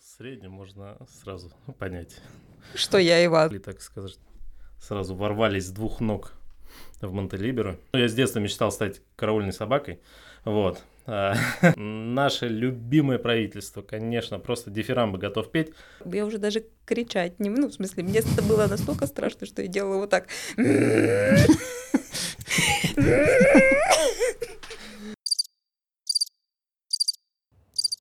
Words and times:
в 0.00 0.16
среднем 0.16 0.52
можно 0.52 0.96
сразу 1.20 1.52
понять. 1.78 2.16
Что 2.74 2.98
я 2.98 3.24
Иван. 3.24 3.50
Или, 3.50 3.58
так 3.58 3.82
сказать, 3.82 4.18
сразу 4.80 5.14
ворвались 5.14 5.66
с 5.66 5.70
двух 5.70 6.00
ног 6.00 6.32
в 7.00 7.12
Монтелиберо. 7.12 7.78
Ну, 7.92 7.98
я 7.98 8.08
с 8.08 8.14
детства 8.14 8.38
мечтал 8.38 8.72
стать 8.72 9.02
караульной 9.16 9.52
собакой. 9.52 10.00
Вот. 10.44 10.82
А, 11.06 11.34
наше 11.76 12.48
любимое 12.48 13.18
правительство, 13.18 13.82
конечно, 13.82 14.38
просто 14.38 14.70
дифирамбы 14.70 15.18
готов 15.18 15.50
петь. 15.50 15.72
Я 16.04 16.24
уже 16.24 16.38
даже 16.38 16.64
кричать 16.86 17.38
не... 17.38 17.50
Ну, 17.50 17.68
в 17.68 17.74
смысле, 17.74 18.04
мне 18.04 18.20
это 18.20 18.42
было 18.42 18.66
настолько 18.66 19.06
страшно, 19.06 19.46
что 19.46 19.60
я 19.62 19.68
делала 19.68 19.98
вот 19.98 20.10
так. 20.10 20.28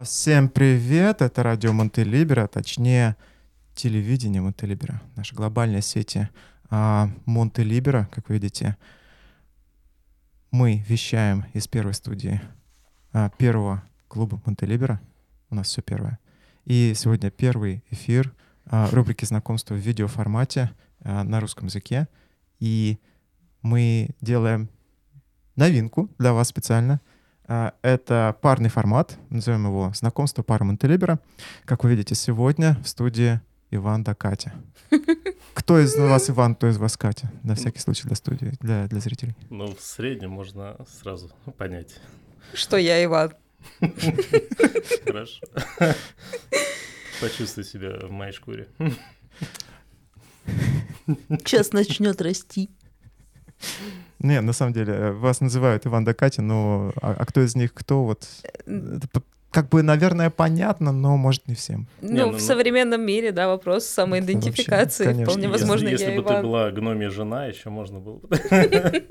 Всем 0.02 0.48
привет, 0.48 1.22
это 1.22 1.44
радио 1.44 1.74
Монтелибера, 1.74 2.48
точнее 2.48 3.18
телевидение 3.76 4.42
Монтелибера, 4.42 5.02
наши 5.18 5.36
глобальные 5.36 5.82
сети 5.82 6.30
а, 6.70 7.10
Монтелибера, 7.26 8.08
как 8.10 8.30
вы 8.30 8.36
видите. 8.36 8.78
Мы 10.52 10.86
вещаем 10.88 11.44
из 11.52 11.68
первой 11.68 11.94
студии 11.94 12.40
а, 13.12 13.30
первого 13.32 13.84
клуба 14.08 14.42
Монтелибера, 14.46 15.02
у 15.50 15.56
нас 15.56 15.68
все 15.68 15.82
первое. 15.82 16.18
И 16.64 16.94
сегодня 16.96 17.30
первый 17.30 17.84
эфир 17.90 18.34
а, 18.68 18.90
рубрики 18.92 19.26
знакомства 19.26 19.74
в 19.74 19.80
видеоформате 19.80 20.72
а, 21.02 21.26
на 21.26 21.42
русском 21.42 21.66
языке. 21.68 22.08
И 22.62 23.00
мы 23.62 24.12
делаем 24.22 24.70
новинку 25.58 26.10
для 26.18 26.32
вас 26.32 26.48
специально— 26.48 27.02
это 27.82 28.38
парный 28.42 28.70
формат, 28.70 29.18
назовем 29.30 29.66
его 29.66 29.92
«Знакомство 29.96 30.44
пары 30.44 30.66
Монтелибера». 30.66 31.20
Как 31.66 31.84
вы 31.84 31.90
видите, 31.92 32.14
сегодня 32.14 32.78
в 32.84 32.88
студии 32.88 33.42
Иван 33.72 34.04
да 34.04 34.14
Катя. 34.14 34.54
Кто 35.56 35.80
из 35.80 35.96
вас 35.98 36.30
Иван, 36.30 36.56
кто 36.56 36.70
из 36.70 36.78
вас 36.78 36.96
Катя? 36.96 37.32
На 37.44 37.56
всякий 37.56 37.80
случай 37.80 38.08
для 38.08 38.16
студии, 38.16 38.54
для, 38.62 38.88
для 38.88 39.00
зрителей. 39.00 39.36
Ну, 39.50 39.76
в 39.76 39.82
среднем 39.82 40.32
можно 40.32 40.78
сразу 41.00 41.32
понять. 41.58 42.00
Что 42.54 42.78
я 42.78 43.04
Иван. 43.04 43.34
Хорошо. 45.06 45.42
Почувствуй 47.20 47.66
себя 47.66 48.00
в 48.08 48.12
моей 48.12 48.32
шкуре. 48.32 48.68
Сейчас 51.30 51.74
начнет 51.74 52.22
расти. 52.22 52.70
Не, 54.20 54.42
на 54.42 54.54
самом 54.54 54.74
деле, 54.74 54.94
э, 54.94 55.12
вас 55.12 55.42
называют 55.42 55.86
Иван 55.88 56.04
да 56.04 56.14
Катя, 56.14 56.42
но 56.42 56.92
а, 57.02 57.16
а 57.18 57.26
кто 57.26 57.42
из 57.42 57.56
них 57.56 57.74
кто? 57.74 58.04
Вот 58.04 58.28
это 58.66 59.22
как 59.52 59.70
бы, 59.70 59.82
наверное, 59.82 60.30
понятно, 60.30 60.92
но 60.92 61.18
может 61.18 61.48
не 61.48 61.56
всем. 61.56 61.88
Ну, 62.02 62.12
не, 62.12 62.20
ну 62.20 62.30
в 62.30 62.34
ну... 62.34 62.40
современном 62.40 63.02
мире, 63.02 63.32
да, 63.32 63.48
вопрос 63.48 63.86
самоидентификации. 63.86 65.06
Вообще, 65.06 65.24
Вполне 65.24 65.48
возможно, 65.48 65.88
если, 65.88 66.06
я 66.06 66.12
если 66.12 66.22
бы 66.22 66.28
Иван. 66.28 66.42
ты 66.42 66.48
была 66.48 66.72
гномия 66.72 67.10
жена, 67.10 67.48
еще 67.48 67.70
можно 67.70 68.00
было 68.00 68.18
бы. 68.18 68.30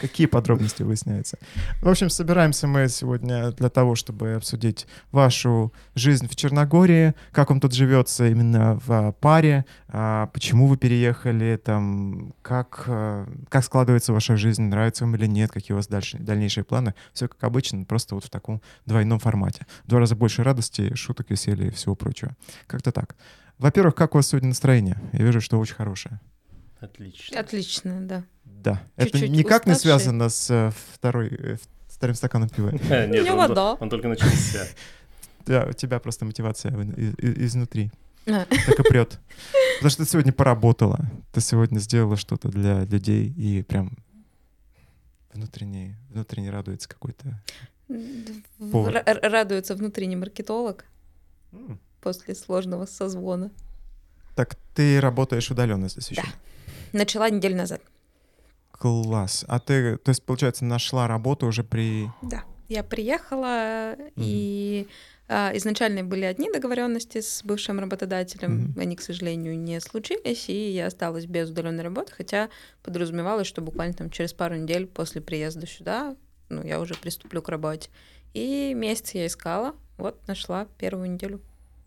Какие 0.00 0.26
подробности 0.26 0.82
выясняются? 0.82 1.38
В 1.82 1.88
общем, 1.88 2.10
собираемся 2.10 2.66
мы 2.66 2.88
сегодня 2.88 3.52
для 3.52 3.68
того, 3.68 3.94
чтобы 3.94 4.34
обсудить 4.34 4.86
вашу 5.12 5.72
жизнь 5.94 6.28
в 6.28 6.36
Черногории, 6.36 7.14
как 7.32 7.50
вам 7.50 7.60
тут 7.60 7.72
живется 7.72 8.28
именно 8.28 8.80
в 8.84 9.12
паре, 9.20 9.64
а, 9.88 10.26
почему 10.28 10.66
вы 10.66 10.76
переехали, 10.76 11.60
там, 11.62 12.34
как, 12.42 12.84
а, 12.86 13.28
как 13.48 13.64
складывается 13.64 14.12
ваша 14.12 14.36
жизнь, 14.36 14.62
нравится 14.62 15.04
вам 15.04 15.16
или 15.16 15.26
нет, 15.26 15.50
какие 15.50 15.74
у 15.74 15.76
вас 15.76 15.86
дальше, 15.86 16.18
дальнейшие 16.18 16.64
планы. 16.64 16.94
Все 17.12 17.28
как 17.28 17.42
обычно, 17.44 17.84
просто 17.84 18.14
вот 18.14 18.24
в 18.24 18.30
таком 18.30 18.62
двойном 18.86 19.18
формате. 19.18 19.66
В 19.84 19.88
два 19.88 20.00
раза 20.00 20.16
больше 20.16 20.42
радости, 20.42 20.94
шуток, 20.94 21.30
веселья 21.30 21.68
и 21.68 21.70
всего 21.70 21.94
прочего. 21.94 22.36
Как-то 22.66 22.92
так. 22.92 23.16
Во-первых, 23.58 23.94
как 23.94 24.14
у 24.14 24.18
вас 24.18 24.28
сегодня 24.28 24.48
настроение? 24.48 25.00
Я 25.12 25.24
вижу, 25.24 25.40
что 25.40 25.58
очень 25.58 25.74
хорошее. 25.74 26.20
Отлично. 26.80 27.40
Отлично, 27.40 28.00
да. 28.00 28.24
Да. 28.72 29.04
Чуть-чуть 29.04 29.22
Это 29.22 29.28
никак 29.28 29.66
уставший. 29.66 29.70
не 29.70 29.78
связано 29.78 30.28
с 30.28 30.50
э, 30.50 30.72
второй, 30.94 31.28
э, 31.28 31.56
вторым 31.88 32.16
стаканом 32.16 32.48
пива. 32.48 32.70
Нет, 33.06 33.28
вода. 33.30 33.74
Он 33.74 33.88
только 33.90 34.08
начался. 34.08 34.66
У 35.68 35.72
тебя 35.72 35.98
просто 35.98 36.24
мотивация 36.24 36.72
изнутри. 37.18 37.90
Так 38.24 38.80
и 38.80 38.82
прет. 38.82 39.18
Потому 39.76 39.90
что 39.90 40.04
ты 40.04 40.10
сегодня 40.10 40.32
поработала. 40.32 41.00
Ты 41.32 41.40
сегодня 41.40 41.78
сделала 41.78 42.16
что-то 42.16 42.48
для 42.48 42.84
людей 42.84 43.32
и 43.36 43.62
прям 43.62 43.96
внутренне, 45.32 45.96
внутренне 46.10 46.50
радуется 46.50 46.88
какой-то. 46.88 47.40
Радуется 48.58 49.74
внутренний 49.74 50.16
маркетолог 50.16 50.84
после 52.00 52.34
сложного 52.34 52.86
созвона. 52.86 53.50
Так 54.34 54.56
ты 54.74 55.00
работаешь 55.00 55.50
удаленно 55.50 55.88
здесь 55.88 56.10
еще? 56.10 56.22
Да. 56.22 56.28
Начала 56.92 57.30
неделю 57.30 57.56
назад. 57.56 57.80
Класс. 58.78 59.44
А 59.48 59.58
ты, 59.58 59.96
то 59.96 60.10
есть, 60.10 60.22
получается, 60.22 60.64
нашла 60.64 61.08
работу 61.08 61.46
уже 61.46 61.64
при... 61.64 62.08
Да. 62.22 62.44
Я 62.68 62.84
приехала, 62.84 63.94
mm-hmm. 63.94 64.12
и 64.16 64.88
а, 65.26 65.52
изначально 65.54 66.04
были 66.04 66.24
одни 66.24 66.52
договоренности 66.52 67.22
с 67.22 67.42
бывшим 67.42 67.80
работодателем. 67.80 68.74
Mm-hmm. 68.76 68.80
Они, 68.80 68.94
к 68.94 69.00
сожалению, 69.00 69.58
не 69.58 69.80
случились, 69.80 70.50
и 70.50 70.70
я 70.72 70.86
осталась 70.86 71.24
без 71.24 71.48
удаленной 71.48 71.82
работы, 71.82 72.12
хотя 72.12 72.50
подразумевалось, 72.82 73.46
что 73.46 73.62
буквально 73.62 73.94
там 73.94 74.10
через 74.10 74.34
пару 74.34 74.56
недель 74.56 74.86
после 74.86 75.22
приезда 75.22 75.66
сюда, 75.66 76.14
ну, 76.50 76.62
я 76.62 76.78
уже 76.78 76.94
приступлю 76.94 77.40
к 77.40 77.48
работе. 77.48 77.88
И 78.34 78.74
месяц 78.76 79.12
я 79.12 79.26
искала, 79.26 79.74
вот 79.96 80.28
нашла 80.28 80.66
первую 80.76 81.10
неделю 81.10 81.40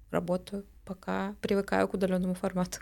работаю, 0.09 0.66
пока 0.84 1.35
привыкаю 1.41 1.88
к 1.88 1.94
удаленному 1.94 2.34
формату. 2.34 2.79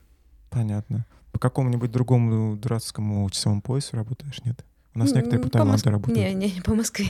Понятно 0.50 1.06
по 1.32 1.40
какому-нибудь 1.40 1.92
другому 1.92 2.56
дурацкому 2.56 3.30
часовому 3.30 3.62
поясу 3.62 3.96
работаешь, 3.96 4.44
нет? 4.44 4.64
У 4.94 5.00
нас 5.00 5.12
некоторые 5.14 5.42
по 5.42 5.50
Таиланду 5.50 5.74
Моск... 5.74 5.86
работают. 5.86 6.18
Не, 6.20 6.34
не, 6.34 6.62
по 6.62 6.74
Москве. 6.74 7.08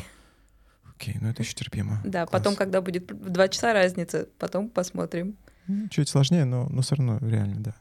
Окей, 0.89 1.17
ну 1.21 1.29
это 1.29 1.43
еще 1.43 1.53
терпимо. 1.53 2.01
Да, 2.03 2.25
Класс. 2.25 2.29
потом, 2.29 2.55
когда 2.55 2.81
будет 2.81 3.07
два 3.07 3.47
часа 3.47 3.73
разница, 3.73 4.27
потом 4.37 4.69
посмотрим. 4.69 5.37
Ну, 5.67 5.87
чуть 5.87 6.09
сложнее, 6.09 6.45
но, 6.45 6.67
но 6.69 6.81
все 6.81 6.95
равно 6.95 7.19
реально, 7.21 7.61
да. 7.61 7.75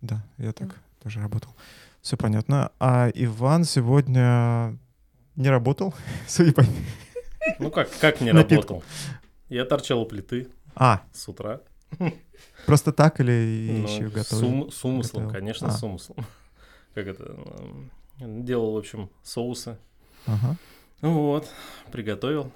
Да, 0.00 0.24
я 0.36 0.52
так 0.52 0.68
да. 0.68 0.74
тоже 1.02 1.20
работал. 1.20 1.54
Все 2.02 2.16
понятно. 2.16 2.70
А 2.78 3.10
Иван 3.14 3.64
сегодня 3.64 4.78
не 5.36 5.48
работал, 5.48 5.94
судя 6.28 6.52
по... 6.52 6.62
Ну 7.58 7.70
как, 7.70 7.88
как 7.98 8.20
не 8.20 8.32
работал? 8.32 8.82
Я 9.48 9.64
торчал 9.64 10.02
у 10.02 10.06
плиты 10.06 10.48
а. 10.74 11.02
с 11.12 11.28
утра. 11.28 11.60
Просто 12.66 12.92
так 12.92 13.20
или 13.20 13.80
ну, 13.80 13.88
еще 13.88 14.08
готовил? 14.08 14.70
С, 14.70 14.76
с 14.76 14.84
умыслом, 14.84 15.24
готовил? 15.24 15.30
конечно, 15.30 15.68
а. 15.68 15.70
с 15.70 15.82
умыслом. 15.82 16.26
Как 16.94 17.06
это? 17.06 17.36
Делал, 18.18 18.72
в 18.72 18.76
общем, 18.76 19.10
соусы. 19.22 19.78
Ага. 20.26 20.56
Вот, 21.00 21.48
приготовил. 21.92 22.52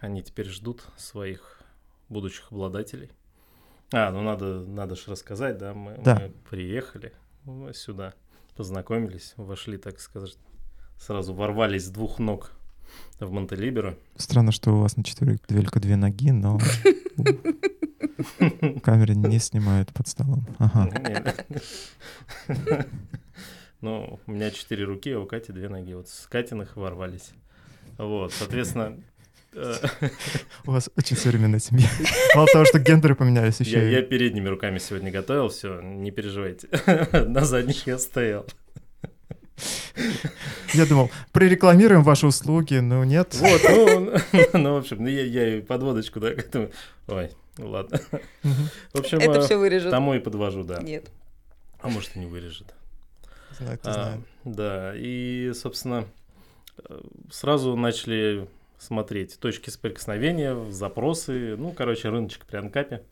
Они 0.00 0.22
теперь 0.22 0.48
ждут 0.48 0.84
своих 0.96 1.60
будущих 2.08 2.52
обладателей. 2.52 3.10
А, 3.92 4.10
ну 4.10 4.22
надо, 4.22 4.60
надо 4.60 4.96
же 4.96 5.10
рассказать, 5.10 5.58
да, 5.58 5.74
мы, 5.74 6.00
да. 6.02 6.14
мы 6.14 6.32
приехали 6.48 7.12
сюда, 7.74 8.14
познакомились, 8.56 9.34
вошли, 9.36 9.76
так 9.76 10.00
сказать, 10.00 10.38
сразу 10.98 11.34
ворвались 11.34 11.86
с 11.86 11.90
двух 11.90 12.18
ног 12.18 12.52
в 13.20 13.30
Монтелиберо. 13.30 13.98
Странно, 14.16 14.52
что 14.52 14.72
у 14.72 14.80
вас 14.80 14.96
на 14.96 15.04
четверых 15.04 15.40
только 15.40 15.80
две 15.80 15.96
ноги, 15.96 16.30
но 16.30 16.58
Камера 18.82 19.12
не 19.12 19.38
снимает 19.38 19.92
под 19.92 20.08
столом. 20.08 20.46
Ага. 20.58 21.34
Ну, 23.80 24.20
у 24.26 24.30
меня 24.30 24.50
четыре 24.52 24.84
руки, 24.84 25.10
а 25.10 25.18
у 25.18 25.26
Кати 25.26 25.52
две 25.52 25.68
ноги. 25.68 25.92
Вот 25.92 26.08
с 26.08 26.28
Катиных 26.28 26.76
ворвались. 26.76 27.32
Вот, 27.98 28.32
соответственно... 28.32 28.96
Э, 29.54 29.74
у 30.66 30.70
вас 30.70 30.88
очень 30.96 31.16
современная 31.16 31.58
семья. 31.58 31.88
Мало 32.34 32.46
того, 32.52 32.64
что 32.64 32.78
гендеры 32.78 33.14
поменялись 33.14 33.60
еще. 33.60 33.72
Я, 33.72 33.98
я 33.98 34.02
передними 34.02 34.48
руками 34.48 34.78
сегодня 34.78 35.10
готовил, 35.10 35.48
все, 35.48 35.80
не 35.80 36.10
переживайте. 36.10 36.68
На 37.26 37.44
задних 37.44 37.86
я 37.86 37.98
стоял. 37.98 38.46
Я 40.74 40.86
думал, 40.86 41.10
прорекламируем 41.32 42.02
ваши 42.02 42.26
услуги, 42.26 42.76
но 42.76 43.04
нет. 43.04 43.34
Вот, 43.34 43.60
ну, 43.68 44.12
ну 44.58 44.74
в 44.74 44.76
общем, 44.78 44.98
ну, 45.00 45.08
я, 45.08 45.24
я 45.24 45.58
и 45.58 45.60
подводочку, 45.60 46.20
да, 46.20 46.30
к 46.34 46.38
этому. 46.38 46.70
Ой, 47.08 47.30
ну 47.58 47.70
ладно. 47.70 48.00
В 48.92 48.98
общем, 48.98 49.18
это 49.18 49.42
все 49.42 49.56
вырежет. 49.56 49.90
Тому 49.90 50.14
и 50.14 50.18
подвожу, 50.18 50.64
да. 50.64 50.80
Нет. 50.82 51.10
А 51.80 51.88
может, 51.88 52.16
и 52.16 52.18
не 52.18 52.26
вырежет. 52.26 52.74
Знаю, 53.58 53.78
кто 53.78 53.90
а, 53.90 54.18
Да, 54.44 54.92
и, 54.94 55.52
собственно, 55.54 56.06
сразу 57.30 57.76
начали 57.76 58.48
смотреть 58.78 59.38
точки 59.38 59.70
соприкосновения, 59.70 60.70
запросы, 60.70 61.56
ну, 61.56 61.72
короче, 61.72 62.08
рыночек 62.08 62.44
при 62.46 62.56
анкапе. 62.56 63.02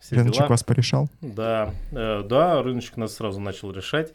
Все 0.00 0.16
рыночек 0.16 0.38
дела. 0.38 0.48
вас 0.48 0.64
порешал? 0.64 1.08
Да, 1.20 1.74
э, 1.92 2.22
да, 2.24 2.62
рыночек 2.62 2.96
нас 2.96 3.14
сразу 3.14 3.40
начал 3.40 3.72
решать. 3.72 4.12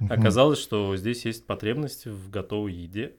Угу. 0.00 0.12
Оказалось, 0.12 0.58
что 0.58 0.96
здесь 0.96 1.24
есть 1.26 1.46
потребность 1.46 2.06
в 2.06 2.30
готовой 2.30 2.72
еде. 2.72 3.14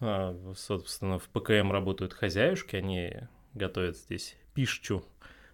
А, 0.00 0.36
собственно, 0.56 1.18
в 1.18 1.28
ПКМ 1.28 1.72
работают 1.72 2.12
хозяюшки, 2.12 2.76
они 2.76 3.14
готовят 3.54 3.96
здесь 3.96 4.36
пищу 4.54 5.04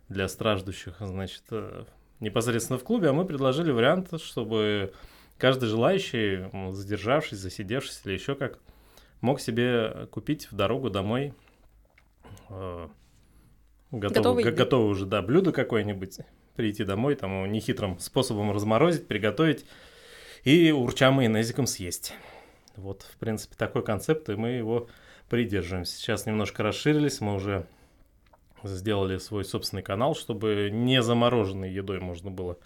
для 0.09 0.27
страждущих, 0.27 0.97
значит, 1.01 1.43
э, 1.51 1.85
непосредственно 2.21 2.79
в 2.79 2.85
клубе, 2.85 3.11
а 3.11 3.13
мы 3.13 3.25
предложили 3.25 3.71
вариант, 3.71 4.21
чтобы 4.21 4.93
каждый 5.37 5.69
желающий, 5.69 6.49
задержавшись, 6.73 7.39
засидевшись 7.39 8.01
или 8.05 8.15
еще 8.15 8.35
как, 8.35 8.59
мог 9.21 9.41
себе 9.41 10.09
купить 10.11 10.51
в 10.51 10.57
дорогу 10.57 10.91
домой 10.91 11.35
э, 12.49 12.89
готовый, 13.91 14.45
готовый, 14.45 14.45
готовый 14.45 14.91
уже, 14.91 15.07
да, 15.07 15.23
блюдо 15.23 15.53
какое-нибудь, 15.53 16.21
прийти 16.57 16.85
домой, 16.85 17.15
там 17.15 17.33
его 17.33 17.47
нехитрым 17.47 17.99
способом 17.99 18.51
разморозить, 18.51 19.07
приготовить 19.07 19.67
и 20.45 20.71
урча 20.71 21.11
майонезиком 21.11 21.67
съесть. 21.67 22.15
Вот, 22.77 23.03
в 23.03 23.17
принципе, 23.17 23.55
такой 23.57 23.83
концепт, 23.83 24.29
и 24.29 24.37
мы 24.37 24.51
его 24.51 24.89
придерживаемся. 25.29 25.97
Сейчас 25.97 26.27
немножко 26.27 26.63
расширились, 26.63 27.21
мы 27.21 27.35
уже 27.35 27.67
сделали 28.65 29.19
свой 29.19 29.45
собственный 29.45 29.83
канал, 29.83 30.15
чтобы 30.15 30.71
не 30.73 31.03
замороженной 31.03 31.73
едой 31.73 32.01
можно 32.01 32.31
было 32.31 32.59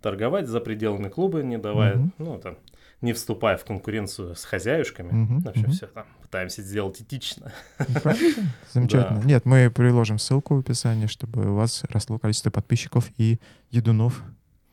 торговать 0.00 0.46
за 0.46 0.60
пределами 0.60 1.08
клуба, 1.08 1.42
не 1.42 1.58
давая, 1.58 1.96
mm-hmm. 1.96 2.10
ну, 2.18 2.38
там, 2.38 2.58
не 3.00 3.12
вступая 3.12 3.56
в 3.56 3.64
конкуренцию 3.64 4.34
с 4.34 4.44
хозяюшками. 4.44 5.10
Mm-hmm. 5.10 5.44
Вообще 5.44 5.62
mm-hmm. 5.62 5.70
все 5.70 5.86
там 5.86 6.06
пытаемся 6.22 6.62
сделать 6.62 7.00
этично. 7.00 7.52
Замечательно. 8.72 9.22
Нет, 9.24 9.44
мы 9.44 9.70
приложим 9.70 10.18
ссылку 10.18 10.56
в 10.56 10.60
описании, 10.60 11.06
чтобы 11.06 11.50
у 11.50 11.54
вас 11.54 11.84
росло 11.88 12.18
количество 12.18 12.50
подписчиков 12.50 13.10
и 13.16 13.40
едунов. 13.70 14.22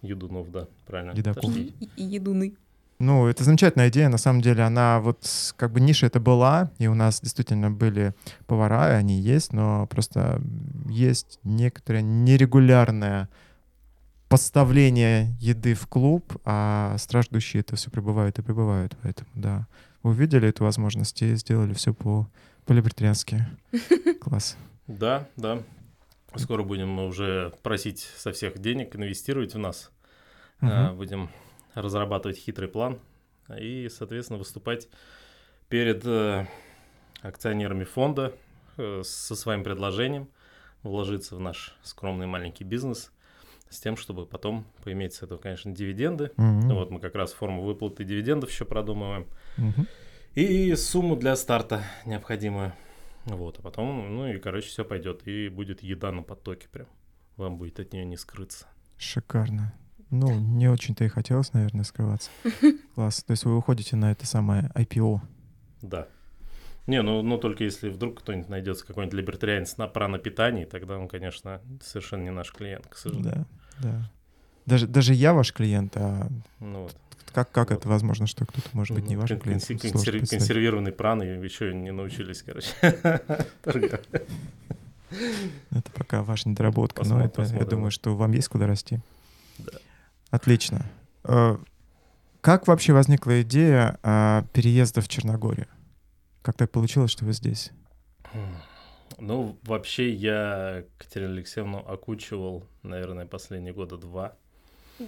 Едунов, 0.04 0.52
да, 0.52 0.68
правильно. 0.86 1.18
Едаков. 1.18 1.56
И, 1.56 1.74
и 1.96 2.04
едуны. 2.04 2.54
Ну, 3.00 3.28
это 3.28 3.44
замечательная 3.44 3.90
идея. 3.90 4.10
На 4.10 4.18
самом 4.18 4.42
деле, 4.42 4.64
она 4.64 5.00
вот 5.00 5.28
как 5.58 5.72
бы 5.72 5.82
ниша 5.82 6.06
это 6.06 6.20
была, 6.20 6.72
и 6.78 6.88
у 6.88 6.94
нас 6.94 7.20
действительно 7.22 7.72
были 7.72 8.14
повара, 8.46 8.92
и 8.92 8.96
они 8.96 9.20
есть, 9.20 9.52
но 9.54 9.88
просто 9.88 10.42
есть 10.88 11.40
некоторая 11.44 12.02
нерегулярная 12.02 13.30
поставление 14.30 15.36
еды 15.40 15.74
в 15.74 15.88
клуб, 15.88 16.38
а 16.46 16.96
страждущие 16.98 17.62
это 17.62 17.76
все 17.76 17.90
прибывают 17.90 18.40
и 18.40 18.42
прибывают. 18.42 18.96
Поэтому, 19.02 19.30
да, 19.36 19.68
увидели 20.02 20.50
эту 20.50 20.64
возможность 20.64 21.22
и 21.22 21.36
сделали 21.36 21.74
все 21.74 21.94
по 21.94 22.28
по-либертариански. 22.66 23.46
Класс. 24.22 24.58
Да, 24.88 25.28
да. 25.36 25.62
Скоро 26.36 26.64
будем 26.64 27.00
уже 27.00 27.54
просить 27.62 28.08
со 28.18 28.32
всех 28.32 28.60
денег 28.60 28.96
инвестировать 28.96 29.54
в 29.54 29.58
нас. 29.60 29.92
Uh-huh. 30.64 30.96
Будем 30.96 31.30
разрабатывать 31.74 32.38
хитрый 32.38 32.70
план 32.70 33.00
и, 33.60 33.90
соответственно, 33.90 34.40
выступать 34.40 34.88
перед 35.70 36.06
э, 36.06 36.48
акционерами 37.22 37.84
фонда 37.84 38.34
э, 38.78 39.02
со 39.04 39.36
своим 39.36 39.64
предложением 39.64 40.30
вложиться 40.84 41.36
в 41.36 41.40
наш 41.40 41.76
скромный 41.84 42.28
маленький 42.28 42.64
бизнес 42.64 43.12
с 43.70 43.80
тем, 43.80 43.98
чтобы 43.98 44.26
потом 44.26 44.66
поиметь 44.84 45.16
с 45.16 45.24
этого, 45.24 45.40
конечно, 45.40 45.72
дивиденды. 45.72 46.32
Mm-hmm. 46.38 46.74
Вот 46.74 46.92
мы 46.92 47.00
как 47.00 47.16
раз 47.16 47.34
форму 47.34 47.64
выплаты 47.64 48.04
дивидендов 48.04 48.52
еще 48.52 48.66
продумываем. 48.66 49.28
Mm-hmm. 49.58 49.88
И 50.36 50.76
сумму 50.76 51.16
для 51.16 51.36
старта 51.36 51.84
необходимую. 52.06 52.74
Вот, 53.26 53.60
а 53.60 53.62
потом, 53.62 54.16
ну 54.16 54.28
и, 54.28 54.38
короче, 54.38 54.68
все 54.68 54.84
пойдет. 54.84 55.28
И 55.28 55.50
будет 55.50 55.82
еда 55.82 56.12
на 56.12 56.24
потоке 56.24 56.68
прям. 56.70 56.88
Вам 57.38 57.58
будет 57.58 57.80
от 57.80 57.94
нее 57.94 58.06
не 58.06 58.18
скрыться. 58.18 58.68
Шикарно. 58.98 59.74
Ну, 60.14 60.40
не 60.40 60.68
очень-то 60.68 61.04
и 61.04 61.08
хотелось, 61.08 61.54
наверное, 61.54 61.84
скрываться. 61.84 62.30
Класс. 62.96 63.24
То 63.24 63.32
есть 63.32 63.46
вы 63.46 63.58
уходите 63.58 63.96
на 63.96 64.12
это 64.12 64.28
самое 64.28 64.70
IPO. 64.76 65.20
Да. 65.82 66.08
Не, 66.86 67.02
ну, 67.02 67.24
ну 67.24 67.40
только 67.40 67.64
если 67.64 67.90
вдруг 67.90 68.20
кто-нибудь 68.20 68.48
найдется, 68.48 68.86
какой-нибудь 68.86 69.18
либертарианец 69.18 69.78
на 69.78 69.88
пранопитании, 69.88 70.66
тогда 70.66 71.00
он, 71.00 71.08
конечно, 71.08 71.62
совершенно 71.82 72.26
не 72.26 72.32
наш 72.32 72.52
клиент, 72.52 72.86
к 72.88 72.96
сожалению. 72.96 73.48
Да, 73.80 73.90
да. 73.90 74.12
Даже, 74.68 74.86
даже 74.86 75.16
я 75.16 75.34
ваш 75.34 75.52
клиент, 75.52 75.98
а 75.98 76.28
ну, 76.60 76.84
вот. 76.84 76.96
как, 77.34 77.50
как 77.50 77.72
вот. 77.72 77.80
это 77.80 77.90
возможно, 77.90 78.28
что 78.28 78.46
кто-то 78.46 78.70
может 78.74 78.96
быть 78.96 79.08
не 79.08 79.16
ваш 79.16 79.30
клиент? 79.30 79.64
Консер- 79.64 80.28
консервированный 80.28 80.92
пран 80.92 81.24
и 81.24 81.44
еще 81.44 81.74
не 81.74 81.92
научились, 81.92 82.44
короче, 82.44 82.70
Это 85.72 85.92
пока 85.96 86.22
ваша 86.22 86.50
недоработка, 86.50 87.04
но 87.04 87.24
это, 87.26 87.42
я 87.42 87.66
думаю, 87.66 87.90
что 87.90 88.16
вам 88.16 88.32
есть 88.34 88.50
куда 88.50 88.68
расти. 88.68 89.00
Да. 89.58 89.72
Отлично. 90.34 90.84
Э, 91.26 91.58
как 92.42 92.68
вообще 92.68 92.92
возникла 92.92 93.44
идея 93.44 94.00
а, 94.02 94.44
переезда 94.52 95.02
в 95.02 95.08
Черногорию? 95.08 95.68
Как 96.42 96.58
так 96.58 96.72
получилось, 96.72 97.12
что 97.12 97.24
вы 97.24 97.34
здесь? 97.34 97.72
Ну, 99.20 99.60
вообще 99.62 100.10
я 100.10 100.86
Катерину 100.98 101.34
Алексеевну 101.34 101.78
окучивал, 101.88 102.66
наверное, 102.82 103.28
последние 103.28 103.76
года 103.76 103.96
два. 103.96 104.36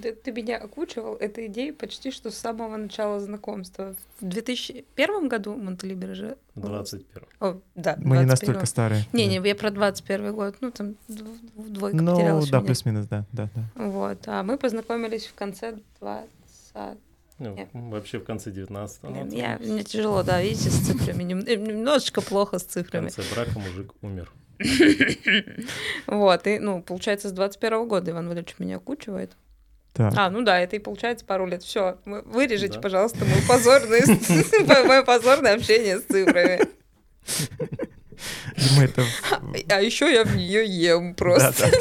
Да, 0.02 0.10
ты 0.12 0.32
меня 0.32 0.58
окучивал 0.58 1.16
этой 1.16 1.48
идеей 1.48 1.72
почти 1.72 2.12
что 2.12 2.32
с 2.32 2.36
самого 2.36 2.76
начала 2.78 3.20
знакомства. 3.20 3.96
В 4.20 4.26
2001 4.26 5.28
году 5.28 5.56
Монтелибер 5.56 6.16
же... 6.16 6.38
В 6.56 6.62
21 6.62 7.24
О, 7.40 7.60
да, 7.76 7.96
Мы 8.00 8.18
не 8.18 8.26
настолько 8.26 8.66
старые. 8.66 9.06
Не-не, 9.14 9.40
да. 9.40 9.48
я 9.48 9.56
про 9.56 9.72
21 9.72 10.34
год, 10.34 10.56
ну 10.62 10.72
там 10.72 10.96
двойка 11.08 11.98
ну, 11.98 12.16
потерялась 12.16 12.50
да, 12.50 12.62
плюс-минус, 12.62 13.08
да, 13.08 13.26
да, 13.32 13.50
да. 13.56 13.84
Вот, 13.86 14.20
а 14.28 14.44
мы 14.44 14.58
познакомились 14.58 15.26
в 15.26 15.34
конце 15.34 15.78
20 16.00 16.98
ну, 17.38 17.68
вообще 17.74 18.20
в 18.20 18.24
конце 18.24 18.50
19-го. 18.50 19.36
Я, 19.36 19.58
мне 19.60 19.84
тяжело, 19.84 20.24
да, 20.24 20.42
видите, 20.42 20.70
с 20.70 20.88
цифрами. 20.88 21.24
Немножечко 21.24 22.22
плохо 22.22 22.60
с 22.60 22.64
цифрами. 22.64 23.10
В 23.10 23.16
конце 23.16 23.34
брака 23.34 23.60
мужик 23.60 23.92
умер. 24.02 24.32
Вот, 26.08 26.48
и, 26.48 26.60
ну, 26.60 26.82
получается, 26.82 27.28
с 27.30 27.32
21 27.34 27.88
года 27.88 28.12
Иван 28.12 28.30
Валерьевич 28.30 28.56
меня 28.58 28.78
окучивает. 28.78 29.36
Так. 29.96 30.14
А, 30.18 30.30
ну 30.30 30.44
да, 30.44 30.60
это 30.60 30.76
и 30.76 30.80
получается 30.80 31.26
пару 31.26 31.46
лет. 31.46 31.64
Все, 31.64 31.98
вырежите, 32.06 32.76
да. 32.76 32.82
пожалуйста, 32.82 33.24
мое 33.26 33.42
позорное, 33.48 34.06
мое 34.86 35.04
позорное 35.04 35.56
общение 35.56 36.00
с 36.00 36.04
цифрами. 36.04 36.60
А 39.70 39.82
еще 39.82 40.14
я 40.14 40.26
в 40.26 40.36
нее 40.36 40.66
ем 40.66 41.16
просто. 41.16 41.72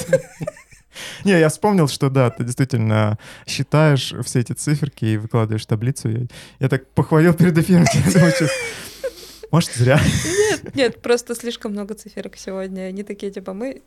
Не, 1.25 1.41
я 1.41 1.49
вспомнил, 1.49 1.89
что 1.89 2.09
да, 2.09 2.31
ты 2.31 2.45
действительно 2.45 3.19
считаешь 3.49 4.15
все 4.25 4.41
эти 4.41 4.53
циферки 4.53 5.05
и 5.05 5.17
выкладываешь 5.17 5.67
таблицу. 5.67 6.09
Я, 6.09 6.27
я 6.61 6.69
так 6.69 6.87
похвалил 6.91 7.35
перед 7.35 7.59
эфиром. 7.59 7.85
Может, 9.51 9.73
зря. 9.73 10.01
Нет, 10.25 10.75
нет, 10.77 11.03
просто 11.03 11.35
слишком 11.35 11.73
много 11.73 11.95
циферок 11.95 12.37
сегодня. 12.37 12.83
Они 12.83 13.03
такие, 13.03 13.33
типа, 13.33 13.55
мы, 13.55 13.83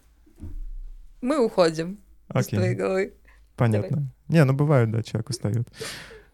мы 1.22 1.44
уходим 1.44 2.00
okay. 2.30 2.42
из 2.42 2.48
твоей 2.48 2.76
головы. 2.76 3.14
Понятно. 3.58 3.90
Давай. 3.90 4.10
Не, 4.30 4.46
ну 4.46 4.54
бывает, 4.54 4.92
да, 4.92 5.04
человек 5.04 5.30
устает. 5.30 5.68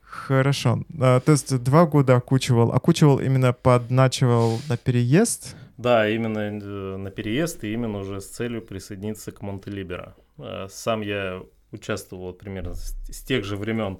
Хорошо. 0.01 0.83
А, 0.99 1.19
то 1.19 1.31
есть 1.31 1.57
два 1.63 1.85
года 1.85 2.15
окучивал. 2.15 2.71
Окучивал 2.71 3.19
именно 3.19 3.53
подначивал 3.53 4.59
на 4.69 4.77
переезд? 4.77 5.55
Да, 5.77 6.07
именно 6.07 6.39
э, 6.39 6.97
на 6.97 7.09
переезд 7.09 7.63
и 7.63 7.73
именно 7.73 7.97
уже 7.99 8.21
с 8.21 8.27
целью 8.27 8.61
присоединиться 8.61 9.31
к 9.31 9.41
Монтелибера. 9.41 10.15
Э, 10.37 10.67
сам 10.69 11.01
я 11.01 11.41
участвовал 11.71 12.33
примерно 12.33 12.75
с 12.75 13.23
тех 13.23 13.43
же 13.43 13.57
времен 13.57 13.99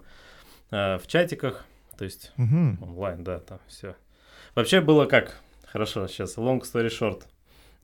э, 0.70 0.98
в 1.00 1.08
чатиках, 1.08 1.66
то 1.98 2.06
есть 2.06 2.32
угу. 2.38 2.78
онлайн, 2.82 3.24
да, 3.24 3.40
там 3.40 3.60
все. 3.68 3.96
Вообще 4.54 4.82
было 4.82 5.06
как? 5.06 5.42
Хорошо, 5.66 6.08
сейчас 6.08 6.38
long 6.38 6.62
story 6.62 6.90
short. 6.90 7.24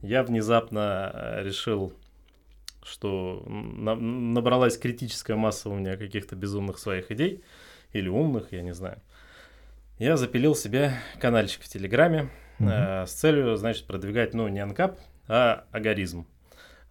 Я 0.02 0.24
внезапно 0.24 1.40
решил, 1.42 1.94
что 2.84 3.44
набралась 3.48 4.78
критическая 4.78 5.36
масса 5.36 5.70
у 5.70 5.76
меня 5.76 5.98
каких-то 5.98 6.36
безумных 6.36 6.80
своих 6.80 7.12
идей, 7.12 7.44
или 7.94 8.08
умных, 8.08 8.52
я 8.52 8.62
не 8.62 8.74
знаю. 8.74 9.02
Я 9.98 10.16
запилил 10.16 10.56
себе 10.56 10.94
каналчик 11.20 11.64
в 11.64 11.68
Телеграме 11.68 12.30
угу. 12.60 12.70
э, 12.70 13.06
с 13.06 13.12
целью, 13.12 13.56
значит, 13.58 13.86
продвигать, 13.86 14.34
ну, 14.34 14.48
не 14.48 14.60
анкап, 14.60 14.98
а 15.28 15.66
агаризм. 15.72 16.26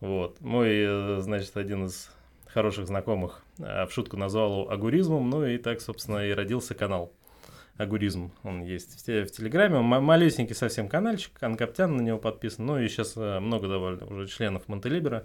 Вот. 0.00 0.40
Мой, 0.40 0.68
э, 0.71 1.18
значит, 1.21 1.57
один 1.57 1.87
из 1.87 2.11
хороших 2.47 2.87
знакомых 2.87 3.42
э, 3.59 3.87
в 3.87 3.92
шутку 3.92 4.16
назвал 4.16 4.52
его 4.52 4.71
агуризмом, 4.71 5.28
ну 5.30 5.45
и 5.45 5.59
так, 5.59 5.80
собственно, 5.80 6.26
и 6.26 6.33
родился 6.33 6.75
канал. 6.75 7.12
Агуризм, 7.76 8.33
он 8.42 8.62
есть 8.62 9.07
в, 9.07 9.25
в 9.25 9.30
Телеграме, 9.30 9.76
он 9.76 9.85
малюсенький 9.85 10.54
совсем 10.54 10.88
каналчик, 10.88 11.40
Анкаптян 11.40 11.97
на 11.97 12.00
него 12.00 12.18
подписан, 12.18 12.66
ну 12.66 12.78
и 12.78 12.88
сейчас 12.88 13.16
э, 13.16 13.38
много 13.38 13.68
довольно 13.68 14.04
уже 14.07 14.26
членов 14.26 14.66
Монтелибера. 14.68 15.25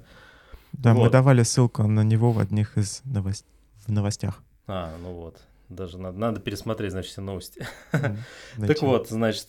Да, 0.73 0.93
вот. 0.93 1.03
мы 1.03 1.09
давали 1.09 1.43
ссылку 1.43 1.83
на 1.83 2.03
него 2.03 2.31
в 2.31 2.39
одних 2.39 2.77
из 2.77 3.01
новост... 3.05 3.45
в 3.85 3.91
новостях. 3.91 4.41
А, 4.67 4.95
ну 5.01 5.13
вот, 5.13 5.41
даже 5.69 5.97
надо, 5.97 6.17
надо 6.17 6.39
пересмотреть, 6.39 6.91
значит, 6.91 7.11
все 7.11 7.21
новости. 7.21 7.65
Так 7.91 8.81
вот, 8.81 9.09
значит, 9.09 9.47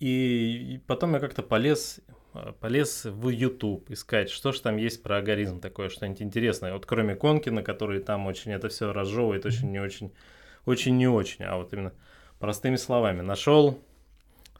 и 0.00 0.80
потом 0.86 1.14
я 1.14 1.20
как-то 1.20 1.42
полез 1.42 2.00
Э, 2.36 2.52
полез 2.60 3.04
в 3.04 3.28
YouTube 3.28 3.90
искать, 3.90 4.30
что 4.30 4.52
же 4.52 4.60
там 4.60 4.76
есть 4.76 5.02
про 5.02 5.18
алгоритм 5.18 5.60
такое, 5.60 5.88
что-нибудь 5.88 6.22
интересное. 6.22 6.72
Вот 6.72 6.86
кроме 6.86 7.14
Конкина, 7.14 7.62
который 7.62 8.00
там 8.00 8.26
очень 8.26 8.52
это 8.52 8.68
все 8.68 8.92
разжевывает, 8.92 9.46
очень 9.46 9.70
не 9.70 9.80
очень, 9.80 10.12
очень 10.64 10.96
не 10.96 11.08
очень, 11.08 11.44
а 11.44 11.56
вот 11.56 11.72
именно 11.72 11.92
простыми 12.38 12.76
словами. 12.76 13.22
Нашел, 13.22 13.78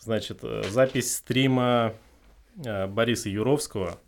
значит, 0.01 0.39
э, 0.43 0.63
запись 0.69 1.17
стрима 1.17 1.95
э, 2.65 2.87
Бориса 2.87 3.29
Юровского, 3.29 3.99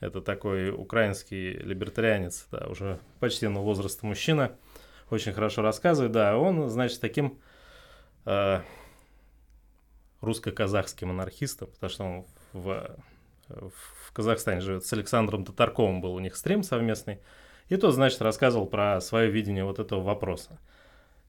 Это 0.00 0.20
такой 0.20 0.70
украинский 0.70 1.54
либертарианец, 1.54 2.46
да, 2.52 2.66
уже 2.68 3.00
почтенного 3.18 3.64
возраста 3.64 4.06
мужчина. 4.06 4.52
Очень 5.10 5.32
хорошо 5.32 5.62
рассказывает, 5.62 6.12
да. 6.12 6.36
Он, 6.36 6.68
значит, 6.68 7.00
таким 7.00 7.38
э, 8.24 8.60
русско-казахским 10.20 11.10
анархистом, 11.10 11.68
потому 11.68 11.90
что 11.90 12.04
он 12.04 12.26
в, 12.52 12.96
в 13.48 14.12
Казахстане 14.12 14.60
живет, 14.60 14.84
с 14.84 14.92
Александром 14.92 15.44
Татарковым 15.44 16.00
был 16.00 16.14
у 16.14 16.20
них 16.20 16.36
стрим 16.36 16.62
совместный. 16.62 17.18
И 17.68 17.76
тот, 17.76 17.94
значит, 17.94 18.22
рассказывал 18.22 18.66
про 18.66 19.00
свое 19.00 19.30
видение 19.30 19.64
вот 19.64 19.78
этого 19.78 20.02
вопроса. 20.02 20.58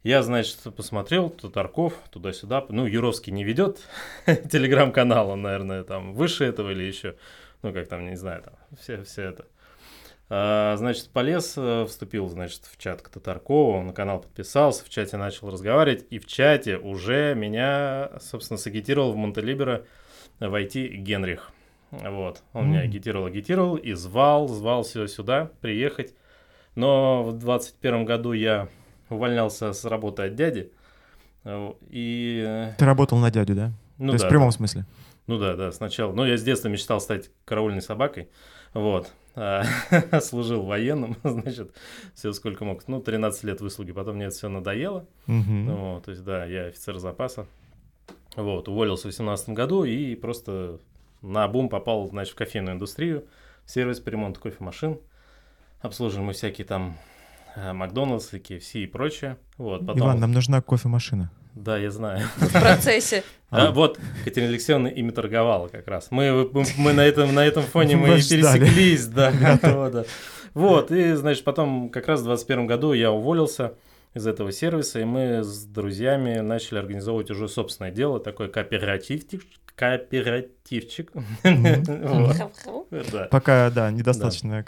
Я, 0.03 0.23
значит, 0.23 0.59
посмотрел, 0.77 1.29
Татарков 1.29 1.93
туда-сюда. 2.09 2.65
Ну, 2.69 2.85
Юровский 2.85 3.33
не 3.33 3.43
ведет 3.43 3.79
телеграм-канал, 4.25 5.31
он, 5.31 5.41
наверное, 5.41 5.83
там 5.83 6.13
выше 6.13 6.45
этого 6.45 6.71
или 6.71 6.83
еще. 6.83 7.15
Ну, 7.61 7.73
как 7.73 7.87
там, 7.87 8.05
не 8.05 8.15
знаю, 8.15 8.43
там 8.43 8.53
все, 8.79 9.03
все 9.03 9.23
это. 9.23 9.45
А, 10.31 10.75
значит, 10.77 11.09
полез, 11.09 11.55
э, 11.57 11.85
вступил, 11.87 12.29
значит, 12.29 12.65
в 12.65 12.77
чат 12.77 13.01
к 13.01 13.09
Татаркову, 13.09 13.81
на 13.81 13.93
канал 13.93 14.21
подписался, 14.21 14.85
в 14.85 14.89
чате 14.89 15.17
начал 15.17 15.49
разговаривать, 15.49 16.05
и 16.11 16.19
в 16.19 16.27
чате 16.27 16.77
уже 16.77 17.33
меня, 17.35 18.11
собственно, 18.19 18.57
сагитировал 18.57 19.11
в 19.11 19.15
Монтелиберо 19.15 19.85
войти 20.39 20.87
Генрих. 20.87 21.51
Вот, 21.89 22.43
он 22.53 22.65
mm. 22.65 22.67
меня 22.67 22.79
агитировал, 22.81 23.25
агитировал 23.25 23.75
и 23.75 23.93
звал, 23.93 24.47
звал 24.47 24.83
сюда, 24.83 25.07
сюда 25.07 25.51
приехать. 25.61 26.13
Но 26.75 27.23
в 27.23 27.33
21 27.33 28.05
году 28.05 28.31
я 28.33 28.69
увольнялся 29.09 29.73
с 29.73 29.83
работы 29.85 30.23
от 30.23 30.35
дяди. 30.35 30.71
Э, 31.43 31.73
и... 31.89 32.43
Э, 32.45 32.73
Ты 32.77 32.85
работал 32.85 33.17
на 33.17 33.31
дядю, 33.31 33.55
да? 33.55 33.71
Ну, 33.97 34.05
То 34.05 34.11
да, 34.11 34.13
есть 34.13 34.25
в 34.25 34.29
прямом 34.29 34.49
да. 34.49 34.55
смысле? 34.57 34.85
Ну 35.29 35.37
да, 35.37 35.55
да, 35.55 35.71
сначала. 35.71 36.11
Ну, 36.11 36.25
я 36.25 36.37
с 36.37 36.43
детства 36.43 36.69
мечтал 36.69 36.99
стать 36.99 37.29
караульной 37.45 37.83
собакой. 37.83 38.29
Вот. 38.73 39.11
А, 39.35 39.63
служил 40.21 40.63
военным, 40.63 41.17
значит, 41.23 41.71
все 42.15 42.33
сколько 42.33 42.65
мог. 42.65 42.87
Ну, 42.87 42.99
13 42.99 43.43
лет 43.43 43.61
выслуги. 43.61 43.91
Потом 43.91 44.15
мне 44.15 44.25
это 44.25 44.35
все 44.35 44.49
надоело. 44.49 45.05
Ну, 45.27 46.01
то 46.03 46.09
есть, 46.09 46.23
да, 46.23 46.45
я 46.45 46.65
офицер 46.65 46.97
запаса. 46.97 47.45
Вот, 48.35 48.67
уволился 48.67 49.03
в 49.03 49.11
18 49.11 49.49
году 49.49 49.83
и 49.83 50.15
просто 50.15 50.79
на 51.21 51.47
бум 51.47 51.69
попал, 51.69 52.07
значит, 52.07 52.33
в 52.33 52.35
кофейную 52.35 52.73
индустрию, 52.73 53.25
сервис 53.67 53.99
по 53.99 54.09
ремонту 54.09 54.41
кофемашин. 54.41 54.97
Обслуживаем 55.81 56.25
мы 56.25 56.33
всякие 56.33 56.65
там 56.65 56.97
Э, 57.55 57.73
Макдональдс, 57.73 58.33
KFC 58.33 58.83
и 58.83 58.87
прочее. 58.87 59.37
Вот, 59.57 59.85
потом... 59.85 59.99
Иван, 59.99 60.19
нам 60.19 60.31
нужна 60.31 60.61
кофемашина. 60.61 61.31
Да, 61.55 61.77
я 61.77 61.91
знаю. 61.91 62.27
В 62.37 62.51
процессе. 62.51 63.23
А, 63.51 63.71
вот, 63.71 63.99
Катерина 64.23 64.51
Алексеевна 64.51 64.89
ими 64.89 65.09
торговала 65.09 65.69
как 65.69 65.87
раз. 65.87 66.09
Мы, 66.11 66.47
мы 66.77 66.93
на, 66.93 67.01
этом, 67.01 67.33
на 67.33 67.43
этом 67.43 67.63
фоне 67.63 67.95
мы, 67.95 68.09
мы 68.09 68.15
пересеклись. 68.17 69.07
Да, 69.07 69.31
да. 69.91 70.05
Вот, 70.53 70.91
и, 70.91 71.13
значит, 71.13 71.43
потом 71.43 71.89
как 71.89 72.07
раз 72.07 72.19
в 72.19 72.25
2021 72.25 72.67
году 72.67 72.93
я 72.93 73.11
уволился 73.11 73.73
из 74.13 74.27
этого 74.27 74.51
сервиса, 74.51 74.99
и 74.99 75.03
мы 75.03 75.43
с 75.43 75.65
друзьями 75.65 76.39
начали 76.39 76.77
организовывать 76.77 77.31
уже 77.31 77.47
собственное 77.47 77.91
дело, 77.91 78.19
такой 78.19 78.49
кооперативчик, 78.49 79.41
кооперативчик. 79.75 81.11
Пока, 83.31 83.69
да, 83.69 83.91
недостаточно 83.91 84.65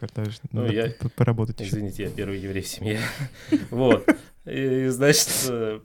ну, 0.52 0.68
поработать. 1.16 1.62
Извините, 1.62 2.04
я 2.04 2.10
первый 2.10 2.40
еврей 2.40 2.64
в 2.64 2.68
семье. 2.68 3.00
Вот. 3.70 4.08
И, 4.46 4.88
значит, 4.88 5.30
э, 5.50 5.80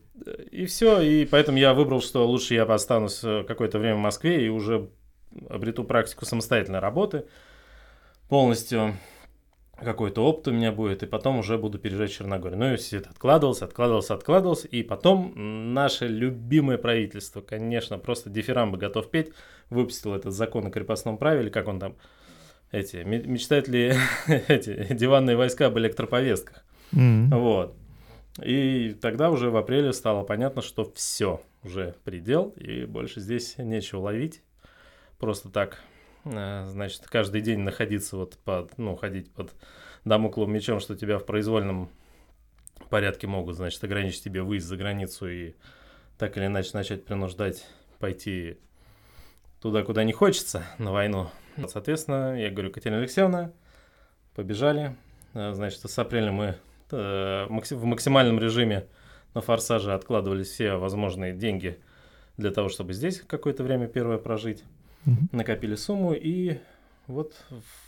и 0.51 0.67
все. 0.67 1.01
И 1.01 1.27
поэтому 1.27 1.59
я 1.59 1.75
выбрал, 1.75 2.01
что 2.01 2.27
лучше 2.27 2.55
я 2.55 2.63
останусь 2.63 3.21
э, 3.23 3.45
какое-то 3.47 3.79
время 3.79 3.97
в 3.97 4.01
Москве 4.01 4.47
и 4.47 4.49
уже 4.49 4.89
обрету 5.51 5.85
практику 5.85 6.25
самостоятельной 6.25 6.79
работы 6.79 7.27
полностью 8.29 8.95
какой-то 9.79 10.25
опыт 10.25 10.49
у 10.49 10.53
меня 10.53 10.73
будет, 10.73 11.03
и 11.03 11.07
потом 11.07 11.39
уже 11.39 11.59
буду 11.59 11.79
переезжать 11.79 12.11
в 12.11 12.15
Черногорию. 12.15 12.59
Ну 12.59 12.73
и 12.73 12.77
все 12.77 12.99
это 12.99 13.11
откладывался, 13.11 13.67
откладывался, 13.67 14.15
откладывался, 14.15 14.69
и 14.69 14.83
потом 14.83 15.75
наше 15.75 16.07
любимое 16.07 16.79
правительство, 16.79 17.43
конечно, 17.43 17.99
просто 17.99 18.31
дифирамбы 18.31 18.79
готов 18.79 19.11
петь, 19.11 19.33
выпустил 19.69 20.15
этот 20.15 20.33
закон 20.33 20.67
о 20.67 20.71
крепостном 20.71 21.19
праве, 21.19 21.43
или 21.43 21.51
как 21.51 21.69
он 21.69 21.79
там, 21.79 21.97
эти, 22.73 22.97
мечтают 22.97 23.69
ли 23.69 23.95
эти 24.27 24.95
диванные 24.95 25.37
войска 25.37 25.67
об 25.67 25.79
электроповестках. 25.79 26.65
Mm-hmm. 26.93 27.39
Вот. 27.39 27.77
И 28.43 28.97
тогда 29.01 29.31
уже 29.31 29.51
в 29.51 29.57
апреле 29.57 29.93
стало 29.93 30.25
понятно, 30.25 30.63
что 30.63 30.91
все, 30.95 31.41
уже 31.63 31.95
предел, 32.05 32.51
и 32.57 32.85
больше 32.85 33.21
здесь 33.21 33.57
нечего 33.59 34.01
ловить. 34.01 34.43
Просто 35.19 35.49
так 35.49 35.81
Э, 36.27 36.67
значит, 36.67 37.07
каждый 37.07 37.41
день 37.41 37.61
находиться 37.61 38.17
вот 38.17 38.37
под, 38.45 38.77
ну, 38.79 38.97
ходить 38.97 39.31
под 39.33 39.53
дамокловым 40.05 40.53
мечом, 40.53 40.81
что 40.81 40.97
тебя 40.97 41.19
в 41.19 41.25
произвольном 41.25 41.91
порядке 42.91 43.27
могут, 43.27 43.57
значит, 43.57 43.83
ограничить 43.85 44.25
тебе 44.25 44.43
выезд 44.43 44.67
за 44.67 44.77
границу 44.77 45.29
и 45.29 45.55
так 46.19 46.37
или 46.37 46.47
иначе 46.47 46.71
начать 46.75 47.05
принуждать 47.05 47.67
пойти 47.99 48.59
туда, 49.61 49.83
куда 49.83 50.05
не 50.05 50.13
хочется, 50.13 50.65
на 50.79 50.93
войну. 50.93 51.31
Соответственно, 51.69 52.41
я 52.41 52.51
говорю, 52.51 52.71
Катерина 52.71 52.99
Алексеевна, 52.99 53.53
побежали. 54.35 54.97
Э, 55.35 55.53
значит, 55.53 55.81
с 55.81 55.99
апреля 55.99 56.33
мы 56.33 56.57
в 56.93 57.85
максимальном 57.85 58.39
режиме 58.39 58.87
на 59.35 59.41
форсаже 59.41 59.93
откладывались 59.93 60.49
все 60.49 60.77
возможные 60.77 61.35
деньги 61.35 61.79
для 62.37 62.51
того, 62.51 62.69
чтобы 62.69 62.93
здесь 62.93 63.21
какое-то 63.21 63.63
время 63.63 63.87
первое 63.87 64.19
прожить 64.19 64.65
угу. 65.05 65.17
накопили 65.33 65.75
сумму 65.75 66.13
и 66.13 66.59
вот 67.07 67.35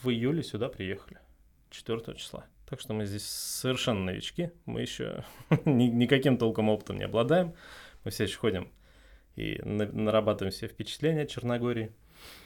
в 0.02 0.08
июле 0.08 0.42
сюда 0.42 0.68
приехали, 0.68 1.18
4 1.70 2.14
числа. 2.16 2.44
Так 2.68 2.80
что 2.80 2.92
мы 2.92 3.06
здесь 3.06 3.24
совершенно 3.24 4.04
новички, 4.04 4.50
мы 4.66 4.82
еще 4.82 5.24
никаким 5.64 6.36
толком 6.36 6.68
опытом 6.68 6.98
не 6.98 7.04
обладаем, 7.04 7.54
мы 8.04 8.10
все 8.10 8.24
еще 8.24 8.36
ходим 8.38 8.68
и 9.36 9.60
нарабатываем 9.62 10.52
все 10.52 10.66
впечатления 10.66 11.22
от 11.22 11.30
Черногории. 11.30 11.92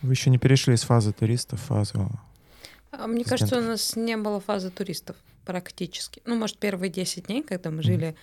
Вы 0.03 0.13
еще 0.13 0.31
не 0.31 0.39
перешли 0.39 0.75
из 0.75 0.83
фазы 0.83 1.13
туристов 1.13 1.61
в 1.61 1.65
фазу 1.65 2.11
а 2.91 3.07
Мне 3.07 3.25
кажется, 3.25 3.59
у 3.59 3.63
нас 3.63 3.97
не 3.97 4.17
было 4.19 4.39
фазы 4.39 4.71
туристов 4.71 5.17
практически. 5.45 6.23
Ну, 6.25 6.37
может, 6.37 6.59
первые 6.59 6.91
10 6.91 7.27
дней, 7.27 7.43
когда 7.43 7.71
мы 7.71 7.83
жили 7.83 8.17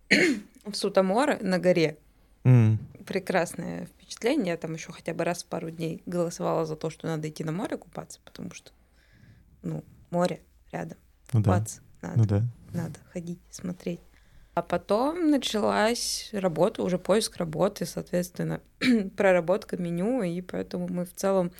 в 0.64 0.74
Сутаморе 0.74 1.38
на 1.40 1.58
горе, 1.58 1.98
Mm. 2.46 2.78
Прекрасное 3.04 3.86
впечатление. 3.86 4.52
Я 4.52 4.56
там 4.56 4.74
еще 4.74 4.92
хотя 4.92 5.12
бы 5.14 5.24
раз 5.24 5.42
в 5.42 5.46
пару 5.46 5.70
дней 5.70 6.02
голосовала 6.06 6.64
за 6.64 6.76
то, 6.76 6.90
что 6.90 7.08
надо 7.08 7.28
идти 7.28 7.42
на 7.42 7.50
море 7.50 7.76
купаться, 7.76 8.20
потому 8.24 8.52
что, 8.54 8.70
ну, 9.62 9.82
море 10.10 10.40
рядом. 10.70 10.96
Ну, 11.32 11.40
купаться 11.40 11.80
да. 12.00 12.08
надо. 12.08 12.18
Ну, 12.20 12.26
да. 12.26 12.42
Надо 12.72 13.00
ходить, 13.12 13.40
смотреть. 13.50 13.98
А 14.54 14.62
потом 14.62 15.28
началась 15.28 16.30
работа, 16.32 16.84
уже 16.84 16.98
поиск 16.98 17.36
работы, 17.36 17.84
соответственно, 17.84 18.60
проработка 19.16 19.76
меню, 19.76 20.22
и 20.22 20.40
поэтому 20.40 20.86
мы 20.88 21.04
в 21.04 21.14
целом, 21.14 21.50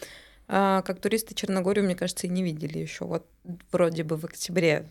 а, 0.46 0.82
как 0.82 1.00
туристы 1.00 1.34
Черногорию, 1.34 1.84
мне 1.84 1.96
кажется, 1.96 2.28
и 2.28 2.30
не 2.30 2.44
видели 2.44 2.78
еще. 2.78 3.06
Вот 3.06 3.26
вроде 3.72 4.04
бы 4.04 4.16
в 4.16 4.24
октябре 4.24 4.86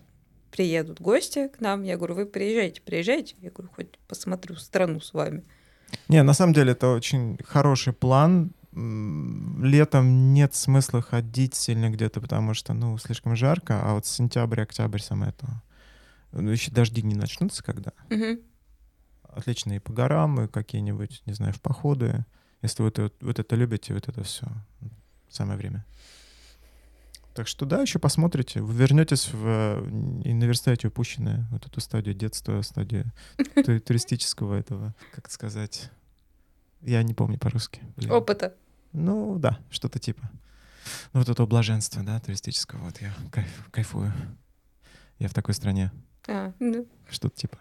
приедут 0.55 1.01
гости 1.01 1.49
к 1.49 1.59
нам, 1.59 1.83
я 1.83 1.97
говорю, 1.97 2.15
вы 2.15 2.25
приезжайте, 2.25 2.81
приезжайте. 2.81 3.35
Я 3.41 3.51
говорю, 3.51 3.69
хоть 3.75 3.99
посмотрю 4.07 4.55
страну 4.55 5.01
с 5.01 5.13
вами. 5.13 5.43
Не, 6.07 6.23
на 6.23 6.33
самом 6.33 6.53
деле 6.53 6.71
это 6.71 6.93
очень 6.93 7.37
хороший 7.45 7.91
план. 7.91 8.51
Летом 8.71 10.33
нет 10.33 10.55
смысла 10.55 11.01
ходить 11.01 11.55
сильно 11.55 11.89
где-то, 11.89 12.21
потому 12.21 12.53
что, 12.53 12.73
ну, 12.73 12.97
слишком 12.97 13.35
жарко, 13.35 13.81
а 13.83 13.95
вот 13.95 14.05
сентябрь, 14.05 14.61
октябрь 14.61 14.99
самое 14.99 15.33
то. 15.33 15.47
Ну, 16.31 16.49
еще 16.49 16.71
дожди 16.71 17.01
не 17.01 17.15
начнутся 17.15 17.61
когда. 17.61 17.91
Угу. 18.09 18.39
Отлично 19.35 19.73
и 19.73 19.79
по 19.79 19.91
горам, 19.91 20.41
и 20.41 20.47
какие-нибудь, 20.47 21.21
не 21.25 21.33
знаю, 21.33 21.53
в 21.53 21.61
походы. 21.61 22.25
Если 22.61 22.81
вы 22.81 22.89
это, 22.89 23.11
вот 23.19 23.39
это 23.39 23.55
любите, 23.55 23.93
вот 23.93 24.07
это 24.07 24.23
все. 24.23 24.47
Самое 25.29 25.57
время. 25.57 25.85
Так 27.35 27.49
что 27.49 27.65
да, 27.65 27.81
еще 27.81 27.99
посмотрите. 27.99 28.61
Вы 28.61 28.73
вернетесь 28.73 29.29
в 29.33 29.85
и 30.23 30.33
наверстаете 30.33 30.87
упущенное 30.87 31.45
вот 31.51 31.65
эту 31.65 31.81
стадию 31.81 32.15
детства, 32.15 32.61
стадию 32.61 33.11
туристического 33.55 34.55
этого, 34.55 34.95
как 35.13 35.29
сказать. 35.29 35.91
Я 36.81 37.03
не 37.03 37.13
помню 37.13 37.37
по-русски. 37.37 37.81
Опыта. 38.09 38.55
Ну 38.93 39.37
да, 39.37 39.59
что-то 39.69 39.99
типа. 39.99 40.31
Ну 41.11 41.19
вот 41.19 41.27
это 41.27 41.45
блаженство, 41.45 42.03
да, 42.03 42.21
туристического. 42.21 42.79
Вот 42.85 43.01
я 43.01 43.13
кайф, 43.31 43.67
кайфую. 43.69 44.13
Я 45.19 45.27
в 45.27 45.33
такой 45.33 45.55
стране. 45.55 45.91
А, 46.29 46.53
да. 46.61 46.85
Что-то 47.09 47.35
типа. 47.35 47.57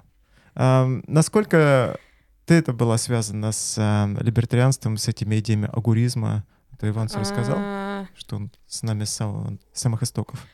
А, 0.55 0.87
насколько 1.09 1.99
ты 2.47 2.55
это 2.55 2.73
была 2.73 2.97
связана 2.97 3.51
с 3.51 3.75
а, 3.77 4.07
либертарианством, 4.21 4.99
с 4.99 5.09
этими 5.09 5.41
идеями 5.41 5.69
агуризма? 5.73 6.45
Это 6.77 6.89
Иван 6.89 7.09
все 7.09 7.21
рассказал? 7.21 7.57
А, 7.59 8.07
что 8.17 8.37
он 8.37 8.51
с 8.67 8.83
нами 8.83 9.05
с 9.05 9.11
самого, 9.11 9.57
самых 9.73 10.03
истоков. 10.03 10.45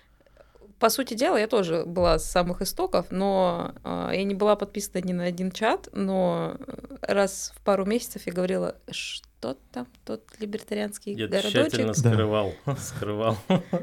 по 0.79 0.91
сути 0.91 1.15
дела, 1.15 1.37
я 1.37 1.47
тоже 1.47 1.85
была 1.87 2.19
с 2.19 2.31
самых 2.31 2.61
истоков, 2.63 3.07
но 3.11 3.75
э, 3.85 4.11
я 4.15 4.25
не 4.25 4.35
была 4.35 4.57
подписана 4.57 5.03
ни 5.03 5.13
на 5.13 5.25
один 5.25 5.51
чат, 5.51 5.89
но 5.93 6.57
раз 7.01 7.53
в 7.57 7.61
пару 7.63 7.87
месяцев 7.87 8.23
я 8.27 8.33
говорила, 8.33 8.77
что 8.91 9.57
там 9.73 9.87
тот 10.05 10.25
либертарианский 10.39 11.15
я 11.15 11.27
городочек. 11.27 11.69
тщательно 11.69 11.95
скрывал, 11.95 12.53
да. 12.67 12.77
скрывал. 12.81 13.37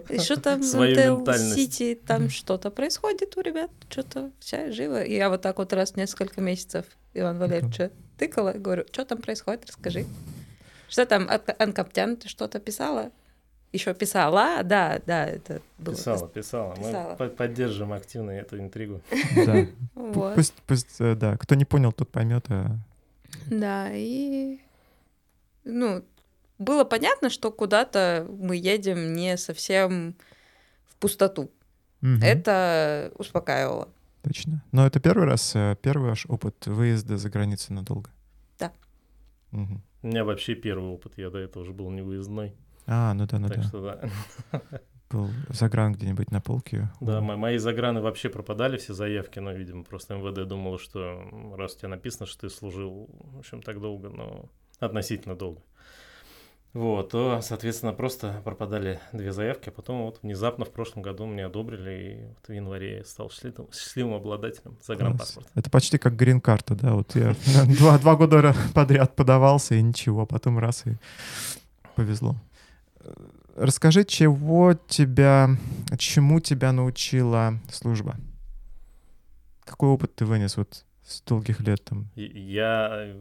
И 0.10 0.20
что 0.20 0.40
там 0.40 0.62
в 0.62 0.76
Интел-Сити, 0.76 2.00
там 2.06 2.30
что-то 2.30 2.70
происходит 2.70 3.36
у 3.36 3.42
ребят, 3.42 3.72
что-то 3.90 4.32
вся 4.40 4.72
живо. 4.72 5.02
И 5.02 5.16
я 5.16 5.30
вот 5.30 5.42
так 5.42 5.58
вот 5.58 5.74
раз 5.74 5.94
в 5.94 5.98
несколько 5.98 6.42
месяцев 6.42 6.86
Иван 7.16 7.40
Валерьевича 7.40 7.92
тыкала, 8.18 8.54
говорю, 8.54 8.86
что 8.92 9.06
там 9.06 9.20
происходит, 9.20 9.66
расскажи. 9.66 10.06
Что 10.88 11.06
там, 11.06 11.30
Анкаптян, 11.60 12.18
ты 12.18 12.30
что-то 12.30 12.60
писала? 12.60 13.12
Еще 13.74 13.94
писала, 13.94 14.64
да, 14.64 15.02
да, 15.06 15.26
это 15.26 15.62
было. 15.78 15.94
Писала, 15.96 16.28
писала. 16.30 16.76
писала. 16.76 17.16
Мы 17.20 17.30
поддержим 17.30 17.92
активно 17.92 18.32
эту 18.32 18.60
интригу. 18.60 19.02
Да. 19.36 19.66
Вот. 19.96 20.36
Пусть, 20.36 20.54
пусть, 20.66 20.96
э, 21.00 21.16
да, 21.16 21.36
кто 21.38 21.56
не 21.56 21.66
понял, 21.66 21.92
тот 21.92 22.10
поймет. 22.10 22.46
А... 22.50 22.78
Да, 23.48 23.90
и 23.92 24.60
ну, 25.66 26.04
было 26.58 26.86
понятно, 26.86 27.30
что 27.30 27.52
куда-то 27.52 28.26
мы 28.40 28.56
едем 28.56 29.14
не 29.14 29.38
совсем 29.38 30.16
в 30.88 30.96
пустоту. 30.96 31.52
Угу. 32.02 32.20
Это 32.24 33.12
успокаивало. 33.18 33.90
Точно. 34.24 34.64
Но 34.72 34.88
это 34.88 35.00
первый 35.00 35.26
раз, 35.26 35.52
э, 35.56 35.76
первый 35.82 36.10
ваш 36.10 36.26
опыт 36.28 36.66
выезда 36.66 37.18
за 37.18 37.30
границу 37.30 37.74
надолго? 37.74 38.10
Да. 38.60 38.72
Угу. 39.52 39.82
У 40.04 40.08
меня 40.08 40.24
вообще 40.24 40.56
первый 40.56 40.90
опыт, 40.90 41.18
я 41.18 41.30
до 41.30 41.40
этого 41.40 41.64
уже 41.64 41.74
был 41.74 41.90
не 41.90 42.02
выездной. 42.02 42.56
А, 42.86 43.14
ну 43.14 43.26
да, 43.26 43.40
ну 43.40 43.48
так 43.50 43.58
да. 43.58 43.64
Что, 43.64 43.82
да. 43.82 44.62
Был 45.10 45.30
загран 45.50 45.94
где-нибудь 45.94 46.32
на 46.32 46.42
полке. 46.42 46.90
Да, 47.00 47.22
мои 47.22 47.58
заграны 47.60 48.02
вообще 48.02 48.30
пропадали, 48.30 48.78
все 48.78 48.94
заявки, 48.94 49.40
но, 49.40 49.54
видимо, 49.54 49.86
просто 49.86 50.16
МВД 50.16 50.46
думал, 50.46 50.80
что 50.80 51.56
раз 51.56 51.76
у 51.76 51.80
тебя 51.80 51.90
написано, 51.90 52.26
что 52.26 52.42
ты 52.42 52.50
служил, 52.50 53.10
в 53.10 53.40
общем, 53.40 53.62
так 53.62 53.80
долго, 53.80 54.10
но 54.10 54.50
относительно 54.80 55.36
долго. 55.36 55.62
Вот, 56.74 57.10
то, 57.10 57.40
соответственно, 57.42 57.94
просто 57.94 58.42
пропадали 58.44 59.00
две 59.12 59.32
заявки, 59.32 59.70
а 59.70 59.72
потом 59.72 60.04
вот 60.04 60.20
внезапно 60.22 60.66
в 60.66 60.72
прошлом 60.72 61.02
году 61.02 61.26
мне 61.26 61.46
одобрили, 61.46 61.92
и 61.92 62.26
вот 62.28 62.48
в 62.48 62.52
январе 62.52 62.98
я 62.98 63.04
стал 63.04 63.32
счастливым, 63.32 63.68
счастливым 63.74 64.14
обладателем 64.14 64.78
загранпаспорта. 64.86 65.50
Это 65.56 65.72
почти 65.72 65.98
как 65.98 66.16
грин-карта, 66.16 66.76
да, 66.76 66.94
вот 66.94 67.16
я 67.16 67.36
два, 67.80 67.98
два 67.98 68.16
года 68.16 68.56
подряд 68.76 69.16
подавался, 69.16 69.76
и 69.76 69.82
ничего, 69.82 70.24
а 70.24 70.26
потом 70.28 70.60
раз, 70.60 70.86
и 70.86 70.98
повезло. 71.96 72.36
Расскажи, 73.56 74.04
чего 74.06 74.76
тебя, 74.76 75.50
чему 75.98 76.40
тебя 76.42 76.72
научила 76.74 77.60
служба? 77.72 78.18
Какой 79.66 79.90
опыт 79.90 80.14
ты 80.16 80.26
вынес 80.26 80.58
вот 80.58 80.86
с 81.04 81.22
долгих 81.22 81.60
лет 81.62 81.84
там? 81.84 82.08
Я, 82.16 83.16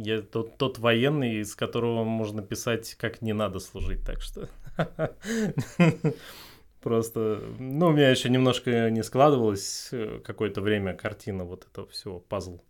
я 0.00 0.22
тот, 0.22 0.56
тот 0.56 0.78
военный, 0.78 1.40
из 1.40 1.54
которого 1.54 2.04
можно 2.04 2.42
писать, 2.42 2.94
как 2.98 3.22
не 3.22 3.32
надо 3.32 3.58
служить, 3.58 4.04
так 4.04 4.20
что... 4.20 4.48
Просто, 6.80 7.42
ну, 7.58 7.88
у 7.88 7.92
меня 7.92 8.08
еще 8.08 8.30
немножко 8.30 8.88
не 8.88 9.02
складывалось 9.02 9.90
э, 9.92 10.20
какое-то 10.24 10.62
время 10.62 10.94
картина 10.94 11.44
вот 11.44 11.66
этого 11.70 11.86
всего, 11.88 12.20
пазл 12.20 12.60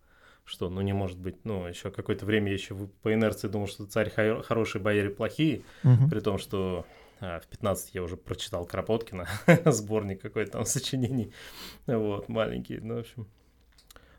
что, 0.50 0.68
ну, 0.68 0.80
не 0.80 0.92
может 0.92 1.16
быть, 1.16 1.44
ну, 1.44 1.66
еще 1.66 1.92
какое-то 1.92 2.26
время 2.26 2.48
я 2.48 2.54
еще 2.54 2.74
по 3.02 3.14
инерции 3.14 3.46
думал, 3.46 3.68
что 3.68 3.86
царь 3.86 4.10
хороший, 4.10 4.80
бояре 4.80 5.10
плохие, 5.10 5.62
угу. 5.84 6.08
при 6.10 6.18
том, 6.18 6.38
что 6.38 6.86
а, 7.20 7.38
в 7.38 7.46
15 7.46 7.94
я 7.94 8.02
уже 8.02 8.16
прочитал 8.16 8.66
Кропоткина, 8.66 9.28
сборник 9.66 10.20
какой-то 10.20 10.52
там 10.52 10.64
сочинений, 10.64 11.32
вот, 11.86 12.28
маленький, 12.28 12.78
ну, 12.78 12.96
в 12.96 12.98
общем. 13.00 13.28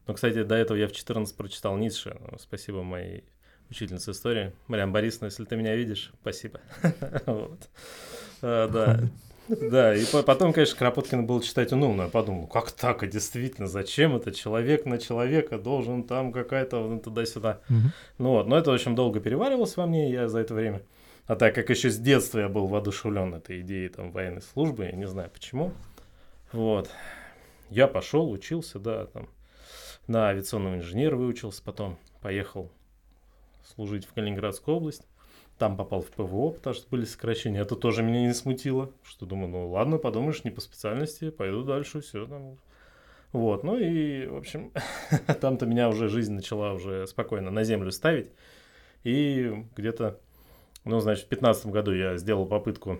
Ну, 0.08 0.13
кстати, 0.13 0.43
до 0.43 0.55
этого 0.55 0.77
я 0.77 0.88
в 0.88 0.91
14 0.91 1.36
прочитал 1.36 1.77
Ницше, 1.77 2.17
спасибо 2.39 2.84
моей 2.84 3.24
учительнице 3.70 4.12
истории. 4.12 4.53
Мариан 4.67 4.91
Борисовна, 4.91 5.27
если 5.27 5.46
ты 5.46 5.55
меня 5.55 5.75
видишь, 5.75 6.12
спасибо. 6.22 6.60
а, 8.41 8.67
да. 8.67 9.00
Да, 9.48 9.93
и 9.93 10.05
потом, 10.05 10.53
конечно, 10.53 10.77
Кропоткин 10.77 11.25
был 11.25 11.41
читать 11.41 11.74
умно. 11.74 12.03
Я 12.03 12.08
подумал, 12.10 12.48
как 12.48 12.72
так, 12.72 13.03
а 13.03 13.08
действительно, 13.08 13.67
зачем 13.67 14.15
это 14.15 14.31
человек 14.31 14.86
на 14.86 14.97
человека 14.97 15.58
должен 15.58 16.04
там 16.04 16.32
какая-то 16.32 16.99
туда-сюда. 17.04 17.60
Ну 18.17 18.30
вот, 18.30 18.47
но 18.47 18.58
это 18.58 18.71
очень 18.71 18.95
долго 18.95 19.19
переваривалось 19.19 19.75
во 19.75 19.88
мне, 19.88 20.12
я 20.12 20.30
за 20.30 20.39
это 20.39 20.54
время. 20.54 20.84
А 21.28 21.36
так 21.36 21.56
как 21.56 21.69
еще 21.69 21.89
с 21.89 21.97
детства 21.97 22.39
я 22.39 22.49
был 22.49 22.67
воодушевлен 22.67 23.34
этой 23.34 23.62
идеей 23.62 23.89
там 23.89 24.12
военной 24.12 24.41
службы, 24.41 24.86
я 24.86 24.91
не 24.91 25.08
знаю 25.08 25.30
почему. 25.30 25.73
Вот. 26.52 26.89
Я 27.69 27.88
пошел, 27.88 28.30
учился, 28.32 28.80
да, 28.80 29.06
там 29.08 29.28
на 30.12 30.28
авиационного 30.28 30.76
инженера 30.76 31.15
выучился, 31.15 31.63
потом 31.63 31.97
поехал 32.21 32.69
служить 33.63 34.06
в 34.06 34.13
Калининградскую 34.13 34.78
область. 34.78 35.08
Там 35.58 35.78
попал 35.78 36.02
в 36.02 36.08
ПВО, 36.08 36.52
потому 36.52 36.74
что 36.74 36.88
были 36.89 37.06
сокращения. 37.06 37.62
Это 37.62 37.76
тоже 37.76 38.04
меня 38.04 38.21
не 38.21 38.34
смутило. 38.34 38.91
Что 39.04 39.26
думаю, 39.26 39.50
ну 39.50 39.69
ладно, 39.69 39.97
подумаешь, 39.97 40.43
не 40.43 40.52
по 40.52 40.60
специальности, 40.60 41.30
пойду 41.30 41.63
дальше, 41.63 42.02
все 42.02 42.26
там. 42.26 42.58
Вот, 43.32 43.63
ну 43.63 43.78
и, 43.78 44.26
в 44.26 44.36
общем, 44.36 44.71
там-то 45.41 45.65
меня 45.65 45.88
уже 45.88 46.10
жизнь 46.10 46.34
начала 46.34 46.74
уже 46.74 47.08
спокойно 47.08 47.50
на 47.50 47.63
землю 47.63 47.91
ставить. 47.91 48.30
И 49.04 49.65
где-то, 49.76 50.19
ну, 50.84 51.00
значит, 51.00 51.26
в 51.26 51.30
2015 51.30 51.67
году 51.67 51.93
я 51.93 52.17
сделал 52.17 52.45
попытку 52.45 53.00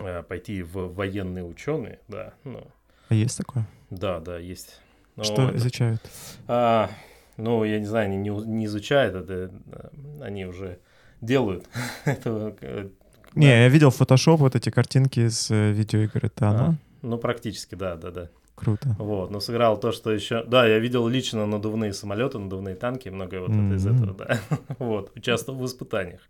э, 0.00 0.22
пойти 0.24 0.62
в 0.62 0.92
военные 0.92 1.44
ученые, 1.44 2.00
да. 2.08 2.34
Ну, 2.44 2.66
а 3.08 3.14
есть 3.14 3.38
такое? 3.38 3.66
Да, 3.90 4.18
да, 4.20 4.38
есть. 4.38 4.80
Но 5.16 5.24
Что 5.24 5.48
это, 5.48 5.56
изучают? 5.56 6.00
А, 6.46 6.90
ну, 7.36 7.64
я 7.64 7.78
не 7.78 7.86
знаю, 7.86 8.06
они 8.06 8.16
не, 8.16 8.28
не 8.28 8.66
изучают 8.66 9.14
это, 9.14 9.50
э, 9.72 9.88
они 10.22 10.44
уже 10.44 10.78
делают. 11.20 11.66
это, 12.04 12.54
э, 12.60 12.88
не, 13.34 13.46
да. 13.46 13.52
я 13.52 13.68
видел 13.68 13.90
фотошоп, 13.90 14.40
вот 14.40 14.54
эти 14.54 14.70
картинки 14.70 15.20
из 15.20 15.50
э, 15.50 15.72
видеоигр, 15.72 16.26
это 16.26 16.48
оно? 16.48 16.64
А, 16.64 16.74
ну, 17.02 17.18
практически, 17.18 17.74
да, 17.74 17.96
да, 17.96 18.10
да. 18.10 18.28
Круто. 18.54 18.96
Вот, 18.98 19.30
но 19.30 19.40
сыграл 19.40 19.78
то, 19.78 19.92
что 19.92 20.10
еще... 20.12 20.42
Да, 20.44 20.66
я 20.66 20.78
видел 20.78 21.06
лично 21.08 21.44
надувные 21.44 21.92
самолеты, 21.92 22.38
надувные 22.38 22.74
танки, 22.74 23.10
многое 23.10 23.40
вот 23.40 23.50
mm-hmm. 23.50 23.66
это 23.66 23.76
из 23.76 23.86
этого, 23.86 24.14
да. 24.14 24.40
вот, 24.78 25.12
участвовал 25.14 25.60
в 25.60 25.66
испытаниях. 25.66 26.20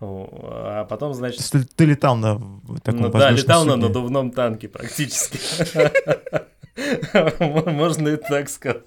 А 0.00 0.84
потом, 0.84 1.12
значит... 1.12 1.42
Ты, 1.50 1.64
ты 1.64 1.84
летал 1.84 2.16
на 2.16 2.40
таком 2.82 3.02
ну, 3.02 3.10
Да, 3.10 3.30
летал 3.30 3.62
судне. 3.64 3.76
на 3.76 3.88
надувном 3.88 4.30
танке 4.30 4.68
практически. 4.68 5.38
Можно 7.40 8.08
и 8.08 8.16
так 8.16 8.48
сказать. 8.48 8.84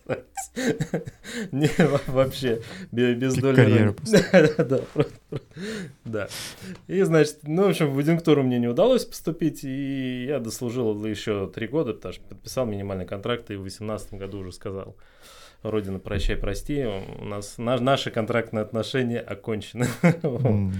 Не, 1.51 1.69
вообще, 2.07 2.61
без 2.91 3.35
доли... 3.35 3.93
Да, 6.05 6.27
И, 6.87 7.01
значит, 7.03 7.39
ну, 7.43 7.65
в 7.65 7.69
общем, 7.69 7.93
в 7.93 7.99
адъюнктуру 7.99 8.43
мне 8.43 8.59
не 8.59 8.67
удалось 8.67 9.05
поступить, 9.05 9.63
и 9.63 10.25
я 10.25 10.39
дослужил 10.39 11.05
еще 11.05 11.49
три 11.53 11.67
года, 11.67 11.93
потому 11.93 12.13
что 12.13 12.23
подписал 12.23 12.65
минимальный 12.65 13.05
контракт, 13.05 13.49
и 13.51 13.55
в 13.55 13.61
2018 13.61 14.13
году 14.15 14.39
уже 14.39 14.51
сказал, 14.51 14.95
Родина, 15.63 15.99
прощай, 15.99 16.35
прости, 16.37 16.85
у 16.85 17.23
нас 17.23 17.55
наши 17.57 18.09
контрактные 18.09 18.63
отношения 18.63 19.19
окончены. 19.19 19.87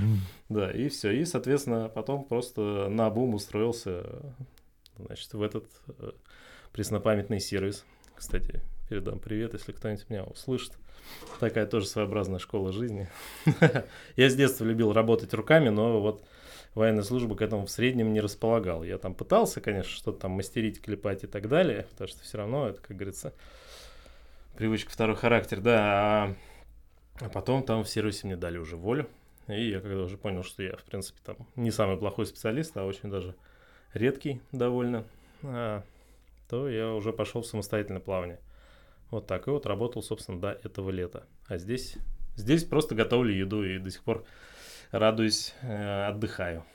Да, 0.50 0.69
и 0.69 0.89
все. 0.89 1.12
И, 1.12 1.24
соответственно, 1.24 1.88
потом 1.88 2.26
просто 2.26 2.89
на 2.89 3.10
бум 3.10 3.36
устроился, 3.36 4.04
значит, 4.97 5.32
в 5.32 5.41
этот 5.41 5.65
э, 6.00 6.12
преснопамятный 6.73 7.39
сервис. 7.39 7.86
Кстати, 8.15 8.62
передам 8.89 9.19
привет, 9.19 9.53
если 9.53 9.71
кто-нибудь 9.71 10.10
меня 10.10 10.23
услышит. 10.23 10.73
Такая 11.39 11.65
тоже 11.65 11.88
своеобразная 11.88 12.39
школа 12.39 12.71
жизни. 12.71 13.10
Я 14.15 14.29
с 14.29 14.36
детства 14.36 14.63
любил 14.63 14.93
работать 14.93 15.34
руками, 15.34 15.69
но 15.69 15.99
вот 15.99 16.23
военная 16.75 17.03
служба 17.03 17.36
к 17.36 17.41
этому 17.41 17.65
в 17.65 17.71
среднем 17.71 18.13
не 18.13 18.21
располагал. 18.21 18.84
Я 18.84 18.97
там 18.97 19.13
пытался, 19.13 19.62
конечно, 19.62 19.91
что-то 19.91 20.21
там 20.21 20.31
мастерить, 20.31 20.81
клепать 20.81 21.23
и 21.23 21.27
так 21.27 21.49
далее, 21.49 21.88
потому 21.91 22.07
что 22.07 22.23
все 22.23 22.38
равно 22.38 22.69
это, 22.69 22.81
как 22.81 22.95
говорится, 22.95 23.34
привычка 24.55 24.91
второй 24.91 25.15
характер, 25.15 25.60
да. 25.60 26.36
А, 27.19 27.29
потом 27.29 27.63
там 27.63 27.84
в 27.84 27.89
сервисе 27.89 28.27
мне 28.27 28.38
дали 28.38 28.57
уже 28.57 28.77
волю. 28.77 29.07
И 29.47 29.69
я 29.69 29.81
когда 29.81 30.03
уже 30.03 30.17
понял, 30.17 30.43
что 30.43 30.63
я, 30.63 30.77
в 30.77 30.84
принципе, 30.84 31.19
там 31.25 31.36
не 31.55 31.71
самый 31.71 31.97
плохой 31.97 32.25
специалист, 32.25 32.75
а 32.77 32.86
очень 32.86 33.10
даже 33.10 33.36
редкий 33.93 34.41
довольно, 34.51 35.03
а, 35.43 35.84
то 36.52 36.68
я 36.68 36.94
уже 36.94 37.14
пошел 37.14 37.42
в 37.42 37.48
самостоятельное 37.48 38.02
плавание. 38.02 38.38
Вот 39.10 39.26
так. 39.26 39.48
И 39.48 39.50
вот 39.50 39.66
работал, 39.66 40.04
собственно, 40.04 40.38
до 40.38 40.52
этого 40.52 40.90
лета. 40.90 41.24
А 41.48 41.58
здесь, 41.58 41.96
здесь 42.36 42.66
просто 42.66 42.94
готовлю 42.94 43.34
еду 43.34 43.64
и 43.64 43.80
до 43.80 43.90
сих 43.90 44.04
пор 44.04 44.26
радуюсь, 44.92 45.56
э, 45.62 46.08
отдыхаю. 46.08 46.66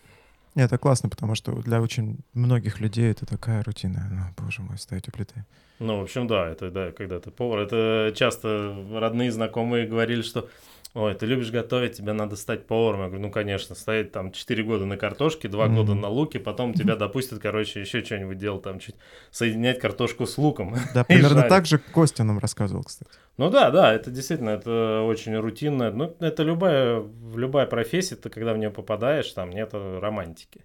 Это 0.54 0.78
классно, 0.78 1.10
потому 1.10 1.34
что 1.34 1.52
для 1.60 1.82
очень 1.82 2.20
многих 2.32 2.80
людей 2.80 3.10
это 3.10 3.26
такая 3.26 3.62
рутина. 3.62 4.08
Ну, 4.10 4.42
боже 4.42 4.62
мой, 4.62 4.78
стоять 4.78 5.08
у 5.08 5.12
плиты. 5.12 5.44
Ну, 5.78 5.98
в 5.98 6.02
общем, 6.04 6.26
да, 6.26 6.48
это 6.48 6.70
да, 6.70 6.92
когда 6.92 7.20
ты 7.20 7.30
повар. 7.30 7.58
Это 7.58 8.14
часто 8.16 8.82
родные, 8.94 9.30
знакомые 9.30 9.86
говорили, 9.86 10.22
что 10.22 10.48
ой, 10.96 11.14
ты 11.14 11.26
любишь 11.26 11.50
готовить, 11.50 11.98
тебе 11.98 12.14
надо 12.14 12.36
стать 12.36 12.66
поваром. 12.66 13.02
Я 13.02 13.06
говорю, 13.08 13.22
ну, 13.22 13.30
конечно, 13.30 13.74
стоять 13.74 14.12
там 14.12 14.32
4 14.32 14.62
года 14.64 14.86
на 14.86 14.96
картошке, 14.96 15.46
2 15.46 15.66
mm-hmm. 15.66 15.74
года 15.74 15.94
на 15.94 16.08
луке, 16.08 16.40
потом 16.40 16.72
тебя 16.72 16.96
допустят, 16.96 17.38
короче, 17.38 17.80
еще 17.80 18.02
что-нибудь 18.02 18.38
делать, 18.38 18.62
там, 18.62 18.78
чуть 18.78 18.94
соединять 19.30 19.78
картошку 19.78 20.26
с 20.26 20.38
луком. 20.38 20.74
Да, 20.94 21.04
примерно 21.08 21.42
так 21.42 21.66
же 21.66 21.78
Костя 21.78 22.24
нам 22.24 22.38
рассказывал, 22.38 22.82
кстати. 22.82 23.10
Ну 23.36 23.50
да, 23.50 23.70
да, 23.70 23.92
это 23.92 24.10
действительно, 24.10 24.50
это 24.50 25.02
очень 25.06 25.36
рутинно. 25.36 25.90
Ну, 25.90 26.16
это 26.18 26.42
любая, 26.42 27.04
любая 27.34 27.66
профессия, 27.66 28.16
ты 28.16 28.30
когда 28.30 28.54
в 28.54 28.58
нее 28.58 28.70
попадаешь, 28.70 29.30
там 29.32 29.50
нет 29.50 29.70
романтики. 29.74 30.64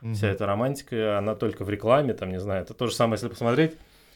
Mm-hmm. 0.00 0.14
Вся 0.14 0.28
эта 0.28 0.46
романтика, 0.46 1.18
она 1.18 1.34
только 1.34 1.64
в 1.64 1.70
рекламе, 1.70 2.14
там, 2.14 2.30
не 2.30 2.38
знаю, 2.38 2.62
это 2.62 2.72
то 2.72 2.86
же 2.86 2.94
самое, 2.94 3.16
если 3.16 3.28
посмотреть 3.28 3.74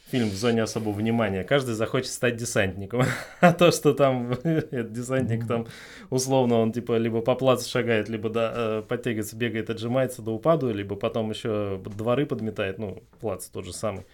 фильм 0.09 0.29
в 0.29 0.35
зоне 0.35 0.63
особого 0.63 0.93
внимания. 0.93 1.43
Каждый 1.43 1.75
захочет 1.75 2.11
стать 2.11 2.37
десантником. 2.37 3.03
а 3.41 3.53
то, 3.53 3.71
что 3.71 3.93
там 3.93 4.31
этот 4.43 4.93
десантник 4.93 5.47
там 5.47 5.67
условно 6.09 6.55
он 6.55 6.71
типа 6.71 6.97
либо 6.97 7.21
по 7.21 7.35
плацу 7.35 7.69
шагает, 7.69 8.09
либо 8.09 8.29
да, 8.29 8.53
э, 8.55 8.83
подтягивается, 8.87 9.35
бегает, 9.35 9.69
отжимается 9.69 10.21
до 10.21 10.31
упаду, 10.31 10.71
либо 10.71 10.95
потом 10.95 11.29
еще 11.29 11.81
дворы 11.85 12.25
подметает, 12.25 12.79
ну, 12.79 13.03
плац 13.19 13.47
тот 13.47 13.65
же 13.65 13.73
самый. 13.73 14.05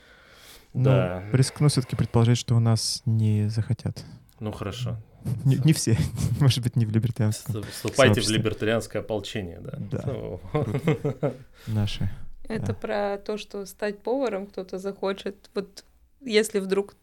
Ну, 0.74 0.86
да. 0.86 1.24
Рискну 1.32 1.68
все-таки 1.68 1.96
предположить, 1.96 2.38
что 2.38 2.56
у 2.56 2.60
нас 2.60 3.04
не 3.06 3.48
захотят. 3.50 4.04
Ну 4.40 4.52
хорошо. 4.52 4.98
Не, 5.46 5.58
не 5.58 5.74
все, 5.74 5.96
может 6.40 6.64
быть, 6.64 6.76
не 6.76 6.86
в 6.86 6.92
либертарианском. 6.92 7.64
Вступайте 7.64 8.22
в 8.22 8.30
либертарианское 8.30 9.02
ополчение, 9.02 9.60
да. 9.62 9.78
Да. 9.92 10.04
Ну. 10.06 10.42
Наши. 11.68 12.10
Это 12.48 12.68
да. 12.68 12.74
про 12.74 13.18
то, 13.18 13.38
что 13.38 13.66
стать 13.66 14.00
поваром 14.00 14.48
кто-то 14.48 14.78
захочет. 14.78 15.50
Вот 15.54 15.86
если 16.22 16.60
вдруг 16.60 16.96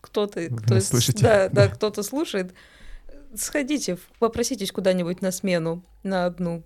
кто-то, 0.00 0.48
кто 0.48 0.74
да, 0.74 0.80
да, 1.20 1.48
да, 1.48 1.68
кто-то 1.68 2.02
слушает, 2.02 2.54
сходите, 3.34 3.98
попроситесь 4.18 4.72
куда-нибудь 4.72 5.22
на 5.22 5.32
смену 5.32 5.82
на 6.02 6.26
одну. 6.26 6.62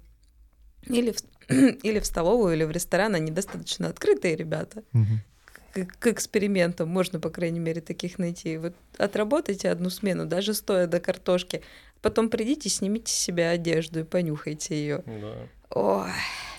Или 0.87 1.13
в, 1.13 1.19
или 1.83 1.99
в 2.01 2.07
столовую, 2.07 2.55
или 2.55 2.65
в 2.65 2.71
ресторан. 2.71 3.15
Они 3.15 3.31
достаточно 3.31 3.89
открытые 3.89 4.37
ребята. 4.37 4.83
Угу. 4.93 5.87
К, 5.87 5.99
к 5.99 6.07
экспериментам 6.09 6.89
можно, 6.89 7.21
по 7.21 7.31
крайней 7.31 7.61
мере, 7.61 7.81
таких 7.81 8.19
найти. 8.19 8.57
Вот 8.59 8.75
отработайте 8.97 9.71
одну 9.71 9.91
смену, 9.91 10.27
даже 10.27 10.55
стоя 10.55 10.87
до 10.87 11.01
картошки. 11.01 11.63
Потом 12.01 12.29
придите, 12.31 12.69
снимите 12.69 13.13
с 13.13 13.17
себя 13.17 13.51
одежду 13.51 14.01
и 14.01 14.05
понюхайте 14.05 14.75
ее. 14.75 15.03
Да. 15.07 15.35
Ой. 15.71 16.13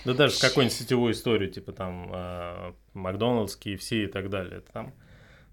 Да 0.06 0.14
даже 0.14 0.36
в 0.36 0.42
какую-нибудь 0.42 0.78
сетевую 0.78 1.14
историю, 1.14 1.50
типа 1.50 1.72
там 1.72 2.12
э, 2.14 2.74
Макдональдс, 2.94 3.58
KFC 3.58 4.06
и 4.06 4.08
так 4.08 4.30
далее. 4.30 4.62
Там 4.74 4.94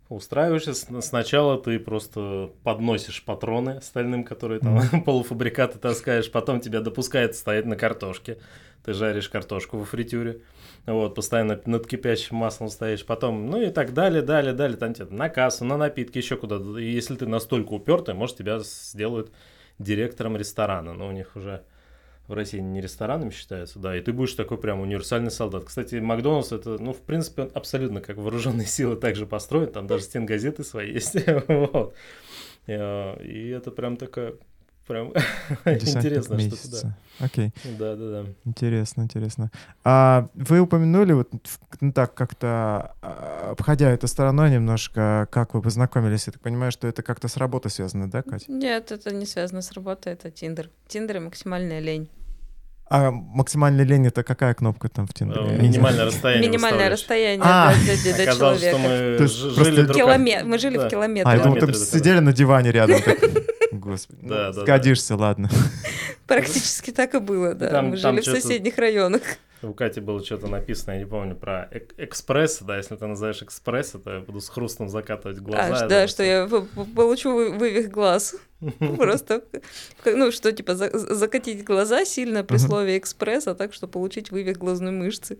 устраиваешься, 0.09 0.75
сначала 1.03 1.61
ты 1.61 1.79
просто 1.79 2.53
подносишь 2.63 3.25
патроны 3.25 3.71
остальным, 3.71 4.25
которые 4.25 4.61
там 4.61 4.79
mm-hmm. 4.79 5.01
полуфабрикаты 5.05 5.79
таскаешь, 5.79 6.31
потом 6.31 6.61
тебя 6.61 6.81
допускают 6.81 7.35
стоять 7.35 7.67
на 7.67 7.77
картошке, 7.77 8.39
ты 8.85 8.93
жаришь 8.93 9.29
картошку 9.29 9.79
во 9.79 9.85
фритюре, 9.85 10.43
вот, 10.87 11.17
постоянно 11.17 11.61
над 11.67 11.89
кипящим 11.89 12.37
маслом 12.37 12.69
стоишь, 12.69 13.05
потом, 13.05 13.51
ну 13.51 13.61
и 13.61 13.71
так 13.71 13.95
далее, 13.95 14.23
далее, 14.23 14.53
далее, 14.53 14.77
там 14.77 14.95
тебе 14.95 15.07
на 15.11 15.29
кассу, 15.29 15.65
на 15.65 15.77
напитки, 15.77 16.19
еще 16.19 16.37
куда-то. 16.37 16.79
И 16.79 16.89
если 16.89 17.17
ты 17.17 17.27
настолько 17.27 17.73
упертый, 17.73 18.15
может, 18.15 18.37
тебя 18.37 18.61
сделают 18.61 19.33
директором 19.81 20.37
ресторана, 20.37 20.95
но 20.95 21.09
у 21.09 21.11
них 21.11 21.35
уже 21.35 21.63
в 22.29 22.35
России 22.35 22.59
не 22.59 22.81
ресторанами 22.81 23.31
считается, 23.31 23.79
да, 23.79 23.97
и 23.97 24.01
ты 24.01 24.13
будешь 24.13 24.35
такой 24.35 24.59
прям 24.59 24.81
универсальный 24.81 25.31
солдат. 25.31 25.65
Кстати, 25.65 25.97
Макдональдс 25.97 26.53
это, 26.53 26.79
ну, 26.79 26.93
в 26.93 27.01
принципе, 27.03 27.43
он 27.43 27.51
абсолютно 27.55 28.01
как 28.01 28.17
вооруженные 28.17 28.67
силы 28.67 28.97
также 28.97 29.27
построен, 29.27 29.71
там 29.71 29.87
даже 29.87 30.05
стенгазеты 30.05 30.65
свои 30.65 30.93
есть, 30.93 31.17
вот. 31.49 31.95
Э, 32.67 33.23
и 33.23 33.49
это 33.49 33.71
прям 33.71 33.97
такая 33.97 34.35
Прям 34.87 35.09
интересно, 35.65 36.39
что 36.39 36.83
да. 36.83 36.97
Окей. 37.19 37.53
Да, 37.79 37.97
да, 37.97 38.23
да. 38.23 38.25
Интересно, 38.45 39.03
интересно. 39.03 39.51
А 39.83 40.29
вы 40.35 40.61
упомянули 40.61 41.13
вот 41.13 41.29
ну, 41.81 41.93
так 41.93 42.15
как-то 42.15 42.95
а, 43.03 43.51
обходя 43.53 43.91
эту 43.91 44.07
стороной 44.07 44.51
немножко, 44.51 45.27
как 45.33 45.55
вы 45.55 45.63
познакомились? 45.63 46.27
Я 46.27 46.35
так 46.35 46.43
понимаю, 46.43 46.71
что 46.71 46.87
это 46.87 47.03
как-то 47.03 47.27
с 47.27 47.37
работой 47.37 47.71
связано, 47.71 48.09
да, 48.09 48.23
Катя? 48.23 48.45
Нет, 48.49 48.93
это 48.93 49.13
не 49.13 49.27
связано 49.27 49.61
с 49.61 49.73
работой, 49.73 50.13
это 50.13 50.31
Тиндер. 50.31 50.71
Тиндер 50.87 51.17
и 51.17 51.21
максимальная 51.21 51.81
лень. 51.81 52.09
А 52.89 53.11
максимальная 53.11 53.85
лень 53.85 54.07
это 54.07 54.23
какая 54.23 54.55
кнопка 54.55 54.89
там 54.89 55.09
в 55.09 55.15
Тиндере? 55.15 55.41
Ну, 55.41 55.63
минимальное 55.63 56.05
расстояние. 56.05 56.49
Минимальное 56.49 56.91
расстояние 56.91 57.43
а. 57.45 57.73
до, 57.73 58.37
человека. 58.37 58.79
мы 58.79 59.27
жили 59.27 59.83
друг 59.83 60.45
Мы 60.45 60.59
жили 60.59 60.79
в 60.79 60.89
километре. 60.89 61.29
А, 61.29 61.37
я 61.37 61.43
думал, 61.43 61.59
там 61.59 61.75
сидели 61.75 62.21
на 62.21 62.33
диване 62.33 62.71
рядом. 62.71 63.01
Господи, 63.87 64.21
да, 64.23 64.49
ну, 64.49 64.53
да, 64.53 64.61
сгодишься, 64.63 65.17
да. 65.17 65.23
ладно. 65.23 65.51
Практически 66.27 66.91
так 66.91 67.15
и 67.15 67.19
было, 67.19 67.55
да. 67.55 67.71
Там, 67.71 67.91
Мы 67.91 67.97
жили 67.97 68.21
в 68.21 68.25
соседних 68.25 68.79
районах. 68.79 69.23
У 69.63 69.73
Кати 69.73 70.01
было 70.01 70.23
что-то 70.23 70.49
написано, 70.49 70.93
я 70.93 70.99
не 70.99 71.07
помню, 71.07 71.35
про 71.35 71.69
эк- 71.73 71.95
экспресс, 71.97 72.59
да, 72.61 72.77
если 72.77 72.95
ты 72.97 73.07
называешь 73.07 73.43
экспресс, 73.43 73.93
то 73.93 74.13
я 74.13 74.21
буду 74.21 74.41
с 74.41 74.49
хрустом 74.49 74.89
закатывать 74.89 75.39
глаза. 75.39 75.85
А, 75.85 75.89
да, 75.89 76.09
что 76.09 76.23
я 76.23 76.47
получу 76.47 77.33
вывих 77.55 77.91
глаз. 77.91 78.37
Просто, 78.79 79.43
ну, 80.05 80.31
что, 80.31 80.53
типа, 80.53 80.75
закатить 80.75 81.65
глаза 81.65 82.05
сильно 82.05 82.45
при 82.45 82.59
слове 82.59 82.99
экспресс, 82.99 83.47
а 83.47 83.55
так, 83.55 83.73
что 83.73 83.89
получить 83.89 84.31
вывих 84.31 84.59
глазной 84.59 84.93
мышцы. 84.93 85.39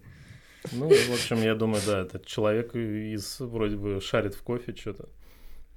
Ну, 0.73 0.89
в 0.89 1.13
общем, 1.13 1.43
я 1.43 1.55
думаю, 1.55 1.83
да, 1.87 2.01
этот 2.01 2.27
человек 2.27 2.75
из 2.75 3.39
вроде 3.39 3.77
бы 3.77 4.01
шарит 4.01 4.35
в 4.35 4.43
кофе 4.43 4.75
что-то. 4.75 5.09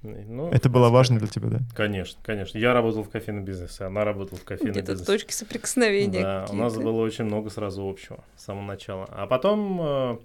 Ну, 0.02 0.48
это 0.50 0.70
было 0.70 0.88
важно 0.88 1.18
для 1.18 1.28
тебя, 1.28 1.48
да? 1.48 1.58
Конечно, 1.74 2.18
конечно. 2.22 2.56
Я 2.56 2.72
работал 2.72 3.02
в 3.02 3.10
кофейном 3.10 3.44
бизнесе, 3.44 3.84
она 3.84 4.02
работала 4.04 4.38
в 4.38 4.44
кофейном 4.44 4.72
Где-то 4.72 4.92
бизнесе. 4.92 5.12
точки 5.12 5.32
соприкосновения 5.32 6.22
Да, 6.22 6.46
у 6.50 6.54
нас 6.54 6.74
было 6.74 7.02
очень 7.02 7.24
много 7.24 7.50
сразу 7.50 7.86
общего 7.86 8.24
с 8.36 8.44
самого 8.44 8.64
начала. 8.64 9.06
А 9.10 9.26
потом 9.26 9.80
э, 9.82 10.18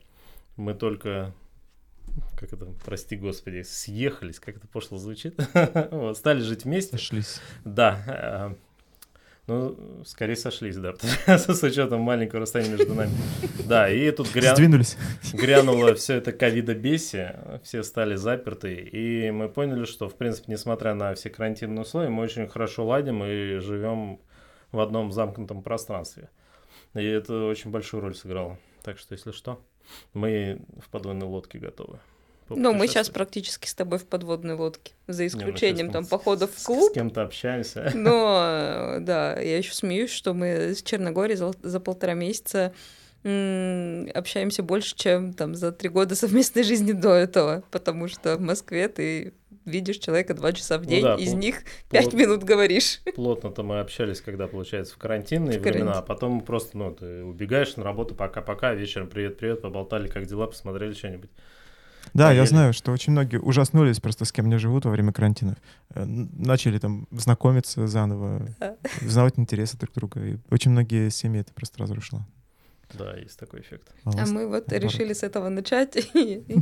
мы 0.56 0.76
только, 0.76 1.34
как 2.40 2.54
это, 2.54 2.68
прости 2.86 3.18
господи, 3.18 3.64
съехались, 3.64 4.40
как 4.40 4.56
это 4.58 4.68
пошло 4.68 4.98
звучит, 4.98 5.36
вот, 5.92 6.18
стали 6.18 6.40
жить 6.40 6.64
вместе. 6.64 6.98
Сошлись. 6.98 7.42
Да, 7.66 8.00
э, 8.08 8.56
ну, 9.48 10.04
скорее 10.06 10.36
сошлись, 10.36 10.76
да, 10.76 10.94
с 11.28 11.64
учетом 11.64 12.02
маленького 12.02 12.42
расстояния 12.42 12.72
между 12.72 12.96
нами. 12.96 13.12
Да, 13.68 13.90
и 13.90 14.10
тут 14.10 14.32
гря... 14.34 14.56
Сдвинулись. 14.56 14.98
грянуло 15.34 15.94
все 15.94 16.16
это 16.16 16.32
ковидобесие, 16.32 17.62
все 17.64 17.84
стали 17.84 18.16
заперты, 18.16 18.74
и 18.74 19.30
мы 19.30 19.48
поняли, 19.48 19.86
что, 19.86 20.10
в 20.10 20.16
принципе, 20.16 20.52
несмотря 20.52 20.96
на 20.96 21.14
все 21.14 21.30
карантинные 21.30 21.82
условия, 21.82 22.10
мы 22.10 22.24
очень 22.24 22.48
хорошо 22.48 22.88
ладим 22.88 23.24
и 23.24 23.60
живем 23.60 24.20
в 24.72 24.80
одном 24.80 25.12
замкнутом 25.12 25.62
пространстве. 25.62 26.30
И 26.96 27.04
это 27.04 27.46
очень 27.46 27.70
большую 27.70 28.02
роль 28.02 28.16
сыграло. 28.16 28.58
Так 28.82 28.98
что, 28.98 29.14
если 29.14 29.32
что, 29.32 29.64
мы 30.14 30.60
в 30.80 30.90
подводной 30.90 31.28
лодке 31.28 31.60
готовы. 31.60 32.00
Ну, 32.50 32.74
мы 32.74 32.88
сейчас 32.88 33.10
практически 33.10 33.68
с 33.68 33.74
тобой 33.74 33.98
в 34.00 34.06
подводной 34.06 34.56
лодке, 34.56 34.94
за 35.08 35.26
исключением 35.26 35.88
Не, 35.88 35.94
там 35.94 36.06
походов 36.06 36.52
в 36.56 36.64
клуб. 36.64 36.92
С 36.92 36.94
кем-то 36.94 37.24
общаемся. 37.24 37.92
Но, 37.96 38.98
да, 39.00 39.40
я 39.40 39.58
еще 39.58 39.74
смеюсь, 39.74 40.12
что 40.12 40.34
мы 40.34 40.76
с 40.76 40.84
Черногорией 40.84 41.38
за, 41.38 41.54
за 41.64 41.80
полтора 41.80 42.14
месяца 42.14 42.74
общаемся 43.24 44.62
больше, 44.62 44.96
чем 44.96 45.34
там 45.34 45.56
за 45.56 45.72
три 45.72 45.90
года 45.90 46.16
совместной 46.16 46.62
жизни 46.62 46.92
до 46.92 47.12
этого, 47.14 47.64
потому 47.72 48.08
что 48.08 48.36
в 48.38 48.42
Москве 48.42 48.88
ты 48.88 49.34
видишь 49.66 49.98
человека 49.98 50.36
два 50.36 50.54
часа 50.54 50.78
в 50.78 50.84
ну 50.84 50.90
день, 50.90 51.02
ну, 51.02 51.08
да, 51.08 51.16
из 51.16 51.34
пл- 51.34 51.38
них 51.38 51.64
пять 51.90 52.14
минут 52.14 52.44
говоришь. 52.44 53.02
Плотно-то 53.16 53.64
мы 53.64 53.80
общались, 53.80 54.22
когда, 54.22 54.48
получается, 54.48 54.94
в 54.94 54.98
карантинные 54.98 55.60
в 55.60 55.64
времена, 55.64 55.94
карантин. 55.94 56.00
а 56.00 56.02
потом 56.04 56.42
просто, 56.42 56.78
ну, 56.78 56.94
ты 56.94 57.24
убегаешь 57.24 57.76
на 57.76 57.84
работу, 57.84 58.14
пока-пока, 58.14 58.76
вечером 58.76 59.10
привет-привет, 59.10 59.62
поболтали, 59.62 60.08
как 60.08 60.28
дела, 60.28 60.46
посмотрели 60.46 60.94
что-нибудь. 60.94 61.32
Да, 62.14 62.28
поели. 62.28 62.40
я 62.40 62.46
знаю, 62.46 62.74
что 62.74 62.92
очень 62.92 63.12
многие 63.12 63.40
ужаснулись 63.40 64.00
просто 64.00 64.26
с 64.26 64.32
кем 64.32 64.46
они 64.46 64.58
живут 64.58 64.86
во 64.86 64.92
время 64.92 65.12
карантина. 65.12 65.58
Э, 65.92 66.06
начали 66.06 66.78
там 66.80 67.08
знакомиться 67.12 67.88
заново, 67.88 68.48
узнавать 69.02 69.38
интересы 69.38 69.78
друг 69.78 69.94
друга. 69.94 70.26
И 70.26 70.38
очень 70.50 70.72
многие 70.72 71.10
семьи 71.10 71.42
это 71.42 71.54
просто 71.54 71.80
разрушило. 71.80 72.26
Да, 72.94 73.16
есть 73.16 73.38
такой 73.40 73.62
эффект. 73.62 73.88
А 74.04 74.26
мы 74.28 74.48
вот 74.48 74.72
решили 74.72 75.14
с 75.14 75.24
этого 75.24 75.50
начать. 75.50 75.98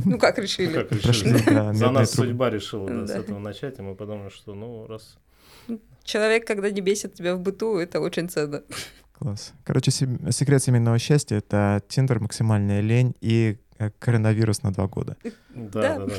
Ну 0.04 0.18
как 0.18 0.38
решили? 0.38 0.72
Как 0.72 0.92
решили? 0.92 1.74
За 1.74 1.90
нас 1.90 2.10
судьба 2.12 2.50
решила 2.50 3.06
с 3.06 3.10
этого 3.10 3.38
начать, 3.38 3.78
и 3.78 3.82
мы 3.82 3.94
подумали, 3.94 4.30
что 4.30 4.54
ну 4.54 4.86
раз... 4.86 5.18
Человек, 6.02 6.46
когда 6.46 6.70
не 6.70 6.80
бесит 6.80 7.14
тебя 7.14 7.34
в 7.34 7.40
быту, 7.40 7.78
это 7.78 8.00
очень 8.00 8.28
ценно. 8.28 8.62
Класс. 9.12 9.52
Короче, 9.64 9.90
секрет 9.90 10.62
семейного 10.62 10.98
счастья— 10.98 11.36
это 11.38 11.80
Тиндер, 11.88 12.20
максимальная 12.20 12.80
лень 12.80 13.14
и 13.20 13.56
коронавирус 13.98 14.62
на 14.62 14.72
два 14.72 14.86
года. 14.86 15.16
Да, 15.54 15.98
да, 15.98 16.06
да, 16.06 16.14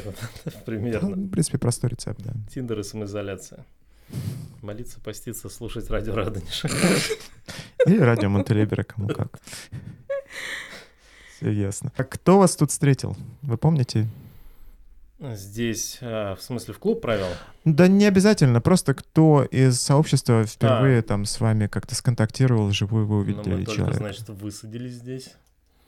да, 0.46 0.52
примерно. 0.66 1.16
В 1.16 1.30
принципе, 1.30 1.58
простой 1.58 1.92
рецепт, 1.92 2.22
да. 2.22 2.34
Тиндер 2.54 2.80
и 2.80 2.84
самоизоляция. 2.84 3.66
Молиться, 4.62 5.00
поститься, 5.00 5.50
слушать 5.50 5.90
радио 5.90 6.16
Радонежа. 6.16 6.70
Или 7.86 8.00
радио 8.00 8.30
Монтелебера, 8.30 8.84
кому 8.84 9.08
как. 9.10 9.40
Все 11.36 11.52
ясно. 11.52 11.92
А 11.98 12.04
кто 12.04 12.40
вас 12.40 12.56
тут 12.56 12.72
встретил? 12.72 13.16
Вы 13.42 13.58
помните? 13.58 14.08
Здесь, 15.20 16.00
а, 16.02 16.36
в 16.36 16.42
смысле, 16.42 16.74
в 16.74 16.80
клуб 16.80 17.02
провел? 17.02 17.28
Да 17.64 17.88
не 17.88 18.06
обязательно, 18.06 18.60
просто 18.60 18.94
кто 18.94 19.44
из 19.44 19.80
сообщества 19.80 20.44
впервые 20.44 21.00
а. 21.00 21.04
там 21.04 21.26
с 21.26 21.40
вами 21.40 21.68
как-то 21.68 21.96
сконтактировал, 21.96 22.72
живую 22.72 23.08
вы 23.08 23.20
увидели 23.20 23.50
ну, 23.50 23.58
мы 23.58 23.66
человека. 23.66 23.86
Только, 23.86 23.98
значит, 23.98 24.30
высадились 24.30 24.94
здесь. 24.94 25.34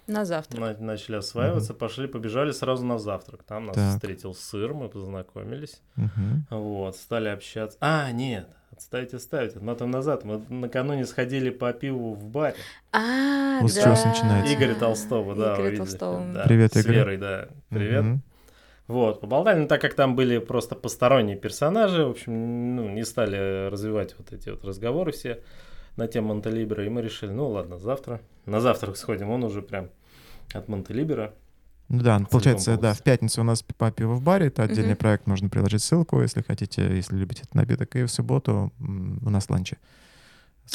На 0.07 0.23
завтрак. 0.23 0.79
На, 0.79 0.85
начали 0.85 1.17
осваиваться, 1.17 1.73
угу. 1.73 1.79
пошли, 1.79 2.07
побежали 2.07 2.51
сразу 2.51 2.85
на 2.85 2.97
завтрак. 2.97 3.43
Там 3.43 3.65
нас 3.65 3.75
так. 3.75 3.95
встретил 3.95 4.33
сыр, 4.33 4.73
мы 4.73 4.87
познакомились. 4.87 5.81
Угу. 5.97 6.57
Вот, 6.57 6.95
стали 6.95 7.27
общаться. 7.27 7.77
А, 7.81 8.09
нет, 8.13 8.47
отставить, 8.71 9.13
оставить. 9.13 9.55
Отмотаем 9.57 9.91
назад. 9.91 10.23
Мы 10.23 10.41
накануне 10.47 11.05
сходили 11.05 11.49
по 11.49 11.73
пиву 11.73 12.13
в 12.13 12.23
баре. 12.23 12.55
А, 12.93 13.59
вот 13.61 13.73
да. 13.75 13.95
с 13.95 14.01
чего 14.01 14.09
начинается. 14.09 14.53
Игоря 14.53 14.75
Толстого, 14.75 15.35
да. 15.35 15.55
Игоря 15.55 15.77
Толстого. 15.77 16.33
Да, 16.33 16.43
Привет, 16.45 16.71
Игорь. 16.77 16.83
С 16.83 16.95
Верой, 16.95 17.17
да. 17.17 17.47
Привет. 17.69 18.05
Угу. 18.05 18.19
Вот, 18.87 19.19
поболтали, 19.19 19.59
но 19.59 19.67
так 19.67 19.81
как 19.81 19.95
там 19.95 20.15
были 20.15 20.37
просто 20.37 20.73
посторонние 20.73 21.35
персонажи, 21.35 22.05
в 22.05 22.11
общем, 22.11 22.77
ну, 22.77 22.89
не 22.89 23.03
стали 23.03 23.67
развивать 23.69 24.15
вот 24.17 24.31
эти 24.31 24.49
вот 24.49 24.63
разговоры 24.63 25.11
все 25.11 25.43
на 25.97 26.07
тему 26.07 26.29
Монтелибера, 26.29 26.85
и 26.85 26.89
мы 26.89 27.01
решили, 27.01 27.31
ну 27.31 27.49
ладно, 27.49 27.77
завтра. 27.77 28.21
На 28.45 28.61
завтрак 28.61 28.95
сходим, 28.95 29.29
он 29.29 29.43
уже 29.43 29.61
прям 29.61 29.89
от 30.53 30.67
Монтелибера. 30.67 31.33
Ну 31.89 32.01
да, 32.01 32.19
получается, 32.29 32.77
да, 32.77 32.93
в 32.93 33.01
пятницу 33.01 33.41
у 33.41 33.43
нас 33.45 33.63
по 33.63 33.91
пиво 33.91 34.15
в 34.15 34.21
баре, 34.21 34.47
это 34.47 34.63
отдельный 34.63 34.93
mm-hmm. 34.93 34.97
проект, 34.97 35.25
можно 35.25 35.47
приложить 35.47 35.81
ссылку, 35.81 36.21
если 36.21 36.41
хотите, 36.41 36.83
если 36.83 37.15
любите 37.15 37.43
этот 37.43 37.55
напиток. 37.55 37.95
И 37.95 38.03
в 38.03 38.09
субботу 38.09 38.73
у 38.79 39.29
нас 39.29 39.49
ланчи. 39.49 39.77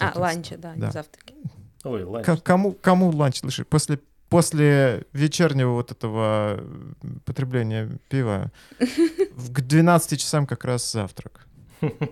А, 0.01 0.13
ланчи, 0.19 0.57
да, 0.57 0.73
да. 0.75 0.87
не 0.87 0.93
завтраки. 0.93 1.35
Ой, 1.85 2.05
ланч. 2.05 2.25
К- 2.25 2.43
кому, 2.43 2.73
кому 2.73 3.11
ланч? 3.11 3.41
Слушай, 3.41 3.67
после, 3.67 3.99
после 4.31 5.05
вечернего 5.13 5.73
вот 5.73 5.91
этого 5.91 6.65
потребления 7.27 7.91
пива 8.09 8.51
к 8.79 9.61
12 9.61 10.19
часам 10.19 10.47
как 10.47 10.65
раз 10.65 10.91
завтрак 10.91 11.47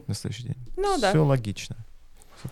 на 0.07 0.15
следующий 0.15 0.43
день. 0.45 0.57
Ну 0.77 0.99
да. 1.01 1.11
Все 1.11 1.25
логично. 1.25 1.77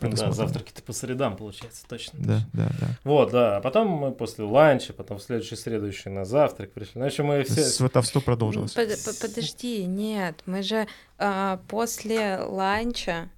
Ну, 0.01 0.11
да, 0.11 0.33
завтраки-то 0.33 0.83
по 0.83 0.93
средам, 0.93 1.37
получается, 1.37 1.85
точно. 1.89 2.19
Да, 2.21 2.41
да, 2.53 2.71
да. 2.81 2.89
Вот, 3.05 3.31
да. 3.31 3.57
А 3.57 3.61
потом 3.61 3.89
мы 3.89 4.13
после 4.13 4.45
ланча, 4.45 4.93
потом 4.93 5.19
в 5.19 5.23
следующий 5.23 5.57
следующий 5.57 6.09
на 6.09 6.25
завтрак 6.25 6.73
пришли. 6.73 6.93
Значит, 6.95 7.25
мы 7.25 7.45
все... 7.45 7.63
Сватовство 7.63 8.21
продолжилось. 8.21 8.73
Подожди, 8.73 9.85
нет, 9.85 10.43
мы 10.47 10.63
же 10.63 10.87
а, 11.19 11.61
после 11.69 12.39
ланча 12.39 13.31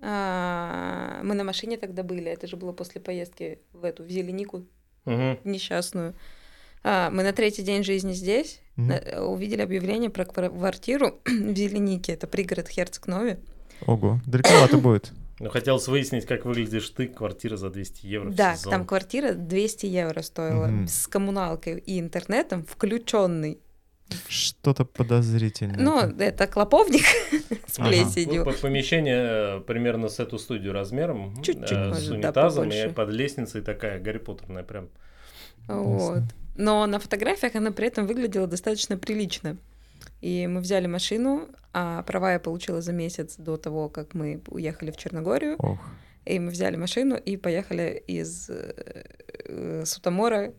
а, 0.00 1.20
мы 1.22 1.34
на 1.34 1.44
машине 1.44 1.78
тогда 1.78 2.02
были, 2.02 2.30
это 2.30 2.46
же 2.46 2.56
было 2.56 2.72
после 2.72 3.00
поездки 3.00 3.60
в 3.72 3.84
эту, 3.84 4.04
в 4.04 4.08
Зеленику 4.08 4.66
угу. 5.04 5.38
несчастную. 5.44 6.14
А, 6.84 7.10
мы 7.10 7.22
на 7.22 7.32
третий 7.32 7.62
день 7.62 7.82
жизни 7.82 8.12
здесь 8.12 8.60
угу. 8.76 8.92
увидели 9.32 9.62
объявление 9.62 10.10
про 10.10 10.24
квартиру 10.24 11.18
в 11.24 11.56
Зеленике, 11.56 12.12
это 12.12 12.26
пригород 12.26 12.68
Херцог-Нови. 12.68 13.38
Ого, 13.86 14.20
далековато 14.26 14.78
будет. 14.78 15.12
Ну, 15.38 15.50
хотелось 15.50 15.86
выяснить, 15.86 16.24
как 16.24 16.46
выглядишь 16.46 16.88
ты, 16.90 17.08
квартира 17.08 17.56
за 17.56 17.68
200 17.70 18.06
евро 18.06 18.30
Да, 18.30 18.56
там 18.64 18.86
квартира 18.86 19.32
200 19.32 19.86
евро 19.86 20.22
стоила 20.22 20.66
mm-hmm. 20.66 20.86
с 20.86 21.06
коммуналкой 21.06 21.78
и 21.78 22.00
интернетом 22.00 22.64
включенный. 22.64 23.60
Что-то 24.28 24.84
подозрительное. 24.84 25.78
Ну, 25.78 25.98
это 25.98 26.46
клоповник 26.46 27.04
с 27.66 27.76
плесенью. 27.76 28.42
Ага. 28.42 28.52
Помещение 28.62 29.58
э, 29.58 29.60
примерно 29.60 30.08
с 30.08 30.20
эту 30.20 30.38
студию 30.38 30.72
размером. 30.72 31.42
Чуть-чуть, 31.42 31.72
э, 31.72 31.94
С 31.94 32.08
унитазом 32.08 32.70
и 32.70 32.88
под 32.88 33.10
лестницей 33.10 33.62
такая 33.62 33.98
Гарри 34.00 34.18
Поттерная 34.18 34.62
прям. 34.62 34.88
Вот. 35.66 36.22
Но 36.54 36.86
на 36.86 36.98
фотографиях 36.98 37.56
она 37.56 37.72
при 37.72 37.88
этом 37.88 38.06
выглядела 38.06 38.46
достаточно 38.46 38.96
прилично. 38.96 39.56
И 40.26 40.48
мы 40.48 40.60
взяли 40.60 40.88
машину, 40.88 41.48
а 41.72 42.02
права 42.02 42.32
я 42.32 42.40
получила 42.40 42.80
за 42.80 42.92
месяц 42.92 43.36
до 43.38 43.56
того, 43.56 43.88
как 43.88 44.14
мы 44.14 44.42
уехали 44.48 44.90
в 44.90 44.96
Черногорию. 44.96 45.54
Ох. 45.58 45.78
И 46.24 46.40
мы 46.40 46.50
взяли 46.50 46.74
машину 46.74 47.14
и 47.14 47.36
поехали 47.36 48.02
из 48.08 48.50
э, 48.50 49.84
Сутамора 49.84 50.52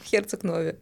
в 0.00 0.04
Херцог-Нове. 0.04 0.80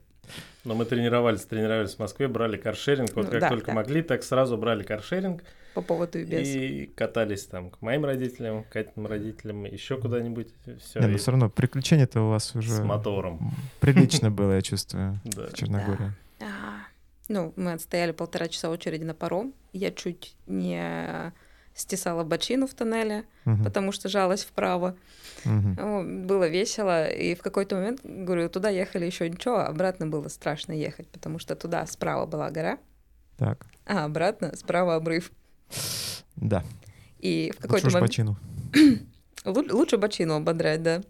Но 0.64 0.74
мы 0.74 0.86
тренировались, 0.86 1.42
тренировались 1.42 1.96
в 1.96 1.98
Москве, 1.98 2.26
брали 2.26 2.56
каршеринг. 2.56 3.14
Вот 3.14 3.26
ну, 3.26 3.30
как 3.32 3.40
да, 3.42 3.48
только 3.50 3.66
да. 3.66 3.72
могли, 3.74 4.00
так 4.00 4.22
сразу 4.22 4.56
брали 4.56 4.82
каршеринг. 4.82 5.42
По 5.74 5.82
поводу 5.82 6.18
и 6.18 6.24
без. 6.24 6.48
И 6.48 6.86
катались 6.96 7.44
там 7.44 7.68
к 7.68 7.82
моим 7.82 8.06
родителям, 8.06 8.64
к 8.64 8.76
этим 8.76 9.06
родителям, 9.06 9.66
еще 9.66 10.00
куда-нибудь. 10.00 10.48
Все. 10.80 11.00
Не, 11.00 11.08
но 11.08 11.18
все 11.18 11.32
равно 11.32 11.50
приключения-то 11.50 12.22
у 12.22 12.30
вас 12.30 12.56
уже... 12.56 12.76
С 12.76 12.80
мотором. 12.80 13.54
Прилично 13.80 14.30
было, 14.30 14.52
я 14.52 14.62
чувствую, 14.62 15.20
в 15.24 15.52
Черногории. 15.52 16.14
Ну, 17.28 17.52
мы 17.56 17.72
отстояли 17.72 18.12
полтора 18.12 18.48
часа 18.48 18.70
очереди 18.70 19.04
на 19.04 19.14
паром. 19.14 19.54
Я 19.72 19.90
чуть 19.90 20.36
не 20.46 21.32
стесала 21.74 22.24
бочину 22.24 22.66
в 22.66 22.74
тоннеле, 22.74 23.24
uh-huh. 23.44 23.62
потому 23.62 23.92
что 23.92 24.08
жалась 24.08 24.44
вправо. 24.44 24.96
Uh-huh. 25.44 26.24
Было 26.24 26.48
весело. 26.48 27.06
И 27.08 27.34
в 27.34 27.42
какой-то 27.42 27.76
момент, 27.76 28.00
говорю, 28.02 28.48
туда 28.48 28.70
ехали 28.70 29.04
еще 29.04 29.28
ничего, 29.28 29.56
а 29.56 29.66
обратно 29.66 30.06
было 30.06 30.28
страшно 30.28 30.72
ехать, 30.72 31.08
потому 31.08 31.38
что 31.38 31.54
туда 31.54 31.86
справа 31.86 32.26
была 32.26 32.50
гора, 32.50 32.78
так. 33.36 33.66
а 33.84 34.04
обратно 34.06 34.56
справа 34.56 34.94
обрыв. 34.94 35.30
Да. 36.36 36.64
И 37.18 37.52
в 37.56 37.60
какой-то 37.60 37.88
момент... 37.88 38.06
бочину. 38.06 38.36
Лучше 39.44 39.98
бочину 39.98 40.34
ободрать, 40.34 40.82
да. 40.82 41.02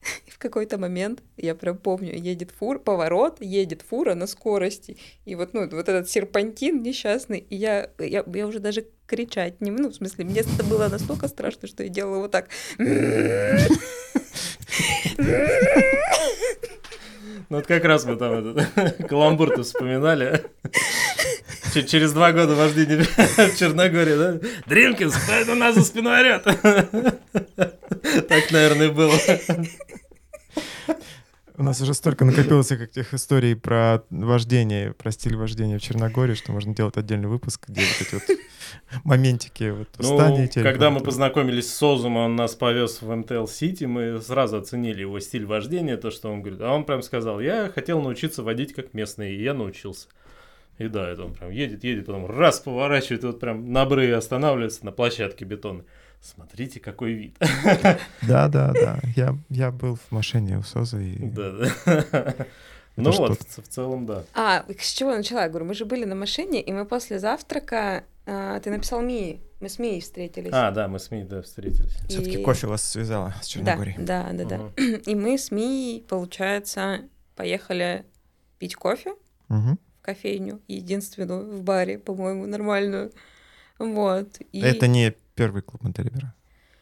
И 0.26 0.30
в 0.30 0.38
какой-то 0.38 0.78
момент, 0.78 1.22
я 1.36 1.54
прям 1.54 1.78
помню, 1.78 2.14
едет 2.14 2.50
фур, 2.50 2.78
поворот, 2.78 3.40
едет 3.40 3.82
фура 3.82 4.14
на 4.14 4.26
скорости. 4.26 4.96
И 5.24 5.34
вот, 5.34 5.54
ну, 5.54 5.68
вот 5.68 5.88
этот 5.88 6.08
серпантин 6.08 6.82
несчастный, 6.82 7.38
и 7.38 7.56
я, 7.56 7.90
я, 7.98 8.24
я 8.26 8.46
уже 8.46 8.60
даже 8.60 8.86
кричать 9.06 9.60
не... 9.60 9.70
Ну, 9.70 9.88
в 9.88 9.94
смысле, 9.94 10.24
мне 10.24 10.40
это 10.40 10.64
было 10.64 10.88
настолько 10.88 11.28
страшно, 11.28 11.68
что 11.68 11.82
я 11.82 11.88
делала 11.88 12.18
вот 12.18 12.30
так. 12.30 12.48
Ну 17.50 17.56
вот 17.56 17.66
как 17.66 17.84
раз 17.84 18.04
мы 18.04 18.16
там 18.16 18.32
этот 18.34 19.06
каламбур-то 19.08 19.62
вспоминали. 19.62 20.44
Через 21.86 22.12
два 22.12 22.32
года 22.32 22.54
вождения 22.54 23.02
в 23.36 23.56
Черногории, 23.56 24.16
да? 24.16 24.48
Дринкинс, 24.66 25.14
кто 25.14 25.32
это 25.32 25.52
у 25.52 25.54
нас 25.54 25.74
за 25.74 25.82
спиной 25.82 26.20
орёт? 26.20 26.42
Так, 28.28 28.50
наверное, 28.50 28.90
было. 28.90 29.14
У 31.58 31.64
нас 31.64 31.80
уже 31.80 31.92
столько 31.92 32.24
накопилось 32.24 32.68
как 32.68 32.88
тех 32.88 33.12
историй 33.12 33.56
про 33.56 34.04
вождение, 34.10 34.92
про 34.92 35.10
стиль 35.10 35.34
вождения 35.34 35.80
в 35.80 35.82
Черногории, 35.82 36.34
что 36.34 36.52
можно 36.52 36.72
делать 36.72 36.96
отдельный 36.96 37.28
выпуск, 37.28 37.64
где 37.66 37.80
вот 37.80 38.06
эти 38.06 38.14
вот 38.14 38.38
моментики 39.04 39.70
вот 39.70 39.88
ну, 39.98 40.48
Когда 40.54 40.90
мы 40.90 41.00
познакомились 41.00 41.74
с 41.74 41.82
Озум, 41.82 42.16
он 42.16 42.36
нас 42.36 42.54
повез 42.54 43.02
в 43.02 43.12
МТЛ 43.12 43.46
Сити, 43.46 43.86
мы 43.86 44.20
сразу 44.20 44.58
оценили 44.58 45.00
его 45.00 45.18
стиль 45.18 45.46
вождения, 45.46 45.96
то, 45.96 46.12
что 46.12 46.30
он 46.30 46.42
говорит. 46.42 46.60
А 46.60 46.72
он 46.72 46.84
прям 46.84 47.02
сказал, 47.02 47.40
я 47.40 47.72
хотел 47.74 48.00
научиться 48.00 48.44
водить 48.44 48.72
как 48.72 48.94
местный, 48.94 49.34
и 49.34 49.42
я 49.42 49.52
научился. 49.52 50.06
И 50.78 50.86
да, 50.86 51.10
это 51.10 51.24
он 51.24 51.34
прям 51.34 51.50
едет, 51.50 51.82
едет, 51.82 52.06
потом 52.06 52.26
раз 52.26 52.60
поворачивает, 52.60 53.24
и 53.24 53.26
вот 53.26 53.40
прям 53.40 53.72
на 53.72 53.82
обрыве 53.82 54.14
останавливается 54.14 54.84
на 54.84 54.92
площадке 54.92 55.44
бетонной. 55.44 55.86
Смотрите, 56.20 56.80
какой 56.80 57.12
вид. 57.12 57.38
Да, 58.22 58.48
да, 58.48 58.72
да. 58.72 59.00
Я, 59.16 59.36
я 59.48 59.70
был 59.70 59.96
в 59.96 60.10
машине 60.10 60.58
у 60.58 60.62
Соза 60.62 60.98
и... 60.98 61.16
Да, 61.18 61.52
да. 61.52 62.34
Ну 62.96 63.12
вот, 63.12 63.38
в 63.40 63.68
целом, 63.68 64.06
да. 64.06 64.24
А, 64.34 64.64
с 64.76 64.92
чего 64.92 65.12
я 65.12 65.18
начала? 65.18 65.42
Я 65.42 65.48
говорю, 65.48 65.66
мы 65.66 65.74
же 65.74 65.84
были 65.84 66.04
на 66.04 66.16
машине, 66.16 66.60
и 66.60 66.72
мы 66.72 66.84
после 66.84 67.20
завтрака... 67.20 68.04
А, 68.26 68.58
ты 68.58 68.70
написал 68.70 69.00
Мии. 69.02 69.40
Мы 69.60 69.68
с 69.68 69.78
Мией 69.78 70.00
встретились. 70.00 70.50
А, 70.52 70.70
да, 70.72 70.88
мы 70.88 70.98
с 70.98 71.10
Мией, 71.10 71.24
да, 71.24 71.40
встретились. 71.42 71.94
И... 72.04 72.08
Все-таки 72.08 72.42
кофе 72.42 72.66
вас 72.66 72.82
связало 72.82 73.32
с 73.40 73.46
Черногорией. 73.46 73.96
Да, 73.98 74.28
да, 74.32 74.44
да, 74.44 74.56
угу. 74.56 74.72
да. 74.76 74.82
И 74.82 75.14
мы 75.14 75.38
с 75.38 75.50
Мией, 75.50 76.02
получается, 76.02 77.02
поехали 77.36 78.04
пить 78.58 78.74
кофе 78.74 79.12
угу. 79.48 79.78
в 80.00 80.02
кофейню, 80.02 80.60
единственную 80.66 81.56
в 81.56 81.62
баре, 81.62 81.98
по-моему, 81.98 82.46
нормальную. 82.46 83.12
Вот. 83.78 84.40
И... 84.52 84.60
Это 84.60 84.88
не 84.88 85.14
первый 85.38 85.62
клуб 85.62 85.82
Монтелибера? 85.82 86.34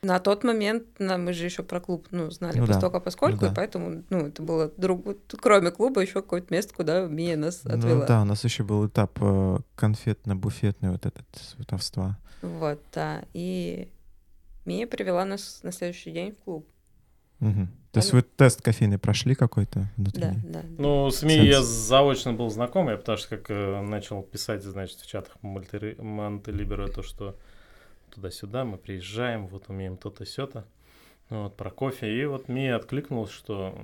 На 0.03 0.19
тот 0.21 0.45
момент 0.45 0.85
ну, 0.99 1.19
мы 1.19 1.33
же 1.33 1.45
еще 1.45 1.63
про 1.63 1.81
клуб 1.81 2.07
ну, 2.11 2.31
знали 2.31 2.59
ну, 2.59 2.67
постолько 2.67 2.99
да. 2.99 3.01
поскольку, 3.01 3.45
ну, 3.45 3.47
да. 3.49 3.53
и 3.53 3.55
поэтому 3.55 4.05
ну, 4.09 4.27
это 4.27 4.43
было 4.43 4.71
друг... 4.77 5.05
кроме 5.41 5.71
клуба 5.71 6.01
еще 6.01 6.15
какое-то 6.15 6.53
место, 6.55 6.75
куда 6.75 7.07
Мия 7.07 7.37
нас 7.37 7.63
ну 7.65 7.75
отвела. 7.77 8.01
Ну 8.01 8.07
да, 8.07 8.23
у 8.23 8.25
нас 8.25 8.45
еще 8.45 8.63
был 8.63 8.87
этап 8.87 9.19
э, 9.21 9.59
конфетно-буфетный 9.77 10.91
вот 10.91 11.07
этот 11.07 11.25
святовства. 11.35 12.19
Вот, 12.43 12.81
да. 12.93 13.25
И 13.33 13.89
Мия 14.65 14.87
привела 14.87 15.25
нас 15.25 15.61
на 15.63 15.73
следующий 15.73 16.13
день 16.13 16.33
в 16.33 16.45
клуб. 16.45 16.69
Угу. 17.41 17.67
То 17.93 18.01
есть 18.01 18.13
вы 18.13 18.23
тест 18.23 18.63
кофейный 18.63 18.99
прошли 18.99 19.35
какой-то? 19.35 19.91
Да, 19.97 20.35
да. 20.45 20.63
Ну, 20.79 21.11
с 21.11 21.23
Мией 21.23 21.49
я 21.49 21.63
заочно 21.63 22.33
был 22.33 22.51
знаком, 22.51 22.91
я 22.91 22.97
потому 22.97 23.19
что 23.19 23.37
как 23.37 23.51
э, 23.51 23.81
начал 23.81 24.23
писать, 24.23 24.63
значит, 24.63 24.99
в 24.99 25.07
чатах 25.07 25.37
Монтелибера 25.43 26.89
то, 26.89 27.03
что 27.03 27.37
туда-сюда, 28.17 28.65
мы 28.65 28.79
приезжаем, 28.79 29.47
вот 29.47 29.69
умеем 29.69 29.97
то-то, 29.97 30.27
сё-то. 30.27 30.67
Ну, 31.31 31.45
вот, 31.45 31.57
про 31.57 31.71
кофе. 31.71 32.13
И 32.13 32.25
вот 32.25 32.49
Мия 32.49 32.77
откликнулась, 32.77 33.31
что... 33.31 33.75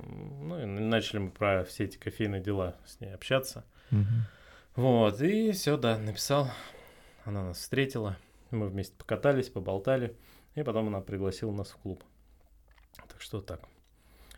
Ну, 0.41 0.61
и 0.61 0.65
начали 0.65 1.19
мы 1.19 1.31
про 1.31 1.65
все 1.65 1.85
эти 1.85 1.99
кофейные 1.99 2.41
дела 2.41 2.77
с 2.87 3.01
ней 3.01 3.15
общаться. 3.15 3.65
Вот, 4.75 5.21
и 5.21 5.53
все, 5.53 5.77
да, 5.77 5.99
написал. 5.99 6.49
Она 7.25 7.45
нас 7.45 7.59
встретила. 7.59 8.17
Мы 8.51 8.69
вместе 8.69 8.95
покатались, 8.97 9.49
поболтали. 9.49 10.17
И 10.55 10.63
потом 10.63 10.89
она 10.89 11.01
пригласила 11.01 11.53
нас 11.53 11.71
в 11.71 11.77
клуб. 11.77 12.03
Так 13.09 13.21
что 13.21 13.41
так. 13.41 13.61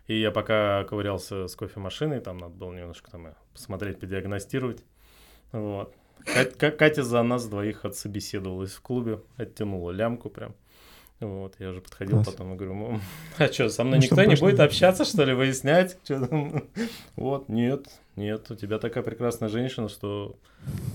И 0.07 0.19
я 0.19 0.31
пока 0.31 0.83
ковырялся 0.83 1.47
с 1.47 1.55
кофемашиной, 1.55 2.19
там 2.19 2.37
надо 2.37 2.53
было 2.55 2.73
немножко 2.73 3.09
там 3.11 3.33
посмотреть, 3.53 3.99
подиагностировать. 3.99 4.83
Вот. 5.51 5.95
Катя, 6.25 6.71
Катя 6.71 7.03
за 7.03 7.23
нас 7.23 7.45
двоих 7.47 7.85
отсобеседовалась 7.85 8.71
в 8.71 8.81
клубе, 8.81 9.19
оттянула 9.37 9.91
лямку 9.91 10.29
прям. 10.29 10.53
Вот, 11.21 11.55
я 11.59 11.69
уже 11.69 11.79
подходил 11.79 12.17
Класс. 12.17 12.27
потом 12.27 12.53
и 12.53 12.57
говорю, 12.57 12.99
а 13.37 13.47
что, 13.47 13.69
со 13.69 13.83
мной 13.85 13.99
ну, 13.99 14.03
никто 14.03 14.23
не 14.25 14.35
будет 14.35 14.59
общаться, 14.59 15.05
что 15.05 15.23
ли, 15.23 15.33
выяснять? 15.33 15.97
Что 16.03 16.27
там? 16.27 16.63
Вот, 17.15 17.47
нет, 17.47 17.87
нет, 18.17 18.51
у 18.51 18.55
тебя 18.55 18.79
такая 18.79 19.03
прекрасная 19.03 19.47
женщина, 19.47 19.87
что 19.87 20.37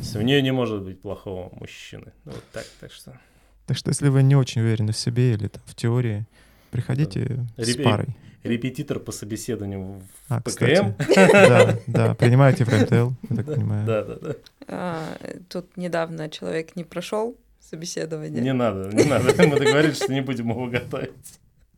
в 0.01 0.23
нее 0.23 0.43
не 0.43 0.53
может 0.53 0.83
быть 0.83 1.01
плохого 1.01 1.49
мужчины. 1.55 2.13
Вот 2.25 2.45
так, 2.53 2.67
так 2.81 2.93
что... 2.93 3.19
Так 3.67 3.77
что, 3.77 3.91
если 3.91 4.09
вы 4.09 4.23
не 4.23 4.37
очень 4.37 4.61
уверены 4.61 4.93
в 4.93 4.99
себе 4.99 5.33
или 5.33 5.49
там, 5.49 5.63
в 5.65 5.75
теории, 5.75 6.27
приходите 6.71 7.47
да. 7.57 7.65
с 7.65 7.69
Реп... 7.69 7.85
парой. 7.85 8.09
Репетитор 8.43 8.99
по 9.01 9.13
собеседованию 9.13 9.81
в 9.81 10.03
а, 10.29 10.41
ПКМ. 10.41 10.95
да, 11.15 11.79
да, 11.87 12.15
принимаете 12.15 12.65
в 12.65 12.69
МТЛ, 12.69 13.11
я 13.29 13.37
так 13.37 13.47
понимаю. 13.47 13.87
Да, 13.87 14.05
да, 14.05 14.15
да. 14.17 14.35
А, 14.67 15.17
тут 15.49 15.77
недавно 15.77 16.31
человек 16.31 16.75
не 16.75 16.85
прошел 16.85 17.37
собеседование. 17.61 18.43
Не 18.43 18.53
надо, 18.53 18.89
не 18.95 19.05
надо. 19.05 19.35
Мы 19.47 19.59
договорились, 19.59 19.97
что 19.97 20.13
не 20.13 20.23
будем 20.23 20.51
его 20.51 20.67
готовить. 20.67 21.13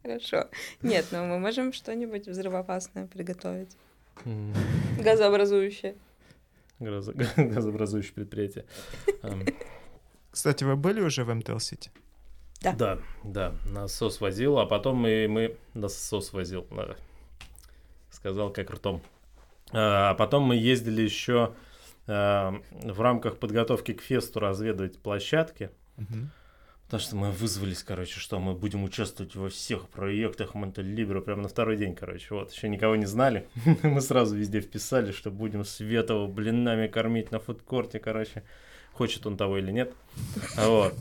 Хорошо. 0.02 0.48
Нет, 0.82 1.06
но 1.12 1.24
мы 1.24 1.38
можем 1.38 1.72
что-нибудь 1.72 2.26
взрывоопасное 2.26 3.06
приготовить. 3.06 3.70
Газообразующее. 4.98 5.94
Газообразующее 6.80 8.12
предприятие. 8.12 8.64
Кстати, 10.30 10.64
вы 10.64 10.76
были 10.76 11.00
уже 11.00 11.24
в 11.24 11.32
МТЛ 11.32 11.58
Сити? 11.58 11.90
Да. 12.62 12.72
Да, 12.72 12.98
да, 13.24 13.54
насос 13.66 14.20
возил, 14.20 14.58
а 14.58 14.66
потом 14.66 14.96
мы, 14.96 15.26
мы 15.28 15.56
насос 15.74 16.32
возил, 16.32 16.66
сказал 18.10 18.50
как 18.50 18.70
ртом. 18.70 19.02
А, 19.72 20.10
а 20.10 20.14
потом 20.14 20.44
мы 20.44 20.56
ездили 20.56 21.02
еще 21.02 21.54
а, 22.06 22.54
в 22.70 23.00
рамках 23.00 23.38
подготовки 23.38 23.92
к 23.94 24.02
фесту 24.02 24.40
разведывать 24.40 24.98
площадки. 24.98 25.70
Угу. 25.98 26.28
Потому 26.92 27.00
что 27.00 27.16
мы 27.16 27.30
вызвались, 27.30 27.82
короче, 27.82 28.20
что 28.20 28.38
мы 28.38 28.52
будем 28.52 28.84
участвовать 28.84 29.34
во 29.34 29.48
всех 29.48 29.88
проектах 29.88 30.54
Монтелибро 30.54 31.22
прямо 31.22 31.42
на 31.42 31.48
второй 31.48 31.78
день, 31.78 31.94
короче. 31.94 32.34
Вот, 32.34 32.52
еще 32.52 32.68
никого 32.68 32.96
не 32.96 33.06
знали. 33.06 33.48
мы 33.82 34.02
сразу 34.02 34.36
везде 34.36 34.60
вписали, 34.60 35.10
что 35.10 35.30
будем 35.30 35.64
Светова 35.64 36.26
блинами 36.26 36.88
кормить 36.88 37.30
на 37.30 37.40
фудкорте, 37.40 37.98
короче. 37.98 38.42
Хочет 38.92 39.26
он 39.26 39.36
того 39.36 39.58
или 39.58 39.70
нет. 39.70 39.92
Вот. 40.56 40.94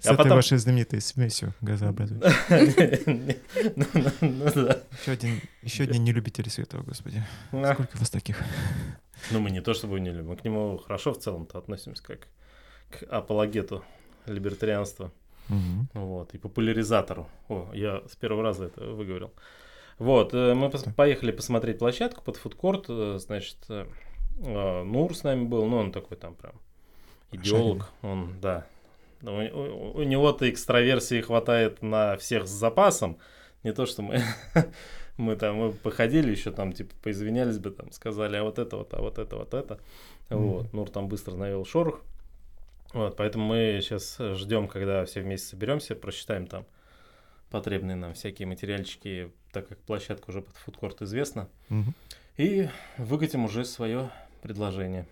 С 0.00 0.06
а 0.06 0.12
этой 0.12 0.16
потом... 0.16 0.36
вашей 0.36 0.58
знаменитой 0.58 1.00
смесью 1.00 1.54
газообразующей. 1.60 3.36
Ну, 3.76 3.84
ну, 3.94 4.10
ну, 4.20 4.44
еще 4.44 5.12
один, 5.12 5.40
еще 5.62 5.82
один 5.84 6.04
нелюбитель 6.04 6.48
Светова, 6.48 6.82
господи. 6.82 7.24
Сколько 7.48 7.96
вас 7.96 8.10
таких? 8.10 8.40
Ну, 9.32 9.40
мы 9.40 9.50
не 9.50 9.60
то 9.60 9.74
чтобы 9.74 9.98
не 9.98 10.10
любим, 10.10 10.28
мы 10.28 10.36
к 10.36 10.44
нему 10.44 10.78
хорошо 10.78 11.12
в 11.12 11.18
целом-то 11.18 11.58
относимся, 11.58 12.02
как 12.02 12.28
к 12.90 13.02
апологету 13.10 13.84
либертарианства. 14.26 15.10
Вот, 15.94 16.34
и 16.34 16.38
популяризатору. 16.38 17.26
О, 17.48 17.70
я 17.72 18.02
с 18.06 18.16
первого 18.16 18.42
раза 18.42 18.66
это 18.66 18.84
выговорил. 18.84 19.32
Вот, 19.98 20.32
э, 20.34 20.54
мы 20.54 20.70
поехали 20.70 21.32
посмотреть 21.32 21.78
площадку 21.78 22.22
под 22.22 22.36
фудкорт, 22.36 22.84
э, 22.88 23.18
значит, 23.18 23.56
э, 23.68 23.86
Нур 24.84 25.16
с 25.16 25.24
нами 25.24 25.44
был, 25.44 25.66
ну, 25.66 25.78
он 25.78 25.90
такой 25.90 26.16
там 26.16 26.36
прям 26.36 26.52
идеолог, 27.32 27.90
он, 28.02 28.38
да. 28.40 28.66
У, 29.22 29.28
у, 29.28 29.98
у 29.98 30.02
него-то 30.02 30.48
экстраверсии 30.48 31.20
хватает 31.20 31.82
на 31.82 32.16
всех 32.16 32.46
с 32.46 32.50
запасом, 32.50 33.18
не 33.64 33.72
то, 33.72 33.86
что 33.86 34.02
мы 34.02 34.22
мы 35.18 35.36
там 35.36 35.56
мы 35.56 35.72
походили 35.72 36.30
еще 36.30 36.50
там, 36.52 36.72
типа, 36.72 36.94
поизвинялись 37.02 37.58
бы, 37.58 37.70
там, 37.70 37.92
сказали, 37.92 38.36
а 38.36 38.44
вот 38.44 38.58
это 38.58 38.76
вот, 38.76 38.94
а 38.94 39.02
вот 39.02 39.18
это 39.18 39.36
вот 39.36 39.52
это. 39.52 39.80
Mm-hmm. 40.30 40.36
Вот, 40.36 40.72
Нур 40.72 40.88
там 40.88 41.08
быстро 41.08 41.34
навел 41.34 41.64
шорох. 41.64 42.00
Вот, 42.94 43.16
поэтому 43.16 43.44
мы 43.44 43.80
сейчас 43.82 44.16
ждем, 44.18 44.68
когда 44.68 45.04
все 45.04 45.20
вместе 45.20 45.48
соберемся, 45.48 45.94
просчитаем 45.94 46.46
там 46.46 46.64
потребные 47.50 47.96
нам 47.96 48.14
всякие 48.14 48.46
материальчики, 48.46 49.30
так 49.52 49.68
как 49.68 49.78
площадка 49.78 50.30
уже 50.30 50.42
под 50.42 50.56
фудкорт 50.56 51.02
известна. 51.02 51.48
Угу. 51.70 51.92
И 52.38 52.68
выкатим 52.96 53.44
уже 53.44 53.64
свое 53.64 54.10
предложение. 54.42 55.06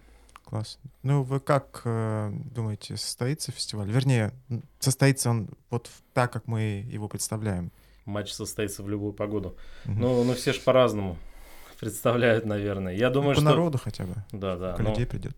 Класс. 0.46 0.78
Ну, 1.02 1.24
вы 1.24 1.40
как 1.40 1.82
э, 1.84 2.30
думаете, 2.32 2.96
состоится 2.96 3.50
фестиваль? 3.50 3.90
Вернее, 3.90 4.32
состоится 4.78 5.30
он 5.30 5.48
вот 5.70 5.90
так, 6.14 6.32
как 6.32 6.46
мы 6.46 6.86
его 6.88 7.08
представляем? 7.08 7.72
Матч 8.04 8.30
состоится 8.30 8.84
в 8.84 8.88
любую 8.88 9.12
погоду. 9.12 9.56
Угу. 9.86 9.94
Ну, 9.94 10.22
ну, 10.22 10.34
все 10.34 10.52
же 10.52 10.60
по-разному 10.60 11.18
представляют, 11.80 12.46
наверное. 12.46 12.94
Я 12.94 13.10
думаю, 13.10 13.30
ну, 13.30 13.34
по 13.34 13.40
что... 13.40 13.50
народу 13.50 13.78
хотя 13.78 14.04
бы. 14.04 14.14
Да, 14.30 14.56
да. 14.56 14.74
Сколько 14.74 14.82
но... 14.84 14.90
людей 14.90 15.06
придет. 15.06 15.36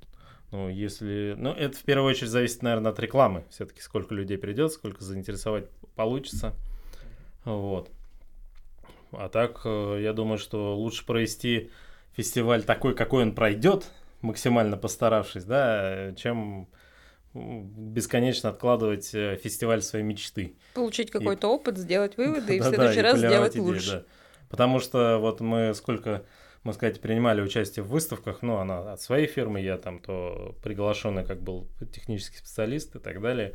Ну, 0.50 0.68
если... 0.68 1.34
Ну, 1.38 1.52
это 1.52 1.78
в 1.78 1.82
первую 1.84 2.10
очередь 2.10 2.30
зависит, 2.30 2.62
наверное, 2.62 2.92
от 2.92 3.00
рекламы. 3.00 3.44
Все-таки 3.48 3.80
сколько 3.80 4.14
людей 4.14 4.36
придет, 4.36 4.72
сколько 4.72 5.02
заинтересовать 5.02 5.70
получится. 5.96 6.54
Вот. 7.46 7.90
А 9.12 9.30
так, 9.30 9.62
э, 9.64 10.00
я 10.02 10.12
думаю, 10.12 10.36
что 10.36 10.76
лучше 10.76 11.06
провести 11.06 11.70
фестиваль 12.14 12.62
такой, 12.62 12.94
какой 12.94 13.22
он 13.22 13.34
пройдет, 13.34 13.90
максимально 14.20 14.76
постаравшись, 14.76 15.44
да, 15.44 16.12
чем 16.16 16.68
бесконечно 17.34 18.50
откладывать 18.50 19.14
э, 19.14 19.36
фестиваль 19.36 19.82
своей 19.82 20.04
мечты. 20.04 20.56
Получить 20.74 21.10
какой-то 21.10 21.46
и... 21.46 21.50
опыт, 21.50 21.78
сделать 21.78 22.16
выводы 22.16 22.56
и 22.56 22.60
в 22.60 22.64
следующий 22.68 23.00
раз 23.00 23.18
сделать 23.18 23.56
лучше. 23.56 24.06
Потому 24.48 24.80
что 24.80 25.18
вот 25.18 25.40
мы 25.40 25.74
сколько 25.74 26.24
мы, 26.64 26.72
сказать, 26.72 27.00
принимали 27.00 27.40
участие 27.40 27.84
в 27.84 27.88
выставках, 27.88 28.42
ну, 28.42 28.56
она 28.56 28.92
от 28.92 29.00
своей 29.00 29.26
фирмы, 29.26 29.60
я 29.60 29.78
там 29.78 30.00
то 30.00 30.56
приглашенный 30.62 31.24
как 31.24 31.40
был 31.40 31.68
технический 31.92 32.38
специалист 32.38 32.96
и 32.96 32.98
так 32.98 33.20
далее, 33.20 33.54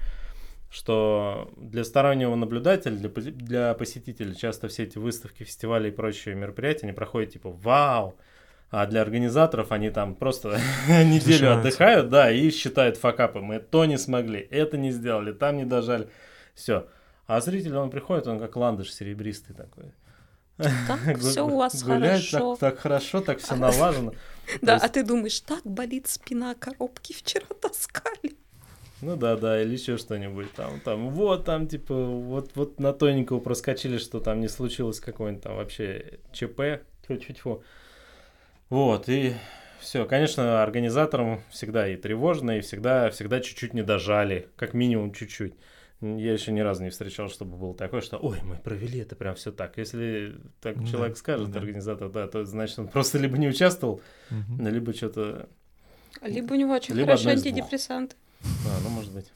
что 0.70 1.52
для 1.58 1.84
стороннего 1.84 2.34
наблюдателя, 2.36 2.96
для, 2.96 3.10
для 3.10 3.74
посетителя 3.74 4.34
часто 4.34 4.68
все 4.68 4.84
эти 4.84 4.98
выставки, 4.98 5.44
фестивали 5.44 5.90
и 5.90 5.92
прочие 5.92 6.34
мероприятия, 6.36 6.88
они 6.88 6.94
проходят 6.94 7.34
типа 7.34 7.52
«Вау!», 7.52 8.16
а 8.76 8.88
для 8.88 9.04
организаторов 9.04 9.72
они 9.72 9.92
там 9.92 10.16
просто 10.16 10.60
неделю 10.88 11.54
отдыхают, 11.54 12.10
да, 12.10 12.32
и 12.32 12.50
считают 12.50 12.98
факапы. 12.98 13.40
Мы 13.40 13.60
то 13.60 13.86
не 13.86 14.00
смогли, 14.00 14.40
это 14.50 14.80
не 14.80 14.90
сделали, 14.90 15.32
там 15.32 15.58
не 15.58 15.66
дожали. 15.66 16.10
Все. 16.56 16.88
А 17.28 17.40
зритель, 17.40 17.76
он 17.76 17.92
приходит, 17.92 18.26
он 18.26 18.40
как 18.40 18.56
ландыш 18.56 18.92
серебристый 18.92 19.56
такой. 19.56 19.94
Так 20.58 21.20
все 21.20 21.46
у 21.46 21.56
вас 21.56 21.84
хорошо. 21.84 22.56
Так, 22.60 22.80
хорошо, 22.80 23.22
так 23.22 23.38
все 23.38 23.56
налажено. 23.58 24.14
Да, 24.64 24.78
а 24.78 24.90
ты 24.90 25.04
думаешь, 25.04 25.40
так 25.42 25.62
болит 25.64 26.08
спина, 26.08 26.56
коробки 26.56 27.14
вчера 27.14 27.46
таскали. 27.62 28.34
Ну 29.02 29.16
да, 29.16 29.38
да, 29.38 29.62
или 29.62 29.74
еще 29.74 29.98
что-нибудь 29.98 30.52
там, 30.54 30.80
там, 30.80 31.12
вот 31.12 31.46
там, 31.46 31.68
типа, 31.68 31.94
вот, 31.94 32.54
вот 32.56 32.80
на 32.80 32.92
тоненького 32.92 33.40
проскочили, 33.40 34.00
что 34.00 34.20
там 34.20 34.40
не 34.40 34.48
случилось 34.48 35.00
какой-нибудь 35.00 35.44
там 35.44 35.58
вообще 35.58 36.18
ЧП, 36.32 36.82
тьфу-тьфу-тьфу. 37.08 37.62
Вот, 38.74 39.08
и 39.08 39.36
все, 39.80 40.04
конечно, 40.08 40.64
организаторам 40.64 41.44
всегда 41.52 41.88
и 41.88 41.96
тревожно, 41.96 42.58
и 42.58 42.62
всегда, 42.62 43.12
всегда 43.12 43.40
чуть-чуть 43.40 43.76
не 43.76 43.84
дожали, 43.84 44.50
как 44.56 44.74
минимум 44.74 45.14
чуть-чуть. 45.14 45.54
Я 46.02 46.34
еще 46.34 46.52
ни 46.52 46.60
разу 46.62 46.82
не 46.82 46.90
встречал, 46.90 47.30
чтобы 47.30 47.56
было 47.56 47.76
такое, 47.76 48.02
что 48.02 48.18
ой, 48.18 48.40
мы 48.42 48.56
провели 48.56 48.98
это 48.98 49.16
прям 49.16 49.36
все 49.36 49.52
так. 49.52 49.78
Если 49.78 50.38
так 50.60 50.80
да, 50.82 50.88
человек 50.88 51.18
скажет, 51.18 51.52
да. 51.52 51.60
организатор, 51.60 52.10
да, 52.10 52.26
то 52.28 52.44
значит 52.46 52.80
он 52.80 52.88
просто 52.88 53.20
либо 53.20 53.38
не 53.38 53.48
участвовал, 53.48 54.02
угу. 54.32 54.68
либо 54.68 54.92
что-то. 54.92 55.48
Либо 56.24 56.54
у 56.54 56.56
него 56.56 56.74
очень 56.74 56.96
либо 56.96 57.10
хороший 57.10 57.34
антидепрессант. 57.34 58.16
А, 58.42 58.80
ну 58.82 58.90
может 58.90 59.14
быть. 59.14 59.32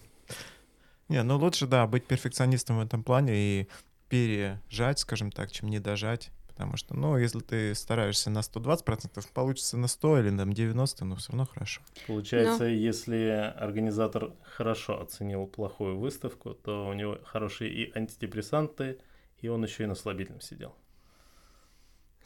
Не, 1.10 1.22
ну 1.22 1.38
лучше, 1.38 1.68
да, 1.68 1.86
быть 1.86 2.08
перфекционистом 2.08 2.80
в 2.80 2.82
этом 2.82 3.04
плане 3.04 3.34
и 3.36 3.68
пережать, 4.10 4.98
скажем 4.98 5.32
так, 5.32 5.52
чем 5.52 5.70
не 5.70 5.78
дожать. 5.78 6.32
Потому 6.58 6.76
что, 6.76 6.96
ну, 6.96 7.18
если 7.18 7.40
ты 7.40 7.76
стараешься 7.76 8.32
на 8.32 8.40
120%, 8.40 9.24
получится 9.32 9.78
на 9.78 9.88
100 9.88 10.20
или 10.22 10.30
на 10.32 10.52
90, 10.52 11.06
но 11.06 11.16
все 11.16 11.32
равно 11.32 11.46
хорошо. 11.46 11.82
Получается, 12.08 12.64
но... 12.64 12.70
если 12.70 13.54
организатор 13.56 14.32
хорошо 14.42 15.00
оценил 15.00 15.46
плохую 15.46 16.00
выставку, 16.00 16.56
то 16.56 16.88
у 16.88 16.94
него 16.94 17.20
хорошие 17.24 17.72
и 17.72 17.96
антидепрессанты, 17.96 18.98
и 19.40 19.50
он 19.50 19.64
еще 19.64 19.84
и 19.84 19.86
на 19.86 19.94
слабительном 19.94 20.42
сидел. 20.42 20.74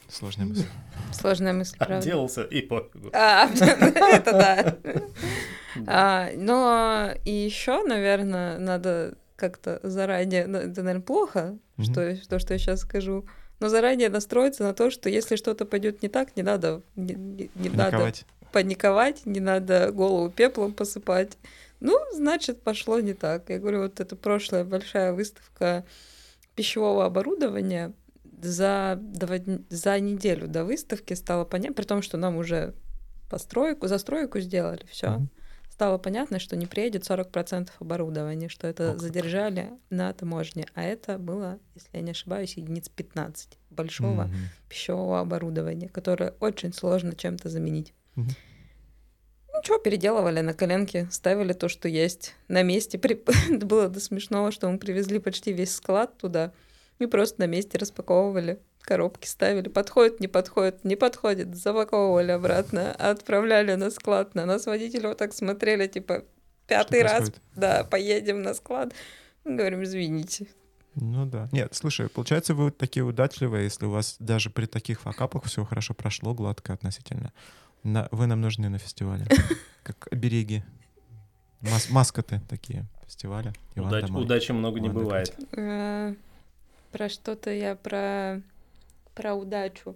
Сложная 0.08 0.46
мысль. 0.46 0.66
Сложная 1.12 1.52
мысль, 1.52 1.78
правда. 1.78 1.98
Отделался 1.98 2.44
и 2.44 2.62
пофигу. 2.62 3.10
А, 3.12 3.50
это 3.54 4.32
да. 4.32 4.78
А, 5.88 6.30
но 6.38 7.12
и 7.26 7.32
еще, 7.32 7.84
наверное, 7.84 8.58
надо 8.60 9.18
как-то 9.36 9.82
заранее, 9.84 10.48
ну, 10.48 10.58
это, 10.60 10.84
наверное, 10.84 11.06
плохо, 11.06 11.58
что 11.82 12.16
то, 12.30 12.40
что 12.40 12.54
я 12.54 12.58
сейчас 12.58 12.80
скажу, 12.80 13.26
но 13.62 13.70
заранее 13.70 14.09
настроиться 14.09 14.64
на 14.64 14.74
то, 14.74 14.89
что 14.89 15.07
если 15.07 15.36
что-то 15.36 15.66
пойдет 15.66 16.01
не 16.01 16.09
так, 16.09 16.36
не 16.36 16.41
надо, 16.41 16.82
не, 16.95 17.14
не, 17.14 17.51
не 17.55 17.70
надо. 17.70 18.12
паниковать, 18.51 19.26
не 19.26 19.39
надо 19.39 19.91
голову 19.91 20.30
пеплом 20.32 20.74
посыпать. 20.74 21.38
Ну, 21.80 21.97
значит, 22.12 22.62
пошло 22.62 22.99
не 22.99 23.14
так. 23.14 23.49
Я 23.49 23.59
говорю, 23.59 23.84
вот 23.84 23.99
эта 23.99 24.16
прошлая 24.16 24.64
большая 24.64 25.14
выставка 25.14 25.86
пищевого 26.55 27.05
оборудования 27.05 27.93
за, 28.41 28.99
за 29.70 29.99
неделю 29.99 30.47
до 30.47 30.66
выставки 30.66 31.14
стало 31.14 31.45
понятно, 31.45 31.76
при 31.76 31.86
том, 31.86 32.01
что 32.01 32.18
нам 32.18 32.38
уже 32.38 32.74
постройку, 33.30 33.88
застройку 33.88 34.39
сделали, 34.39 34.86
все. 34.89 35.07
Mm-hmm. 35.07 35.28
Стало 35.82 35.98
понятно, 35.98 36.38
что 36.38 36.56
не 36.56 36.68
приедет 36.68 37.10
40% 37.10 37.70
оборудования, 37.80 38.50
что 38.50 38.68
это 38.68 38.92
О, 38.92 38.98
задержали 39.00 39.62
как. 39.62 39.80
на 39.90 40.14
таможне. 40.14 40.68
А 40.76 40.84
это 40.84 41.18
было, 41.18 41.58
если 41.74 41.90
я 41.94 42.02
не 42.02 42.12
ошибаюсь, 42.12 42.56
единиц 42.56 42.88
15 42.90 43.58
большого 43.72 44.26
mm-hmm. 44.26 44.70
пищевого 44.70 45.20
оборудования, 45.20 45.90
которое 45.90 46.36
очень 46.40 46.72
сложно 46.72 47.16
чем-то 47.16 47.50
заменить. 47.50 47.96
Mm-hmm. 48.16 48.30
Ничего, 49.58 49.80
переделывали 49.80 50.42
на 50.42 50.54
коленке, 50.54 51.08
ставили 51.10 51.54
то, 51.54 51.68
что 51.68 51.88
есть 51.88 52.36
на 52.48 52.62
месте. 52.62 53.00
При... 53.00 53.20
было 53.58 53.90
до 53.90 54.00
смешного, 54.00 54.52
что 54.52 54.70
мы 54.70 54.78
привезли 54.78 55.18
почти 55.18 55.52
весь 55.52 55.74
склад 55.74 56.16
туда 56.16 56.54
и 57.04 57.08
просто 57.08 57.41
на 57.41 57.47
месте 57.47 57.78
распаковывали 57.78 58.60
коробки 58.82 59.28
ставили, 59.28 59.70
подходит, 59.70 60.20
не 60.20 60.28
подходит, 60.28 60.84
не 60.84 60.95
подходит, 60.95 61.56
запаковывали 61.56 62.32
обратно, 62.32 62.91
отправляли 62.91 63.76
на 63.76 63.89
склад. 63.89 64.36
На 64.36 64.45
нас 64.45 64.66
водители 64.66 65.08
вот 65.08 65.18
так 65.18 65.34
смотрели, 65.34 65.88
типа, 65.88 66.26
пятый 66.68 67.04
раз, 67.04 67.32
да, 67.56 67.84
поедем 67.84 68.41
на 68.41 68.54
склад. 68.54 68.93
Мы 69.45 69.56
говорим, 69.56 69.84
извините. 69.84 70.47
Ну 70.95 71.26
да. 71.26 71.47
Нет, 71.52 71.74
слушай, 71.74 72.10
получается, 72.10 72.54
вы 72.54 72.72
такие 72.72 73.04
удачливые, 73.04 73.64
если 73.64 73.86
у 73.86 73.91
вас 73.91 74.18
даже 74.20 74.49
при 74.49 74.66
таких 74.66 75.02
факапах 75.02 75.45
все 75.45 75.64
хорошо 75.64 75.93
прошло, 75.93 76.34
гладко 76.34 76.74
относительно. 76.74 77.32
На, 77.84 78.08
вы 78.12 78.28
нам 78.28 78.41
нужны 78.41 78.70
на 78.70 78.78
фестивале. 78.78 79.26
Как 79.84 80.08
обереги. 80.12 80.64
Мас 81.62 81.89
маскоты 81.89 82.41
такие 82.49 82.86
фестиваля. 83.06 83.54
Удач, 83.76 84.10
удачи 84.10 84.52
много 84.52 84.80
не 84.80 84.89
бывает. 84.89 85.34
Про 86.92 87.10
что-то 87.10 87.52
я 87.52 87.76
про 87.76 88.42
про 89.14 89.34
удачу. 89.34 89.96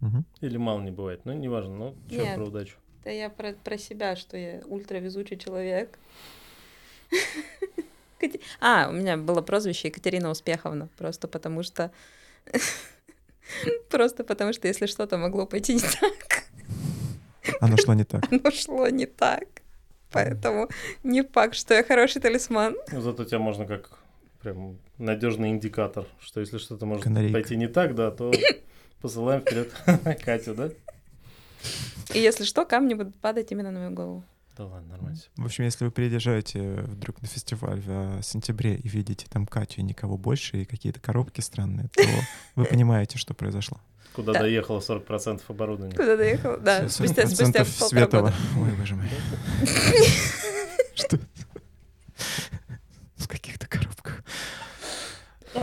Угу. 0.00 0.24
Или 0.40 0.56
мало 0.56 0.80
не 0.80 0.90
бывает. 0.90 1.20
Ну, 1.24 1.32
неважно. 1.32 1.74
Ну, 1.76 1.96
что 2.10 2.34
про 2.34 2.44
удачу? 2.44 2.76
Да 3.04 3.10
я 3.10 3.30
про, 3.30 3.52
про 3.52 3.78
себя, 3.78 4.16
что 4.16 4.36
я 4.36 4.62
ультравезучий 4.66 5.36
человек. 5.38 5.98
А, 8.60 8.86
у 8.88 8.92
меня 8.92 9.16
было 9.16 9.42
прозвище 9.42 9.88
Екатерина 9.88 10.30
Успеховна, 10.30 10.88
просто 10.96 11.26
потому 11.26 11.64
что... 11.64 11.90
Просто 13.90 14.22
потому 14.22 14.52
что 14.52 14.68
если 14.68 14.86
что-то 14.86 15.18
могло 15.18 15.44
пойти 15.44 15.74
не 15.74 15.80
так... 15.80 16.44
Оно 17.60 17.76
шло 17.76 17.94
не 17.94 18.04
так. 18.04 18.22
Оно 18.30 18.50
шло 18.52 18.88
не 18.88 19.06
так. 19.06 19.48
Поэтому 20.12 20.68
не 21.02 21.24
факт, 21.24 21.56
что 21.56 21.74
я 21.74 21.82
хороший 21.82 22.22
талисман. 22.22 22.76
Ну, 22.92 23.00
зато 23.00 23.24
тебя 23.24 23.40
можно 23.40 23.66
как 23.66 23.98
прям 24.42 24.78
надежный 24.98 25.50
индикатор, 25.50 26.06
что 26.20 26.40
если 26.40 26.58
что-то 26.58 26.86
может 26.86 27.04
Канарейка. 27.04 27.32
пойти 27.32 27.56
не 27.56 27.68
так, 27.68 27.94
да, 27.94 28.10
то 28.10 28.32
посылаем 29.00 29.40
вперед 29.40 29.72
Катю, 30.24 30.54
да? 30.54 30.70
И 32.12 32.18
если 32.18 32.44
что, 32.44 32.64
камни 32.66 32.94
будут 32.94 33.16
падать 33.16 33.52
именно 33.52 33.70
на 33.70 33.78
мою 33.80 33.90
голову. 33.92 34.24
Да 34.56 34.66
ладно, 34.66 34.90
нормально. 34.90 35.18
В 35.36 35.46
общем, 35.46 35.64
если 35.64 35.86
вы 35.86 35.90
приезжаете 35.90 36.82
вдруг 36.82 37.22
на 37.22 37.28
фестиваль 37.28 37.80
в 37.80 38.18
э, 38.18 38.22
сентябре 38.22 38.74
и 38.74 38.86
видите 38.86 39.26
там 39.30 39.46
Катю 39.46 39.80
и 39.80 39.82
никого 39.82 40.18
больше, 40.18 40.62
и 40.62 40.64
какие-то 40.66 41.00
коробки 41.00 41.40
странные, 41.40 41.88
то 41.94 42.02
вы 42.54 42.66
понимаете, 42.66 43.16
что 43.16 43.32
произошло. 43.32 43.80
Куда 44.12 44.34
да. 44.34 44.40
доехало 44.40 44.80
40% 44.80 45.40
оборудования. 45.48 45.96
Куда 45.96 46.16
доехало, 46.16 46.58
да. 46.58 46.86
Спустя, 46.90 47.26
спустя 47.26 47.64
полтора 47.80 48.06
года. 48.06 48.34
Ой, 48.58 48.72
боже 48.78 48.94
мой. 48.94 49.06
Что? 50.94 51.18
В 53.16 53.26
каких-то 53.26 53.66
коробках. 53.66 54.22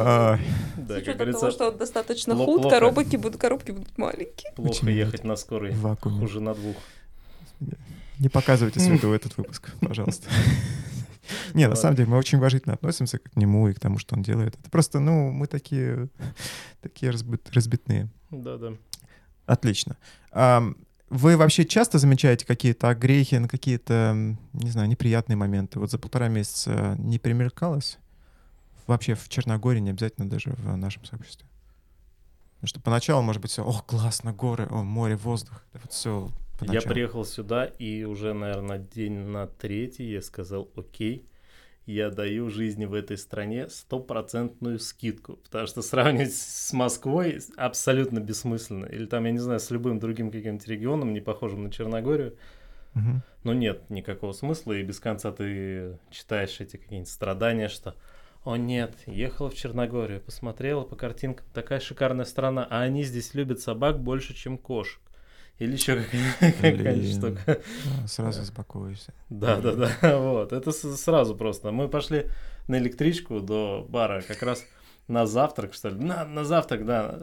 А, 0.02 0.40
как 0.88 1.16
говорится, 1.16 1.42
того, 1.42 1.52
что 1.52 1.70
он 1.70 1.78
достаточно 1.78 2.36
худ, 2.36 2.70
коробки 2.70 3.16
будут, 3.16 3.40
коробки 3.40 3.72
будут 3.72 3.98
маленькие. 3.98 4.52
Плохо 4.56 4.90
ехать 4.90 5.24
на 5.24 5.36
скорой, 5.36 5.74
хуже 6.02 6.40
на 6.40 6.54
двух. 6.54 6.76
Не 8.20 8.30
показывайте 8.30 8.80
Свету 8.80 9.14
этот 9.14 9.38
выпуск, 9.38 9.72
пожалуйста. 9.80 10.28
Не, 11.54 11.68
на 11.68 11.76
самом 11.76 11.96
деле 11.96 12.10
мы 12.10 12.18
очень 12.18 12.38
уважительно 12.38 12.74
относимся 12.74 13.20
к 13.20 13.36
нему 13.36 13.68
и 13.70 13.74
к 13.74 13.80
тому, 13.80 14.00
что 14.00 14.16
он 14.16 14.24
делает. 14.24 14.56
Это 14.60 14.70
просто, 14.70 15.00
ну, 15.00 15.32
мы 15.32 15.48
такие, 15.48 16.10
такие 16.82 17.12
разбитные. 17.54 18.10
Да, 18.32 18.58
да. 18.58 18.74
Отлично. 19.46 19.98
Вы 21.10 21.38
вообще 21.38 21.66
часто 21.66 21.98
замечаете 21.98 22.46
какие-то 22.46 22.90
огрехи 22.90 23.36
на 23.36 23.48
какие-то, 23.48 24.36
не 24.54 24.70
знаю, 24.70 24.88
неприятные 24.88 25.36
моменты? 25.36 25.80
Вот 25.80 25.90
за 25.90 25.98
полтора 25.98 26.28
месяца 26.28 26.96
не 27.00 27.18
примелькалось? 27.18 27.98
Вообще 28.90 29.16
в 29.16 29.30
Черногории, 29.30 29.80
не 29.80 29.92
обязательно 29.92 30.30
даже 30.30 30.52
в 30.52 30.76
нашем 30.76 31.06
сообществе. 31.06 31.48
Потому 32.56 32.68
что 32.68 32.82
поначалу, 32.82 33.22
может 33.22 33.42
быть, 33.42 33.52
все, 33.52 33.64
о, 33.64 33.82
классно, 33.82 34.34
горы, 34.34 34.68
о, 34.70 34.84
море, 34.84 35.16
воздух. 35.16 35.64
Это 35.72 35.84
вот 35.84 35.94
все 35.94 36.30
поначалу. 36.60 36.84
Я 36.84 36.90
приехал 36.90 37.24
сюда, 37.24 37.66
и 37.66 38.04
уже, 38.04 38.34
наверное, 38.34 38.80
день 38.80 39.14
на 39.14 39.48
третий 39.48 40.12
я 40.12 40.22
сказал, 40.22 40.70
окей, 40.76 41.26
я 41.86 42.10
даю 42.10 42.50
жизни 42.50 42.86
в 42.86 42.94
этой 42.94 43.18
стране 43.18 43.70
стопроцентную 43.70 44.78
скидку, 44.80 45.38
потому 45.38 45.68
что 45.68 45.82
сравнивать 45.82 46.36
с 46.36 46.74
Москвой 46.74 47.40
абсолютно 47.56 48.20
бессмысленно. 48.20 48.86
Или 48.86 49.06
там, 49.06 49.26
я 49.26 49.32
не 49.32 49.40
знаю, 49.40 49.60
с 49.60 49.72
любым 49.72 50.00
другим 50.00 50.30
каким-то 50.30 50.70
регионом, 50.70 51.14
не 51.14 51.22
похожим 51.22 51.64
на 51.64 51.72
Черногорию. 51.72 52.36
Угу. 52.94 53.22
Но 53.44 53.54
нет 53.54 53.90
никакого 53.90 54.34
смысла, 54.34 54.74
и 54.74 54.84
без 54.84 55.00
конца 55.00 55.32
ты 55.32 55.98
читаешь 56.12 56.60
эти 56.60 56.78
какие-нибудь 56.78 57.10
страдания, 57.10 57.70
что 57.70 57.96
о 58.50 58.58
нет, 58.58 58.96
ехала 59.06 59.50
в 59.50 59.56
Черногорию, 59.56 60.22
посмотрела 60.22 60.84
по 60.84 60.96
картинкам, 60.96 61.46
такая 61.54 61.80
шикарная 61.80 62.26
страна, 62.26 62.68
а 62.68 62.82
они 62.82 63.04
здесь 63.04 63.36
любят 63.36 63.60
собак 63.60 64.02
больше, 64.02 64.34
чем 64.34 64.58
кошек. 64.58 65.00
Или 65.60 65.74
еще 65.74 66.02
какая-нибудь 66.40 67.16
штука. 67.16 67.62
Сразу 68.08 68.42
успокоишься. 68.42 69.14
Да, 69.30 69.58
да, 69.58 69.74
да. 69.74 69.92
Вот. 70.20 70.52
Это 70.52 70.72
сразу 70.72 71.36
просто. 71.36 71.72
Мы 71.72 71.90
пошли 71.90 72.26
на 72.68 72.80
электричку 72.80 73.40
до 73.40 73.86
бара 73.88 74.22
как 74.22 74.42
раз 74.42 74.66
на 75.08 75.28
завтрак, 75.28 75.74
что 75.74 75.90
ли. 75.90 76.04
На, 76.04 76.26
на 76.26 76.44
завтрак, 76.44 76.86
да. 76.86 77.20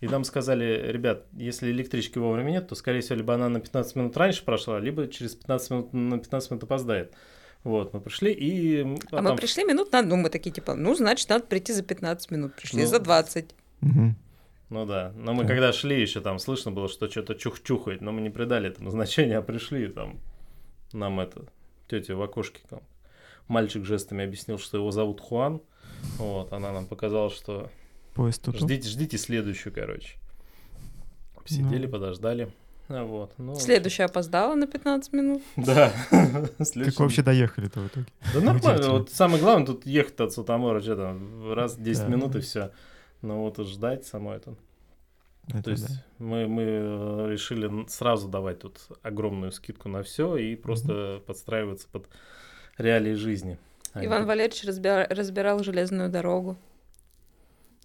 И 0.00 0.08
нам 0.08 0.24
сказали, 0.24 0.90
ребят, 0.90 1.26
если 1.32 1.70
электрички 1.70 2.18
вовремя 2.18 2.50
нет, 2.50 2.68
то, 2.68 2.74
скорее 2.74 3.00
всего, 3.00 3.16
либо 3.16 3.34
она 3.34 3.48
на 3.48 3.60
15 3.60 3.96
минут 3.96 4.16
раньше 4.16 4.44
прошла, 4.44 4.80
либо 4.80 5.06
через 5.08 5.34
15 5.34 5.70
минут 5.70 5.92
на 5.92 6.18
15 6.18 6.50
минут 6.50 6.64
опоздает. 6.64 7.14
Вот, 7.62 7.92
мы 7.92 8.00
пришли 8.00 8.32
и... 8.32 8.82
А, 9.12 9.18
а 9.18 9.22
мы 9.22 9.36
пришли 9.36 9.64
минут 9.64 9.92
на 9.92 9.98
одну, 9.98 10.16
мы 10.16 10.30
такие, 10.30 10.50
типа, 10.50 10.74
ну, 10.74 10.94
значит, 10.94 11.28
надо 11.28 11.44
прийти 11.44 11.72
за 11.72 11.82
15 11.82 12.30
минут, 12.30 12.54
пришли 12.56 12.82
ну, 12.82 12.88
за 12.88 13.00
20. 13.00 13.54
Угу. 13.82 14.14
Ну 14.70 14.86
да, 14.86 15.12
но 15.16 15.34
мы 15.34 15.46
когда 15.46 15.72
шли, 15.72 16.00
еще 16.00 16.20
там 16.20 16.38
слышно 16.38 16.70
было, 16.70 16.88
что 16.88 17.10
что-то 17.10 17.34
чух-чухает, 17.34 18.00
но 18.00 18.12
мы 18.12 18.20
не 18.20 18.30
придали 18.30 18.68
этому 18.68 18.90
значения, 18.92 19.38
а 19.38 19.42
пришли 19.42 19.88
там, 19.88 20.20
нам 20.92 21.20
это, 21.20 21.44
тетя 21.88 22.14
в 22.14 22.22
окошке 22.22 22.60
там, 22.70 22.80
мальчик 23.46 23.84
жестами 23.84 24.24
объяснил, 24.24 24.58
что 24.58 24.78
его 24.78 24.90
зовут 24.90 25.20
Хуан, 25.20 25.60
вот, 26.18 26.52
она 26.52 26.72
нам 26.72 26.86
показала, 26.86 27.30
что 27.30 27.70
Поезд 28.14 28.42
тут. 28.42 28.56
Ждите, 28.56 28.88
ждите 28.88 29.18
следующую, 29.18 29.72
короче. 29.72 30.18
Посидели, 31.42 31.86
ну. 31.86 31.92
подождали. 31.92 32.52
А 32.92 33.04
вот, 33.04 33.32
ну, 33.38 33.54
Следующая 33.54 34.04
опоздала 34.04 34.56
на 34.56 34.66
15 34.66 35.12
минут. 35.12 35.42
Да. 35.56 35.92
Как 36.10 36.98
вообще 36.98 37.22
доехали-то 37.22 37.80
в 37.80 37.86
итоге? 37.86 38.06
Да 38.34 38.40
нормально. 38.40 38.90
Вот 38.90 39.10
самое 39.10 39.40
главное 39.40 39.66
тут 39.66 39.86
ехать 39.86 40.18
от 40.20 40.32
Сутамора, 40.32 40.80
что 40.80 40.96
там, 40.96 41.52
раз 41.52 41.76
10 41.76 42.08
минут 42.08 42.34
и 42.34 42.40
все. 42.40 42.72
Но 43.22 43.42
вот 43.42 43.58
ждать 43.66 44.06
само 44.06 44.34
это. 44.34 44.56
То 45.64 45.70
есть 45.70 45.88
мы, 46.18 46.46
мы 46.46 46.62
э, 46.62 47.26
решили 47.30 47.88
сразу 47.88 48.28
давать 48.28 48.60
тут 48.60 48.78
огромную 49.02 49.52
скидку 49.52 49.88
на 49.88 50.02
все 50.02 50.36
и 50.36 50.54
просто 50.54 51.22
подстраиваться 51.26 51.88
под 51.90 52.08
реалии 52.78 53.14
жизни. 53.14 53.58
Иван 53.94 54.26
Валерьевич 54.26 54.64
разбирал 54.64 55.62
железную 55.62 56.08
дорогу. 56.08 56.56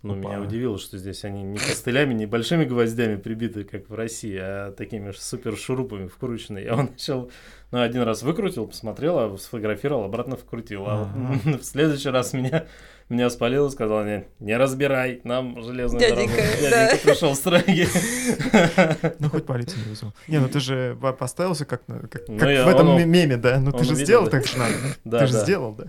Ну, 0.01 0.13
Опа. 0.19 0.29
меня 0.29 0.41
удивило, 0.41 0.77
что 0.77 0.97
здесь 0.97 1.23
они 1.23 1.41
не 1.41 1.57
костылями, 1.57 2.13
не 2.13 2.25
большими 2.27 2.65
гвоздями 2.65 3.15
прибиты, 3.15 3.63
как 3.63 3.89
в 3.89 3.95
России, 3.95 4.37
а 4.39 4.71
такими 4.71 5.11
супер 5.11 5.57
шурупами 5.57 6.07
вкрученные. 6.07 6.65
Я 6.65 6.75
он 6.75 6.89
начал, 6.91 7.31
ну, 7.71 7.81
один 7.81 8.03
раз 8.03 8.21
выкрутил, 8.21 8.67
посмотрел, 8.67 9.17
а 9.17 9.37
сфотографировал, 9.37 10.03
обратно 10.03 10.35
вкрутил. 10.35 10.83
А 10.85 11.05
в 11.45 11.63
следующий 11.63 12.09
раз 12.09 12.33
меня 12.33 12.67
меня 13.07 13.29
спалил 13.29 13.67
и 13.67 13.69
сказал, 13.69 14.03
не, 14.03 14.25
не 14.39 14.57
разбирай, 14.57 15.21
нам 15.23 15.61
железную 15.63 15.99
Дяденька, 15.99 16.37
дорогу. 16.37 16.57
Да. 16.61 16.69
Дяденька 16.69 17.07
пришел 17.07 17.35
строгий. 17.35 17.87
Ну, 19.19 19.29
хоть 19.29 19.45
полицию 19.45 19.83
не 19.83 19.89
вызвал. 19.89 20.13
Не, 20.27 20.39
ну 20.39 20.49
ты 20.49 20.59
же 20.59 20.97
поставился 21.17 21.65
как, 21.65 21.85
как, 21.85 22.27
ну, 22.27 22.39
как 22.39 22.49
я, 22.49 22.65
в 22.65 22.67
этом 22.67 22.89
он, 22.89 23.09
меме, 23.09 23.37
да? 23.37 23.59
Ну 23.59 23.71
ты 23.71 23.83
же 23.83 23.91
увидел, 23.91 24.05
сделал 24.05 24.25
да. 24.25 24.31
так 24.31 24.47
же 24.47 24.57
надо. 24.57 24.73
Да, 25.05 25.19
ты 25.19 25.27
же 25.27 25.33
да. 25.33 25.43
сделал, 25.43 25.75
да. 25.75 25.85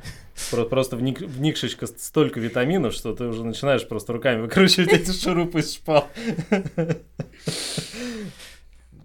Просто 0.67 0.97
вник, 0.97 1.21
вникшечка 1.21 1.87
столько 1.87 2.39
витаминов, 2.39 2.93
что 2.93 3.15
ты 3.15 3.25
уже 3.25 3.45
начинаешь 3.45 3.87
просто 3.89 4.13
руками 4.13 4.43
выкручивать 4.43 4.93
эти 4.93 5.11
шурупы 5.19 5.61
из 5.61 5.75
шпал. 5.75 6.09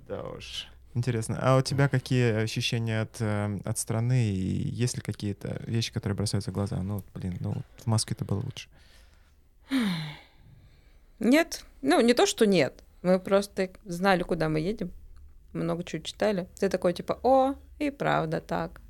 Да 0.07 0.23
уж. 0.37 0.67
Интересно. 0.93 1.39
А 1.41 1.57
у 1.57 1.61
тебя 1.61 1.87
какие 1.87 2.43
ощущения 2.43 3.01
от, 3.01 3.21
э, 3.21 3.59
от 3.63 3.77
страны? 3.77 4.25
И 4.25 4.69
есть 4.83 4.95
ли 4.95 5.01
какие-то 5.01 5.61
вещи, 5.65 5.93
которые 5.93 6.15
бросаются 6.17 6.51
в 6.51 6.53
глаза? 6.53 6.81
Ну, 6.83 7.03
блин, 7.13 7.37
ну, 7.39 7.55
в 7.77 7.87
Москве-то 7.87 8.25
было 8.25 8.39
лучше. 8.39 8.67
Нет. 11.19 11.65
Ну, 11.81 12.01
не 12.01 12.13
то, 12.13 12.25
что 12.25 12.45
нет. 12.45 12.83
Мы 13.03 13.19
просто 13.19 13.69
знали, 13.85 14.23
куда 14.23 14.49
мы 14.49 14.59
едем. 14.59 14.91
Много 15.53 15.83
чего 15.83 16.01
читали. 16.01 16.47
Ты 16.59 16.69
такой, 16.69 16.93
типа, 16.93 17.19
о, 17.23 17.55
и 17.79 17.89
правда 17.89 18.41
так. 18.41 18.81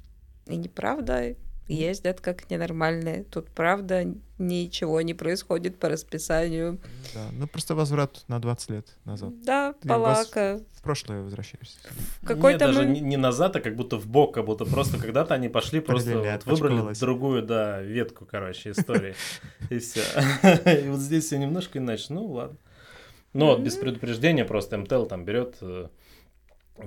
И 0.47 0.55
неправда, 0.55 1.35
ездят 1.72 2.22
как 2.22 2.49
ненормальные. 2.49 3.24
Тут, 3.24 3.49
правда, 3.49 4.05
ничего 4.38 5.01
не 5.01 5.13
происходит 5.13 5.78
по 5.80 5.89
расписанию. 5.89 6.80
Да, 7.13 7.30
ну 7.32 7.47
просто 7.47 7.76
возврат 7.76 8.24
на 8.28 8.39
20 8.39 8.69
лет 8.69 8.97
назад. 9.05 9.34
Да, 9.43 9.74
Ты 9.74 9.88
палака. 9.88 10.61
В 10.74 10.82
прошлое 10.82 11.22
возвращаешься. 11.22 11.78
Какой-то 12.26 12.65
Нет, 12.65 12.76
даже 12.76 12.88
мы... 12.88 12.99
не 12.99 13.17
назад, 13.17 13.55
а 13.55 13.61
как 13.61 13.76
будто 13.76 13.97
в 13.97 14.07
бок, 14.07 14.34
как 14.34 14.45
будто 14.45 14.65
просто 14.65 14.97
когда-то 14.97 15.34
они 15.34 15.47
пошли, 15.47 15.80
просто 15.80 16.17
вот 16.19 16.45
выбрали 16.45 16.99
другую, 16.99 17.43
да, 17.43 17.82
ветку, 17.82 18.26
короче, 18.26 18.72
истории. 18.72 19.15
И 19.69 19.80
все. 19.80 20.01
И 20.84 20.89
вот 20.89 20.99
здесь 20.99 21.26
все 21.26 21.38
немножко 21.38 21.80
иначе. 21.80 22.05
Ну, 22.09 22.26
ладно. 22.26 22.57
Ну, 23.34 23.45
вот 23.45 23.61
без 23.61 23.78
предупреждения 23.78 24.43
просто 24.43 24.78
МТЛ 24.78 25.05
там 25.05 25.24
берет, 25.24 25.55
э, 25.61 25.88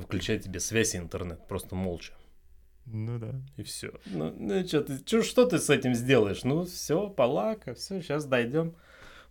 включает 0.03 0.43
тебе 0.43 0.61
связь 0.61 0.95
и 0.95 0.99
интернет, 0.99 1.47
просто 1.49 1.75
молча. 1.75 2.13
Ну 2.87 3.19
да. 3.19 3.35
И 3.57 3.63
все. 3.63 3.93
Ну, 4.07 4.35
ну 4.39 4.67
что 4.67 4.83
ты, 4.83 5.03
чё, 5.05 5.23
что 5.23 5.47
ты 5.47 5.59
с 5.59 5.71
этим 5.71 5.95
сделаешь? 5.95 6.45
Ну 6.45 6.65
все, 6.65 7.09
полака, 7.09 7.75
все, 7.75 8.01
сейчас 8.01 8.27
дойдем, 8.27 8.75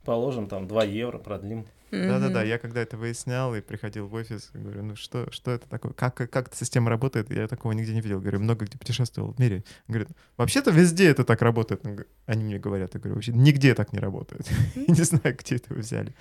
положим 0.04 0.48
там 0.48 0.68
2 0.68 0.84
евро, 0.86 1.18
продлим. 1.18 1.68
Да-да-да, 1.94 2.42
я 2.42 2.58
когда 2.58 2.82
это 2.82 2.98
выяснял 2.98 3.54
и 3.54 3.62
приходил 3.62 4.08
в 4.08 4.14
офис, 4.16 4.50
говорю, 4.54 4.82
ну 4.82 4.96
что, 4.96 5.32
что 5.32 5.52
это 5.52 5.70
такое, 5.70 5.94
как, 5.94 6.16
как 6.16 6.48
эта 6.48 6.56
система 6.56 6.90
работает, 6.90 7.30
я 7.30 7.48
такого 7.48 7.72
нигде 7.74 7.94
не 7.94 8.02
видел. 8.02 8.20
Говорю, 8.20 8.40
много 8.40 8.66
где 8.66 8.80
путешествовал 8.80 9.34
в 9.34 9.40
мире. 9.40 9.64
Говорит, 9.88 10.10
вообще-то 10.36 10.72
везде 10.72 11.10
это 11.10 11.24
так 11.24 11.44
работает. 11.44 11.84
Они 12.26 12.44
мне 12.44 12.58
говорят, 12.58 12.96
я 12.96 13.00
говорю, 13.00 13.16
вообще 13.16 13.32
нигде 13.32 13.76
так 13.76 13.94
не 13.94 14.00
работает. 14.00 14.50
Не 14.76 15.04
знаю, 15.04 15.38
где 15.38 15.58
это 15.58 15.74
вы 15.74 15.82
взяли. 15.82 16.16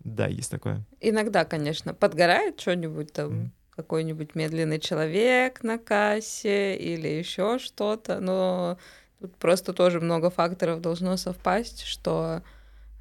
Да, 0.00 0.26
есть 0.26 0.50
такое. 0.50 0.84
Иногда, 1.00 1.44
конечно, 1.44 1.94
подгорает 1.94 2.60
что-нибудь 2.60 3.12
там, 3.12 3.52
какой-нибудь 3.78 4.34
медленный 4.34 4.80
человек 4.80 5.62
на 5.62 5.78
кассе 5.78 6.74
или 6.74 7.06
еще 7.06 7.60
что-то, 7.60 8.18
но 8.18 8.76
тут 9.20 9.36
просто 9.36 9.72
тоже 9.72 10.00
много 10.00 10.30
факторов 10.30 10.80
должно 10.80 11.16
совпасть, 11.16 11.84
что 11.84 12.42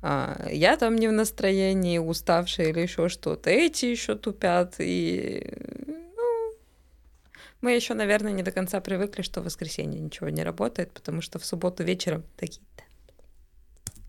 а, 0.04 0.48
я 0.52 0.78
там 0.78 0.96
не 0.96 1.08
в 1.08 1.12
настроении, 1.12 1.98
уставшая 1.98 2.68
или 2.68 2.82
еще 2.82 3.10
что-то, 3.10 3.50
эти 3.50 3.86
еще 3.86 4.14
тупят, 4.14 4.76
и 4.78 5.52
ну, 5.88 6.54
мы 7.62 7.72
еще, 7.72 7.96
наверное, 7.96 8.32
не 8.32 8.44
до 8.44 8.52
конца 8.52 8.80
привыкли, 8.80 9.24
что 9.24 9.42
в 9.42 9.46
воскресенье 9.46 10.00
ничего 10.00 10.30
не 10.30 10.44
работает, 10.44 10.92
потому 10.92 11.22
что 11.22 11.40
в 11.40 11.46
субботу 11.46 11.84
вечером 11.84 12.24
такие-то. 12.36 12.84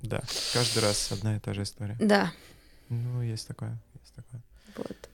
Да, 0.03 0.21
каждый 0.53 0.81
раз 0.81 1.11
одна 1.13 1.37
и 1.37 1.41
та 1.41 1.55
же 1.55 1.63
история. 1.63 1.97
Да. 1.99 2.31
Ну, 2.91 3.23
есть 3.23 3.49
такое, 3.49 3.79
есть 4.03 4.15
такое. 4.15 4.43
Вот. 4.77 5.08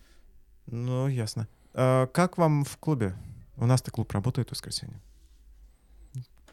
Ну, 0.67 1.09
ясно. 1.09 1.49
А, 1.73 2.07
как 2.09 2.39
вам 2.39 2.65
в 2.65 2.77
клубе? 2.79 3.15
У 3.57 3.67
нас-то 3.67 3.91
клуб 3.91 4.11
работает 4.13 4.49
в 4.49 4.53
воскресенье. 4.53 5.01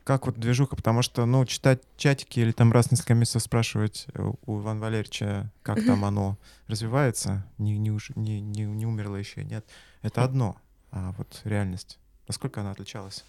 Как 0.03 0.25
вот 0.25 0.39
движуха? 0.39 0.75
Потому 0.75 1.03
что, 1.03 1.25
ну, 1.25 1.45
читать 1.45 1.81
чатики 1.95 2.39
или 2.39 2.51
там 2.51 2.71
раз 2.71 2.87
в 2.87 2.91
несколько 2.91 3.13
месяцев 3.13 3.43
спрашивать 3.43 4.07
у 4.45 4.59
Ивана 4.59 4.79
Валерьевича, 4.79 5.51
как 5.61 5.85
там 5.85 6.03
оно 6.05 6.37
развивается, 6.67 7.45
не, 7.59 7.77
не, 7.77 7.91
уж, 7.91 8.09
не, 8.15 8.41
не, 8.41 8.63
не 8.63 8.85
умерло 8.85 9.15
еще, 9.15 9.43
нет. 9.43 9.65
Это 10.01 10.23
одно. 10.23 10.57
А 10.91 11.13
вот 11.17 11.41
реальность, 11.43 11.99
насколько 12.27 12.61
она 12.61 12.71
отличалась? 12.71 13.23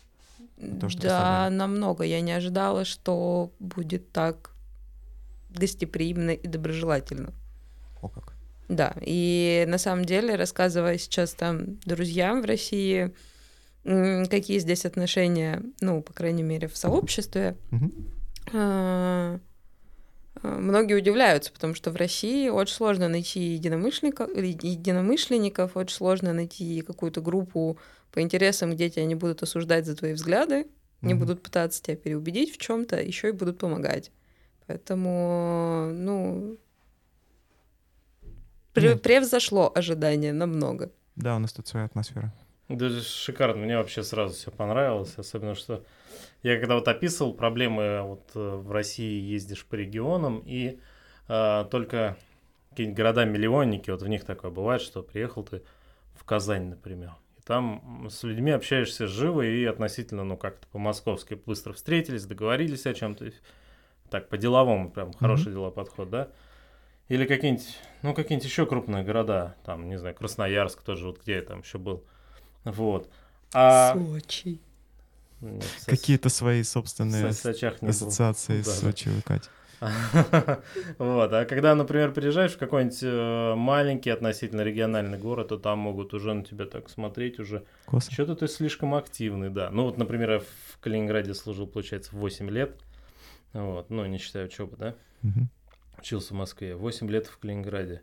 То, 0.81 0.89
что 0.89 1.03
да, 1.03 1.51
намного. 1.51 2.05
Я 2.05 2.21
не 2.21 2.33
ожидала, 2.33 2.85
что 2.85 3.53
будет 3.59 4.11
так 4.13 4.53
гостеприимно 5.51 6.31
и 6.31 6.47
доброжелательно. 6.47 7.33
О 8.01 8.09
как. 8.09 8.32
Да, 8.69 8.95
и 9.01 9.65
на 9.69 9.79
самом 9.79 10.05
деле, 10.05 10.37
рассказывая 10.37 10.97
сейчас 10.97 11.35
там 11.35 11.79
друзьям 11.85 12.43
в 12.43 12.45
России, 12.47 13.13
какие 13.85 14.59
здесь 14.61 14.87
отношения, 14.87 15.63
ну, 15.81 16.03
по 16.03 16.13
крайней 16.13 16.45
мере, 16.45 16.69
в 16.69 16.77
сообществе, 16.77 17.57
mm-hmm. 17.73 19.41
многие 20.43 20.95
удивляются, 20.95 21.53
потому 21.53 21.75
что 21.75 21.91
в 21.91 21.97
России 21.97 22.49
очень 22.49 22.75
сложно 22.75 23.09
найти 23.09 23.41
единомышленников, 23.41 24.31
единомышленников 24.37 25.77
очень 25.77 25.97
сложно 25.97 26.33
найти 26.33 26.81
какую-то 26.83 27.21
группу 27.21 27.77
по 28.13 28.21
интересам, 28.21 28.73
где 28.73 28.89
тебя 28.89 29.05
не 29.05 29.17
будут 29.17 29.43
осуждать 29.43 29.85
за 29.85 29.97
твои 29.97 30.13
взгляды, 30.13 30.55
mm-hmm. 30.55 30.67
не 31.03 31.15
будут 31.15 31.43
пытаться 31.43 31.83
тебя 31.83 31.97
переубедить 31.97 32.55
в 32.55 32.59
чем-то, 32.59 33.03
еще 33.03 33.31
и 33.31 33.33
будут 33.33 33.59
помогать. 33.59 34.13
Поэтому, 34.69 35.91
ну, 35.93 36.57
превзошло 38.73 39.71
ожидания 39.75 40.33
намного. 40.33 40.91
Да, 41.17 41.37
у 41.37 41.39
нас 41.39 41.53
тут 41.53 41.69
своя 41.69 41.87
атмосфера. 41.87 42.33
Да, 42.69 42.89
шикарно. 43.01 43.63
Мне 43.63 43.77
вообще 43.77 44.03
сразу 44.03 44.35
все 44.35 44.51
понравилось. 44.51 45.15
Особенно, 45.17 45.55
что 45.55 45.85
я 46.43 46.59
когда 46.59 46.75
вот 46.75 46.89
описывал 46.89 47.35
проблемы, 47.35 48.03
вот 48.03 48.31
э, 48.35 48.57
в 48.57 48.71
России 48.73 49.21
ездишь 49.21 49.67
по 49.67 49.75
регионам, 49.75 50.43
и 50.45 50.79
а, 51.29 51.65
только 51.65 52.17
какие-нибудь 52.71 52.97
города-миллионники, 52.97 53.91
вот 53.91 54.03
в 54.03 54.09
них 54.09 54.25
такое 54.25 54.51
бывает, 54.51 54.83
что 54.83 55.03
приехал 55.03 55.45
ты 55.45 55.63
в 56.15 56.25
Казань, 56.25 56.69
например. 56.69 57.15
И 57.39 57.43
там 57.43 58.09
с 58.11 58.23
людьми 58.23 58.51
общаешься 58.51 59.07
живо 59.07 59.43
и 59.43 59.65
относительно, 59.65 60.25
ну, 60.25 60.37
как-то 60.37 60.67
по-московски 60.69 61.35
быстро 61.35 61.73
встретились, 61.73 62.27
договорились 62.27 62.87
о 62.87 62.95
чем-то. 62.95 63.33
Так, 64.11 64.29
по-деловому, 64.29 64.91
прям 64.91 65.13
хороший 65.13 65.49
mm-hmm. 65.49 65.55
дела 65.55 65.71
подход, 65.71 66.11
да? 66.11 66.29
Или 67.09 67.27
какие-нибудь, 67.27 67.79
ну, 68.03 68.15
какие-нибудь 68.15 68.49
еще 68.49 68.67
крупные 68.67 69.05
города, 69.05 69.57
там, 69.65 69.89
не 69.89 69.99
знаю, 69.99 70.15
Красноярск 70.15 70.83
тоже, 70.83 71.07
вот 71.07 71.21
где 71.23 71.35
я 71.37 71.43
там 71.43 71.61
еще 71.61 71.79
был. 71.79 72.05
Вот. 72.65 73.11
А... 73.53 73.95
Сочи. 73.95 74.61
Какие-то 75.87 76.29
свои 76.29 76.63
собственные 76.63 77.27
ассоциации 77.27 78.63
с 78.63 78.81
Сочи 78.81 79.09
выкать. 79.09 79.51
Вот, 80.99 81.33
а 81.33 81.45
когда, 81.45 81.75
например, 81.75 82.13
приезжаешь 82.13 82.53
в 82.53 82.59
какой-нибудь 82.59 83.03
э, 83.03 83.55
маленький 83.57 84.11
относительно 84.11 84.61
региональный 84.61 85.19
город, 85.19 85.49
то 85.49 85.59
там 85.59 85.81
могут 85.81 86.15
уже 86.15 86.33
на 86.35 86.45
тебя 86.45 86.67
так 86.67 86.89
смотреть 86.89 87.41
уже. 87.41 87.65
Что-то 88.09 88.37
ты 88.37 88.47
слишком 88.47 88.95
активный, 88.95 89.51
да. 89.51 89.71
Ну 89.73 89.83
вот, 89.87 89.99
например, 89.99 90.31
я 90.31 90.39
в 90.39 90.79
Калининграде 90.81 91.35
служил, 91.35 91.67
получается, 91.67 92.11
8 92.13 92.49
лет. 92.49 92.81
Вот, 93.53 93.91
ну, 93.91 94.07
не 94.07 94.19
считая 94.19 94.47
учебы, 94.47 94.77
да 94.77 94.95
учился 96.03 96.35
в 96.35 96.37
Москве, 96.37 96.75
8 96.75 97.09
лет 97.09 97.27
в 97.27 97.39
Калининграде. 97.39 98.03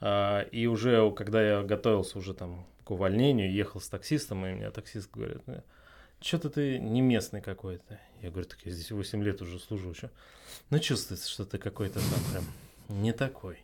А, 0.00 0.42
и 0.42 0.66
уже, 0.66 1.10
когда 1.12 1.42
я 1.42 1.62
готовился 1.62 2.18
уже 2.18 2.34
там 2.34 2.66
к 2.84 2.90
увольнению, 2.90 3.52
ехал 3.52 3.80
с 3.80 3.88
таксистом, 3.88 4.44
и 4.46 4.52
мне 4.52 4.70
таксист 4.70 5.10
говорит, 5.10 5.42
«Э, 5.46 5.62
что-то 6.20 6.50
ты 6.50 6.78
не 6.78 7.00
местный 7.00 7.40
какой-то. 7.40 7.98
Я 8.20 8.30
говорю, 8.30 8.46
так 8.46 8.58
я 8.64 8.72
здесь 8.72 8.90
8 8.90 9.22
лет 9.22 9.40
уже 9.40 9.58
служу. 9.58 9.94
Что? 9.94 10.10
Ну, 10.68 10.78
чувствуется, 10.78 11.28
что 11.30 11.46
ты 11.46 11.56
какой-то 11.56 11.98
там 11.98 12.20
прям 12.30 12.44
не 13.00 13.12
такой. 13.12 13.58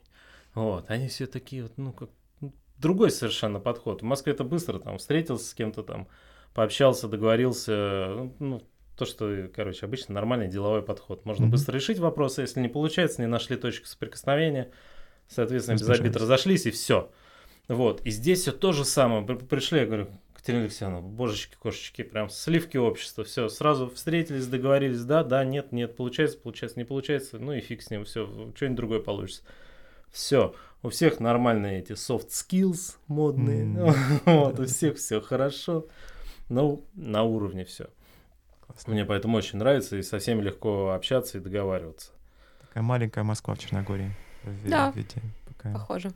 Вот, 0.55 0.89
они 0.89 1.09
все 1.09 1.27
такие 1.27 1.65
вот, 1.65 1.77
ну, 1.77 1.93
как 1.93 2.09
ну, 2.41 2.55
другой 2.79 3.11
совершенно 3.11 3.61
подход. 3.61 4.01
В 4.01 4.07
Москве 4.07 4.33
это 4.33 4.45
быстро, 4.45 4.79
там, 4.79 4.97
встретился 4.97 5.45
с 5.45 5.55
кем-то 5.55 5.83
там, 5.83 6.09
пообщался, 6.55 7.09
договорился, 7.09 8.31
ну, 8.39 8.63
то, 8.97 9.05
что, 9.05 9.49
короче, 9.55 9.87
обычно 9.87 10.15
нормальный 10.15 10.49
деловой 10.49 10.83
подход. 10.83 11.25
Можно 11.25 11.45
mm-hmm. 11.45 11.51
быстро 11.51 11.75
решить 11.75 11.99
вопросы, 11.99 12.43
если 12.43 12.61
не 12.61 12.69
получается, 12.69 13.21
не 13.21 13.29
нашли 13.29 13.57
точку 13.57 13.87
соприкосновения, 13.87 14.71
соответственно, 15.29 15.77
без 15.77 15.89
обид 15.89 16.17
разошлись, 16.17 16.67
и 16.67 16.71
все. 16.71 17.11
Вот, 17.69 18.01
и 18.05 18.11
здесь 18.11 18.43
все 18.43 18.53
то 18.53 18.73
же 18.73 18.85
самое. 18.85 19.25
Пришли, 19.25 19.81
я 19.81 19.87
говорю, 19.87 20.09
Катерина 20.47 20.63
Алексеевна, 20.63 21.01
божечки, 21.01 21.57
кошечки, 21.57 22.03
прям 22.03 22.31
сливки 22.31 22.77
общества, 22.77 23.25
все, 23.25 23.49
сразу 23.49 23.91
встретились, 23.91 24.47
договорились, 24.47 25.03
да, 25.03 25.25
да, 25.25 25.45
нет, 25.45 25.73
нет, 25.73 25.97
получается, 25.97 26.39
получается, 26.39 26.79
не 26.79 26.85
получается, 26.85 27.39
ну 27.41 27.53
и 27.53 27.61
фиг 27.61 27.83
с 27.83 27.91
ним, 27.91 28.05
все, 28.05 28.27
что-нибудь 28.55 28.77
другое 28.77 29.01
получится. 29.01 29.43
Все, 30.13 30.55
у 30.85 30.89
всех 30.89 31.19
нормальные 31.19 31.81
эти 31.81 31.93
soft 31.93 32.29
skills 32.29 32.95
модные, 33.09 33.65
mm. 33.65 34.21
вот, 34.27 34.61
у 34.61 34.65
всех 34.67 34.99
все 34.99 35.21
хорошо, 35.21 35.89
ну, 36.49 36.85
на 36.95 37.25
уровне 37.25 37.65
все. 37.65 37.89
Классно. 38.67 38.93
Мне 38.93 39.05
поэтому 39.05 39.37
очень 39.37 39.59
нравится, 39.59 39.97
и 39.97 40.03
со 40.03 40.19
всеми 40.19 40.43
легко 40.43 40.91
общаться 40.91 41.39
и 41.39 41.41
договариваться. 41.41 42.11
Такая 42.61 42.83
маленькая 42.83 43.25
Москва 43.25 43.55
в 43.55 43.59
Черногории. 43.59 44.13
В 44.43 44.69
да, 44.69 44.91
виде, 44.95 45.23
пока. 45.47 45.73
похоже. 45.73 46.13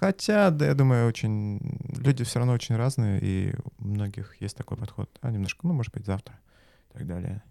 Хотя, 0.00 0.50
да, 0.50 0.66
я 0.66 0.74
думаю, 0.74 1.08
очень 1.08 1.60
люди 1.96 2.22
все 2.24 2.38
равно 2.38 2.52
очень 2.52 2.76
разные, 2.76 3.18
и 3.20 3.54
у 3.80 3.88
многих 3.88 4.40
есть 4.40 4.56
такой 4.56 4.76
подход. 4.76 5.10
А 5.22 5.30
немножко, 5.30 5.66
ну, 5.66 5.72
может 5.72 5.92
быть, 5.92 6.06
завтра 6.06 6.38
и 6.90 6.98
так 6.98 7.06
далее. 7.06 7.42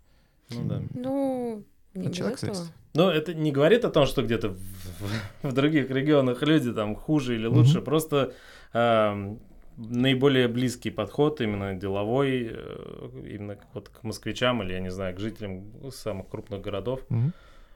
Ну 0.49 0.65
да. 0.65 0.81
Ну, 0.93 1.65
не 1.93 2.13
человек 2.13 2.39
зависит. 2.39 2.71
Но 2.93 3.11
это 3.11 3.33
не 3.33 3.51
говорит 3.51 3.85
о 3.85 3.89
том, 3.89 4.05
что 4.05 4.23
где-то 4.23 4.49
в, 4.49 4.57
в, 4.57 5.09
в 5.49 5.53
других 5.53 5.89
регионах 5.89 6.41
люди 6.41 6.71
там 6.71 6.95
хуже 6.95 7.35
или 7.35 7.47
лучше. 7.47 7.79
Mm-hmm. 7.79 7.83
Просто 7.83 8.33
э, 8.73 9.35
наиболее 9.77 10.47
близкий 10.47 10.89
подход, 10.89 11.39
именно 11.39 11.75
деловой, 11.75 12.49
э, 12.51 13.09
именно 13.25 13.57
вот 13.73 13.89
к 13.89 14.03
москвичам 14.03 14.63
или, 14.63 14.73
я 14.73 14.79
не 14.79 14.91
знаю, 14.91 15.15
к 15.15 15.19
жителям 15.19 15.91
самых 15.91 16.27
крупных 16.29 16.61
городов. 16.61 17.01
Мгм. 17.09 17.33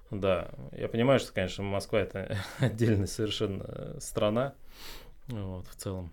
Да, 0.10 0.50
я 0.74 0.90
понимаю, 0.90 1.20
что, 1.20 1.32
конечно, 1.32 1.64
Москва 1.64 2.00
это 2.00 2.38
отдельная 2.60 3.08
совершенно 3.08 4.00
страна, 4.00 4.54
вот, 5.28 5.68
в 5.68 5.76
целом, 5.76 6.12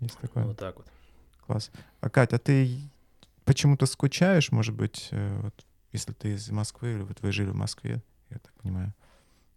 Есть 0.00 0.18
такое. 0.18 0.44
вот 0.44 0.58
так 0.58 0.76
вот. 0.76 0.86
Класс. 1.46 1.70
А 2.00 2.10
Катя, 2.10 2.36
а 2.36 2.38
ты 2.38 2.78
почему-то 3.44 3.86
скучаешь, 3.86 4.50
может 4.52 4.74
быть, 4.74 5.08
э, 5.12 5.40
вот, 5.40 5.54
если 5.92 6.12
ты 6.12 6.32
из 6.32 6.50
Москвы 6.50 6.94
или 6.94 7.02
вот 7.02 7.20
вы 7.22 7.32
жили 7.32 7.50
в 7.50 7.54
Москве, 7.56 8.02
я 8.30 8.38
так 8.38 8.52
понимаю. 8.54 8.92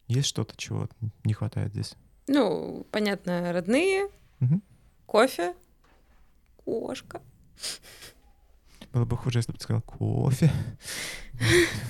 Есть 0.07 0.27
что-то, 0.29 0.55
чего 0.55 0.87
не 1.25 1.33
хватает 1.33 1.73
здесь? 1.73 1.95
Ну, 2.27 2.85
понятно, 2.91 3.51
родные, 3.51 4.09
Мгм. 4.39 4.61
Кофе, 5.07 5.55
кошка. 6.63 7.21
Было 8.93 9.05
бы 9.05 9.17
хуже, 9.17 9.39
если 9.39 9.51
бы 9.51 9.57
ты 9.57 9.63
сказал 9.63 9.81
кофе. 9.81 10.51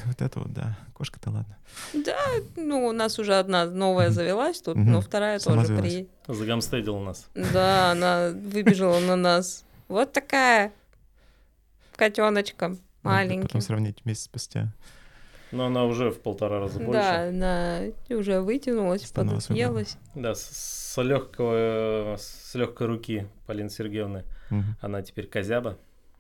Вот 0.06 0.22
это 0.22 0.40
вот, 0.40 0.54
да. 0.54 0.78
Кошка-то 0.94 1.30
ладно. 1.30 1.58
Да, 1.94 2.18
ну, 2.56 2.88
у 2.88 2.92
нас 2.92 3.20
уже 3.20 3.36
одна 3.36 3.66
новая 3.66 4.10
завелась 4.10 4.62
тут, 4.62 4.76
но 4.76 5.02
вторая 5.02 5.40
тоже 5.40 5.78
при... 5.78 6.10
Загамстедил 6.28 7.00
нас. 7.00 7.28
Да, 7.34 7.92
она 7.92 8.32
выбежала 8.34 9.00
на 9.00 9.16
нас. 9.16 9.64
Вот 9.88 10.12
такая 10.12 10.74
котеночком 11.96 12.72
Надо 12.72 12.82
маленьким. 13.04 13.48
Потом 13.48 13.62
сравнить 13.62 14.06
месяц 14.06 14.24
спустя. 14.24 14.74
Но 15.52 15.68
она 15.68 15.86
уже 15.86 16.12
в 16.12 16.20
полтора 16.20 16.60
раза 16.60 16.80
больше. 16.80 16.92
Да, 16.94 17.30
она 17.30 17.82
уже 18.10 18.42
вытянулась, 18.42 19.10
подъелась. 19.12 19.98
Да, 20.14 20.36
с, 20.36 20.42
с 20.42 21.02
легкого, 21.02 22.16
с 22.20 22.54
легкой 22.56 22.88
руки 22.88 23.28
Полины 23.46 23.70
Сергеевны. 23.70 24.24
Она 24.82 25.02
теперь 25.02 25.28
козяба. 25.28 25.78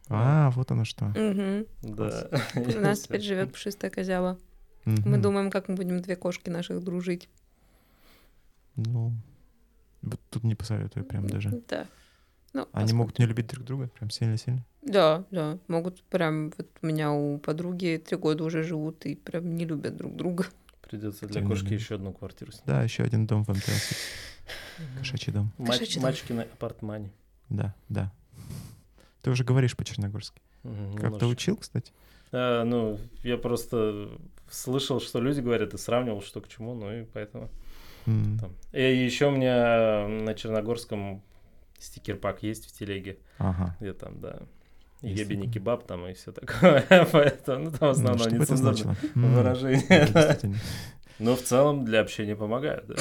А, 0.10 0.52
вот 0.52 0.72
оно 0.72 0.86
что. 0.86 1.06
Мгм. 1.06 1.66
Да. 1.82 2.30
У 2.56 2.80
нас 2.80 3.02
теперь 3.02 3.22
живет 3.22 3.52
пушистая 3.52 3.92
козяба. 3.92 4.38
Мы 4.86 5.18
думаем, 5.18 5.52
как 5.52 5.68
мы 5.68 5.76
будем 5.76 6.02
две 6.02 6.16
кошки 6.16 6.50
наших 6.50 6.82
дружить. 6.84 7.28
Ну, 8.78 9.12
вот 10.04 10.20
тут 10.30 10.44
не 10.44 10.56
посоветую 10.56 11.04
прям 11.06 11.28
даже. 11.28 11.62
Да. 11.68 11.88
Ну, 12.54 12.62
Они 12.62 12.70
посмотрим. 12.72 12.98
могут 12.98 13.20
не 13.20 13.26
любить 13.26 13.48
друг 13.48 13.66
друга 13.66 13.90
прям 13.90 14.10
сильно-сильно. 14.10 14.64
Да, 14.88 15.26
да. 15.32 15.58
Могут 15.68 16.02
прям... 16.04 16.52
Вот 16.58 16.68
у 16.82 16.86
меня 16.88 17.12
у 17.12 17.38
подруги 17.40 18.02
три 18.06 18.18
года 18.18 18.44
уже 18.44 18.64
живут 18.64 19.06
и 19.06 19.16
прям 19.16 19.56
не 19.56 19.66
любят 19.66 19.98
друг 19.98 20.16
друга. 20.16 20.46
Придется 20.82 21.26
для 21.28 21.42
Тем 21.42 21.50
кошки 21.50 21.74
еще 21.74 21.96
одну 21.96 22.14
квартиру 22.14 22.52
снять. 22.52 22.66
Да, 22.66 22.84
еще 22.84 23.04
один 23.04 23.28
дом 23.28 23.44
в 23.44 23.50
МТС. 23.50 23.94
Кошачий 24.98 25.34
дом. 25.34 25.52
Мач- 25.58 25.72
Кошачий 25.80 25.96
дом. 25.96 26.04
Мачкины 26.04 26.42
апартмане. 26.42 27.12
Да, 27.50 27.76
да. 27.90 28.12
Ты 29.22 29.32
уже 29.32 29.44
говоришь 29.44 29.76
по-черногорски. 29.76 30.42
Мгм, 30.64 30.96
Как-то 30.98 31.28
учил, 31.28 31.58
кстати? 31.58 31.92
А, 32.32 32.64
ну, 32.64 33.00
я 33.24 33.38
просто 33.38 34.10
слышал, 34.50 35.02
что 35.02 35.20
люди 35.20 35.42
говорят, 35.42 35.74
и 35.74 35.78
сравнивал, 35.78 36.22
что 36.22 36.40
к 36.42 36.48
чему, 36.48 36.74
ну 36.74 36.92
и 36.94 37.04
поэтому 37.04 37.50
там. 38.06 38.54
И 38.72 38.82
еще 38.82 39.28
у 39.28 39.32
меня 39.32 40.08
на 40.08 40.34
черногорском 40.34 41.22
стикер-пак 41.78 42.42
есть 42.44 42.66
в 42.66 42.72
телеге, 42.72 43.18
Ага. 43.38 43.76
где 43.82 43.92
там, 43.94 44.22
да, 44.22 44.40
ебени 45.02 45.48
кебаб 45.52 45.86
там 45.86 46.08
и 46.08 46.14
все 46.14 46.32
такое, 46.32 46.84
поэтому, 47.12 47.66
ну, 47.66 47.72
там 47.72 47.94
в 47.94 47.98
Ну, 49.16 49.28
да. 49.90 50.28
действительно. 50.28 50.56
Но 51.20 51.36
в 51.36 51.42
целом 51.42 51.86
для 51.86 52.02
общения 52.02 52.36
помогают, 52.36 52.88
да. 52.88 52.96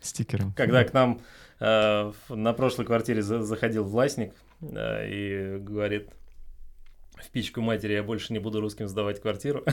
Стикером. 0.00 0.52
Когда 0.52 0.84
к 0.84 0.92
нам 0.92 1.20
э, 1.60 2.12
на 2.28 2.52
прошлой 2.52 2.84
квартире 2.86 3.22
за- 3.22 3.42
заходил 3.42 3.84
властник 3.84 4.32
э, 4.60 5.08
и 5.08 5.58
говорит, 5.58 6.10
в 7.16 7.30
пичку 7.30 7.60
матери 7.60 7.94
я 7.94 8.02
больше 8.02 8.32
не 8.32 8.38
буду 8.38 8.60
русским 8.60 8.88
сдавать 8.88 9.20
квартиру, 9.20 9.64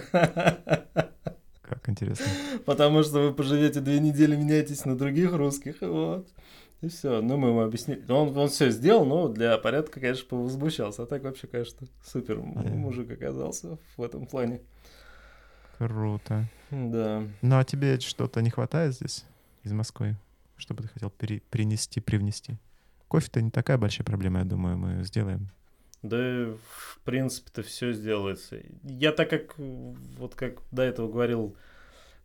Как 1.62 1.88
интересно. 1.90 2.26
потому 2.66 3.04
что 3.04 3.20
вы 3.20 3.34
поживете 3.34 3.80
две 3.80 4.00
недели, 4.00 4.36
меняетесь 4.36 4.86
на 4.86 4.98
других 4.98 5.34
русских, 5.34 5.78
вот. 5.82 6.28
И 6.84 6.90
все, 6.90 7.22
ну 7.22 7.38
мы 7.38 7.48
ему 7.48 7.62
объяснили. 7.62 8.04
Ну, 8.10 8.16
Он, 8.18 8.38
он 8.38 8.50
все 8.50 8.70
сделал, 8.70 9.06
но 9.06 9.30
для 9.30 9.58
порядка, 9.58 10.02
конечно, 10.02 10.28
повозмущался. 10.28 11.04
А 11.04 11.06
так 11.06 11.24
вообще, 11.24 11.48
конечно, 11.48 11.88
супер 12.04 12.40
мужик 12.40 13.10
оказался 13.10 13.78
в 13.96 14.04
этом 14.04 14.26
плане. 14.28 14.60
Круто. 15.78 16.50
Да. 16.72 17.24
Ну, 17.42 17.58
а 17.58 17.64
тебе 17.64 17.98
что-то 18.02 18.42
не 18.42 18.50
хватает 18.50 18.96
здесь, 18.96 19.24
из 19.64 19.72
Москвы? 19.72 20.18
Что 20.58 20.74
бы 20.74 20.84
ты 20.84 20.90
хотел 20.90 21.10
пере- 21.10 21.42
принести, 21.50 22.02
привнести? 22.02 22.58
Кофе-то 23.08 23.42
не 23.42 23.50
такая 23.50 23.78
большая 23.78 24.04
проблема, 24.04 24.40
я 24.40 24.46
думаю, 24.46 24.78
мы 24.78 25.04
сделаем. 25.06 25.48
Да, 26.02 26.18
в 26.18 27.00
принципе-то 27.06 27.64
все 27.64 27.94
сделается. 27.94 28.58
Я 28.84 29.14
так 29.14 29.30
как, 29.30 29.58
вот 29.58 30.36
как 30.36 30.56
до 30.72 30.82
этого 30.82 31.10
говорил, 31.10 31.56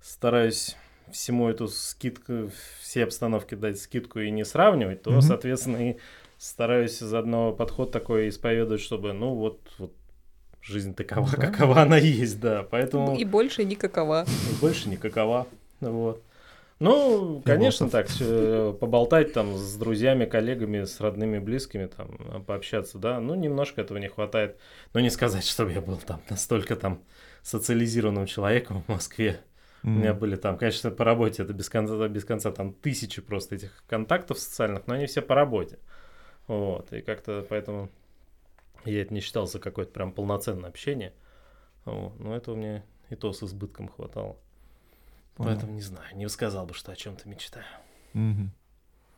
стараюсь 0.00 0.76
всему 1.12 1.48
эту 1.48 1.68
скидку, 1.68 2.50
все 2.80 3.04
обстановки 3.04 3.54
дать 3.54 3.80
скидку 3.80 4.20
и 4.20 4.30
не 4.30 4.44
сравнивать, 4.44 5.02
то, 5.02 5.10
Мгм. 5.10 5.22
соответственно, 5.22 5.90
и 5.90 5.96
стараюсь 6.38 6.98
заодно 6.98 7.52
подход 7.52 7.90
такой 7.92 8.28
исповедовать, 8.28 8.80
чтобы, 8.80 9.12
ну, 9.12 9.34
вот, 9.34 9.60
вот 9.78 9.92
жизнь 10.62 10.94
такова, 10.94 11.28
Да. 11.30 11.36
какова 11.46 11.82
она 11.82 11.96
есть, 11.98 12.40
да. 12.40 12.62
Поэтому 12.70 13.16
И 13.16 13.24
больше 13.24 13.64
никакова. 13.64 14.24
и 14.24 14.60
больше 14.60 14.88
никакова. 14.88 15.46
Вот. 15.80 16.22
Ну, 16.80 17.42
конечно, 17.44 17.90
так, 17.90 18.06
э, 18.20 18.72
поболтать 18.78 19.32
там 19.32 19.56
с 19.56 19.74
друзьями, 19.76 20.26
коллегами, 20.26 20.84
с 20.84 21.00
родными, 21.00 21.40
близкими, 21.40 21.86
там, 21.86 22.16
э, 22.20 22.38
пообщаться, 22.38 22.98
да, 22.98 23.18
ну, 23.20 23.34
немножко 23.34 23.80
этого 23.80 23.98
не 23.98 24.06
хватает. 24.08 24.56
Но 24.94 25.00
не 25.00 25.10
сказать, 25.10 25.44
чтобы 25.48 25.72
я 25.72 25.80
был 25.80 25.96
там 25.96 26.20
настолько 26.30 26.76
там 26.76 27.02
социализированным 27.42 28.26
человеком 28.26 28.82
в 28.86 28.88
Москве. 28.92 29.40
У 29.96 29.98
меня 29.98 30.14
были 30.14 30.36
там, 30.36 30.58
конечно, 30.58 30.90
по 30.90 31.04
работе, 31.04 31.42
это 31.42 31.52
без 31.52 31.68
конца, 31.68 32.08
без 32.08 32.24
конца 32.24 32.50
там 32.50 32.72
тысячи 32.72 33.22
просто 33.22 33.56
этих 33.56 33.84
контактов 33.86 34.38
социальных, 34.38 34.86
но 34.86 34.94
они 34.94 35.06
все 35.06 35.22
по 35.22 35.34
работе. 35.34 35.78
Вот, 36.46 36.92
и 36.92 37.02
как-то 37.02 37.44
поэтому 37.48 37.90
я 38.84 39.02
это 39.02 39.12
не 39.12 39.20
считал 39.20 39.46
за 39.46 39.58
какое-то 39.58 39.92
прям 39.92 40.12
полноценное 40.12 40.70
общение. 40.70 41.12
Вот, 41.84 42.18
но 42.18 42.34
этого 42.34 42.54
мне 42.54 42.84
и 43.10 43.14
то 43.14 43.32
с 43.32 43.42
избытком 43.42 43.88
хватало. 43.88 44.36
понял. 45.34 45.50
Поэтому 45.50 45.72
не 45.72 45.82
знаю, 45.82 46.16
не 46.16 46.28
сказал 46.28 46.66
бы, 46.66 46.74
что 46.74 46.92
о 46.92 46.96
чем-то 46.96 47.28
мечтаю. 47.28 47.66
Мгм. 48.12 48.50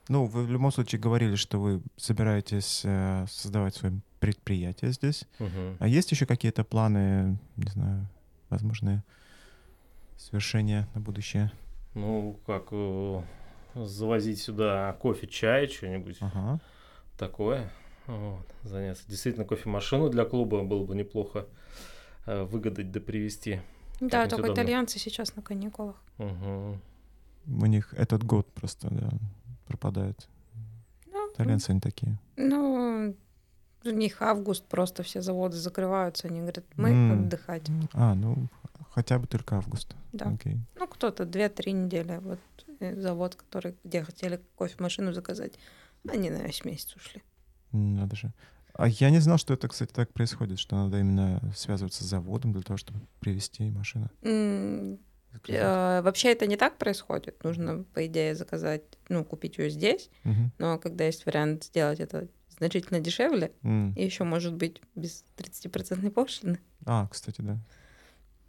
Ну, 0.09 0.25
вы 0.25 0.45
в 0.45 0.51
любом 0.51 0.73
случае 0.73 1.01
говорили, 1.01 1.37
что 1.37 1.61
вы 1.61 1.83
собираетесь 1.97 2.83
э, 2.85 3.27
создавать 3.29 3.77
свое 3.77 4.01
предприятие 4.19 4.93
здесь. 4.93 5.25
Мгм. 5.39 5.77
А 5.79 5.87
есть 5.87 6.11
еще 6.11 6.27
какие-то 6.27 6.65
планы, 6.65 7.39
не 7.57 7.71
знаю, 7.71 8.07
возможные 8.49 9.03
свершения 10.21 10.89
на 10.95 11.01
будущее? 11.01 11.51
Ну, 11.95 12.39
как 12.47 12.69
э, 12.71 13.23
завозить 13.75 14.41
сюда 14.41 14.93
кофе, 15.01 15.27
чай, 15.27 15.67
что-нибудь 15.69 16.19
Ага. 16.21 16.61
такое. 17.19 17.71
Вот, 18.07 18.47
заняться. 18.63 19.05
Действительно, 19.09 19.45
кофемашину 19.45 20.09
для 20.09 20.25
клуба 20.25 20.63
было 20.63 20.85
бы 20.85 20.95
неплохо 20.95 21.47
э, 22.27 22.43
выгадать 22.45 22.91
да 22.91 23.01
привезти. 23.01 23.61
Да, 24.01 24.27
только 24.27 24.47
удобно. 24.47 24.63
итальянцы 24.63 24.99
сейчас 24.99 25.37
на 25.37 25.43
каникулах. 25.43 25.97
Мгм. 26.19 26.81
У 27.47 27.67
них 27.67 27.95
этот 27.95 28.23
год 28.25 28.53
просто 28.53 28.89
да, 28.91 29.11
пропадает. 29.67 30.29
Ну, 31.07 31.31
Итальянцы 31.33 31.71
они 31.71 31.81
такие. 31.81 32.19
Ну, 32.37 33.15
у 33.85 33.91
них 33.91 34.21
август, 34.23 34.65
просто 34.67 35.03
все 35.03 35.23
заводы 35.23 35.57
закрываются, 35.57 36.29
они 36.29 36.41
говорят, 36.41 36.65
мы 36.77 36.91
М. 36.91 37.13
отдыхать. 37.13 37.69
А, 37.93 38.15
ну, 38.15 38.49
хотя 38.91 39.19
бы 39.19 39.27
только 39.27 39.57
август. 39.57 39.95
Да. 40.13 40.27
Окей. 40.31 40.59
Ну, 40.77 40.87
кто-то 40.87 41.25
2-3 41.25 41.71
недели. 41.73 42.19
Вот 42.23 42.39
э, 42.81 43.01
завод, 43.01 43.35
который, 43.37 43.77
где 43.85 44.03
хотели 44.03 44.41
кофемашину 44.57 45.13
заказать, 45.13 45.53
они 46.09 46.31
на 46.31 46.39
весь 46.43 46.65
месяц 46.65 46.95
ушли. 46.97 47.23
Надо 47.73 48.17
же. 48.17 48.33
А 48.75 48.89
я 48.89 49.11
не 49.11 49.19
знал, 49.19 49.37
что 49.39 49.53
это, 49.55 49.69
кстати, 49.69 49.93
так 49.93 50.13
происходит, 50.13 50.59
что 50.59 50.77
надо 50.77 50.99
именно 51.01 51.41
связываться 51.57 52.05
с 52.05 52.07
заводом 52.07 52.53
для 52.53 52.63
того, 52.63 52.77
чтобы 52.77 53.01
привезти 53.21 53.71
машину. 53.71 54.09
Заказать. 55.33 55.61
э, 55.63 56.03
Вообще 56.03 56.33
это 56.33 56.47
не 56.47 56.57
так 56.57 56.77
происходит. 56.79 57.43
Нужно, 57.45 57.85
по 57.95 58.05
идее, 58.07 58.35
заказать, 58.35 58.83
ну, 59.09 59.25
купить 59.25 59.59
ее 59.59 59.71
здесь. 59.71 60.11
Мгм. 60.25 60.51
Но 60.59 60.79
когда 60.79 61.05
есть 61.05 61.27
вариант 61.27 61.65
сделать 61.65 62.01
это 62.01 62.27
значительно 62.59 63.01
дешевле, 63.01 63.53
М. 63.63 63.93
и 63.95 64.05
еще 64.05 64.25
может 64.25 64.55
быть 64.55 64.83
без 64.95 65.25
30% 65.37 66.11
пошлины. 66.11 66.59
А, 66.85 67.07
кстати, 67.09 67.41
да. 67.41 67.59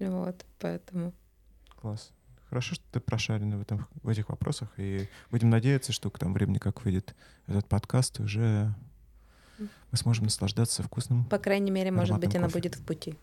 Вот, 0.09 0.45
поэтому. 0.59 1.13
Класс. 1.79 2.11
Хорошо, 2.49 2.75
что 2.75 2.83
ты 2.91 2.99
прошарена 2.99 3.57
в, 3.57 3.61
этом, 3.61 3.87
в 4.03 4.09
этих 4.09 4.27
вопросах, 4.29 4.69
и 4.77 5.07
будем 5.29 5.49
надеяться, 5.49 5.93
что 5.93 6.09
к 6.09 6.19
тому 6.19 6.33
времени, 6.33 6.57
как 6.57 6.83
выйдет 6.83 7.15
этот 7.47 7.65
подкаст, 7.67 8.19
уже 8.19 8.73
мы 9.57 9.97
сможем 9.97 10.25
наслаждаться 10.25 10.83
вкусным. 10.83 11.25
По 11.25 11.37
крайней 11.37 11.71
мере, 11.71 11.91
может 11.91 12.19
быть, 12.19 12.35
она 12.35 12.47
кофе. 12.47 12.59
будет 12.59 12.75
в 12.75 12.83
пути. 12.83 13.15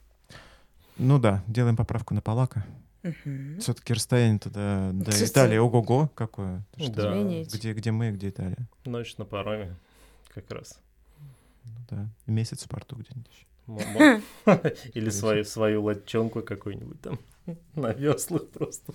Ну 0.96 1.18
да, 1.18 1.44
делаем 1.46 1.76
поправку 1.76 2.14
на 2.14 2.22
Палака. 2.22 2.64
Мгм. 3.02 3.60
Все-таки 3.60 3.92
расстояние 3.94 4.38
туда 4.38 4.90
до 4.92 5.12
Слушай, 5.12 5.28
Италии, 5.28 5.56
ого-го, 5.58 6.08
какое. 6.14 6.64
Да. 6.76 7.14
Где, 7.52 7.72
где 7.72 7.90
мы, 7.92 8.10
где 8.10 8.30
Италия? 8.30 8.68
Ночь 8.84 9.16
на 9.18 9.24
пароме. 9.24 9.76
как 10.34 10.50
раз. 10.50 10.78
Ну 11.64 11.70
да, 11.90 12.08
месяц 12.26 12.64
в 12.64 12.68
порту 12.68 12.96
где-нибудь 12.96 13.30
еще. 13.32 13.47
Или 14.94 15.10
свою, 15.10 15.44
свою 15.44 15.82
латчонку 15.82 16.42
какую-нибудь 16.42 17.00
там 17.00 17.18
на 17.74 17.92
веслах 17.92 18.48
просто. 18.48 18.92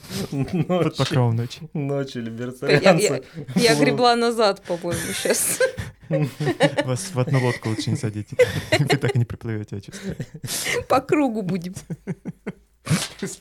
Под 0.68 0.98
покровом 0.98 1.36
ночи. 1.36 1.62
Ночью 1.74 2.24
либертарианцы. 2.24 3.24
Я, 3.56 3.74
я 3.74 3.76
гребла 3.80 4.16
назад, 4.16 4.62
по-моему, 4.64 5.02
сейчас. 5.14 5.60
Вас 6.86 7.12
в 7.14 7.20
одну 7.20 7.44
лодку 7.44 7.70
лучше 7.70 7.92
не 7.92 7.96
садите. 7.96 8.36
Вы 8.80 8.98
так 8.98 9.16
и 9.16 9.20
не 9.20 9.26
приплывете, 9.26 9.76
я 9.76 9.82
чувствую. 9.82 10.16
По 10.88 11.02
кругу 11.02 11.42
будем. 11.42 11.74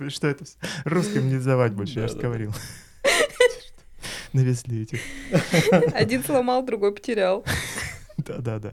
Что 0.08 0.28
это? 0.28 0.44
Русским 0.84 1.28
не 1.28 1.38
сдавать 1.38 1.72
больше, 1.72 2.00
я 2.00 2.08
же 2.08 2.16
говорил. 2.16 2.54
Навезли 4.32 4.82
этих. 4.82 5.00
Один 5.92 6.24
сломал, 6.24 6.64
другой 6.64 6.94
потерял. 6.94 7.44
Да-да-да. 8.16 8.72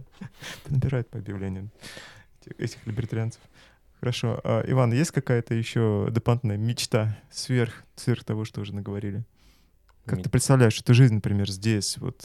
Набирают 0.68 1.10
по 1.10 1.18
объявлениям 1.18 1.72
этих 2.58 2.86
либертарианцев. 2.86 3.41
Хорошо. 4.00 4.39
А, 4.43 4.64
Иван, 4.66 4.93
есть 4.93 5.12
какая-то 5.12 5.54
еще 5.54 6.08
дополнительная 6.10 6.58
мечта 6.58 7.18
сверх, 7.32 7.84
сверх 7.95 8.24
того, 8.24 8.45
что 8.45 8.62
уже 8.62 8.74
наговорили? 8.74 9.24
Как 10.06 10.20
М- 10.20 10.24
ты 10.24 10.30
представляешь 10.30 10.80
эту 10.80 10.93
жизнь, 10.93 11.16
например, 11.16 11.50
здесь, 11.52 11.97
вот 11.97 12.24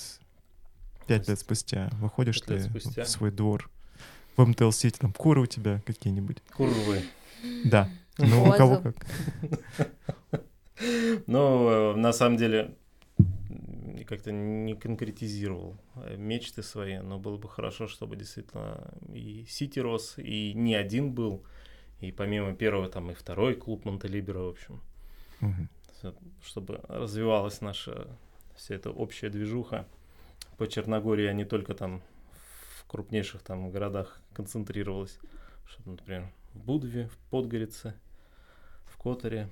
пять 1.06 1.28
лет 1.28 1.38
спустя? 1.38 1.90
Выходишь 1.94 2.40
ты 2.40 2.60
спустя. 2.60 3.04
в 3.04 3.08
свой 3.08 3.30
двор, 3.32 3.68
в 4.36 4.46
МТЛ-сити, 4.46 4.98
там 4.98 5.12
куры 5.12 5.40
у 5.42 5.46
тебя 5.46 5.82
какие-нибудь? 5.84 6.38
Курвы. 6.56 7.02
Да. 7.64 7.88
Ну, 8.18 8.44
у 8.48 8.52
кого 8.52 8.76
как. 8.78 8.94
Ну, 11.26 11.92
э, 11.92 11.96
на 11.96 12.12
самом 12.12 12.36
деле, 12.36 12.74
как-то 14.14 14.30
не 14.30 14.74
конкретизировал 14.76 15.76
э, 15.96 16.16
мечты 16.16 16.62
свои, 16.62 16.98
но 16.98 17.18
было 17.18 17.36
бы 17.36 17.48
хорошо, 17.48 17.88
чтобы 17.88 18.16
действительно 18.16 18.94
и 19.12 19.44
Сити 19.48 19.80
рос, 19.80 20.14
и 20.18 20.52
не 20.54 20.76
один 20.76 21.12
был, 21.12 21.44
и 22.00 22.12
помимо 22.12 22.54
первого 22.54 22.88
там 22.88 23.10
и 23.10 23.14
второй 23.14 23.54
клуб 23.54 23.84
Монтелибера, 23.84 24.38
в 24.38 24.48
общем, 24.48 24.80
угу. 25.40 26.14
чтобы 26.44 26.80
развивалась 26.88 27.60
наша 27.60 28.06
вся 28.54 28.76
эта 28.76 28.90
общая 28.90 29.30
движуха. 29.30 29.86
По 30.58 30.68
Черногории, 30.68 31.26
а 31.26 31.32
не 31.32 31.44
только 31.44 31.74
там 31.74 32.00
в 32.78 32.86
крупнейших 32.86 33.42
там 33.42 33.70
городах 33.70 34.20
концентрировалась, 34.32 35.18
чтобы, 35.66 35.90
например, 35.90 36.30
в 36.52 36.60
Будве, 36.60 37.08
в 37.08 37.18
Подгорице, 37.30 37.94
в 38.84 38.96
Которе, 38.96 39.48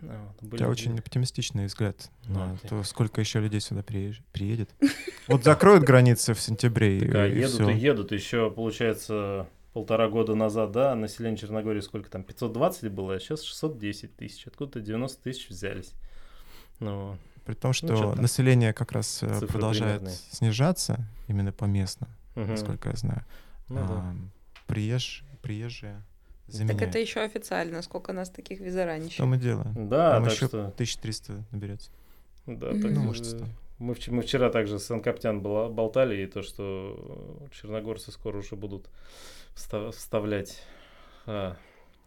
вот, 0.00 0.42
были 0.42 0.54
У 0.54 0.58
тебя 0.58 0.68
очень 0.68 0.98
оптимистичный 0.98 1.66
взгляд 1.66 2.10
на 2.26 2.56
то, 2.68 2.82
сколько 2.82 3.20
еще 3.20 3.40
людей 3.40 3.60
сюда 3.60 3.82
приедет. 3.82 4.70
Вот 5.26 5.42
закроют 5.42 5.84
границы 5.84 6.34
в 6.34 6.40
сентябре 6.40 6.98
и, 6.98 7.10
а 7.10 7.24
едут 7.24 7.68
и 7.70 7.72
едут. 7.72 8.12
Еще, 8.12 8.50
получается, 8.50 9.48
полтора 9.72 10.08
года 10.08 10.34
назад, 10.34 10.72
да, 10.72 10.94
население 10.94 11.38
Черногории 11.38 11.80
сколько 11.80 12.10
там, 12.10 12.22
520 12.22 12.92
было, 12.92 13.14
а 13.14 13.18
сейчас 13.18 13.42
610 13.42 14.16
тысяч. 14.16 14.46
Откуда-то 14.46 14.80
90 14.80 15.22
тысяч 15.22 15.48
взялись. 15.48 15.92
Ну, 16.78 17.16
При 17.44 17.54
том, 17.54 17.70
ну, 17.70 17.72
что 17.72 18.14
ну, 18.14 18.22
население 18.22 18.72
как 18.72 18.92
раз 18.92 19.22
э, 19.22 19.28
Цифры 19.28 19.48
продолжает 19.48 20.00
примерные. 20.00 20.18
снижаться 20.30 21.08
именно 21.26 21.52
поместно, 21.52 22.08
угу. 22.36 22.46
насколько 22.46 22.90
я 22.90 22.96
знаю. 22.96 23.24
Ну, 23.68 23.80
а, 23.80 23.86
да. 23.86 24.14
приезж, 24.66 25.22
приезжие 25.42 26.02
заменяет. 26.46 26.78
Так 26.78 26.88
это 26.88 26.98
еще 26.98 27.20
официально, 27.20 27.82
сколько 27.82 28.12
нас 28.12 28.30
таких 28.30 28.60
визаранищев. 28.60 29.14
Что 29.14 29.26
мы 29.26 29.36
делаем? 29.36 29.88
Да, 29.88 30.12
Там 30.12 30.26
еще 30.26 30.46
что... 30.46 30.66
1300 30.66 31.44
наберется. 31.50 31.90
Да, 32.46 32.72
так 32.72 32.90
ну, 32.90 33.02
может, 33.02 33.42
мы, 33.78 33.94
мы 34.08 34.22
вчера 34.22 34.50
также 34.50 34.78
с 34.78 34.90
Анкаптян 34.90 35.40
болтали, 35.40 36.22
и 36.22 36.26
то, 36.26 36.42
что 36.42 37.48
черногорцы 37.52 38.12
скоро 38.12 38.38
уже 38.38 38.56
будут 38.56 38.88
вставлять 39.54 40.62
а, 41.26 41.56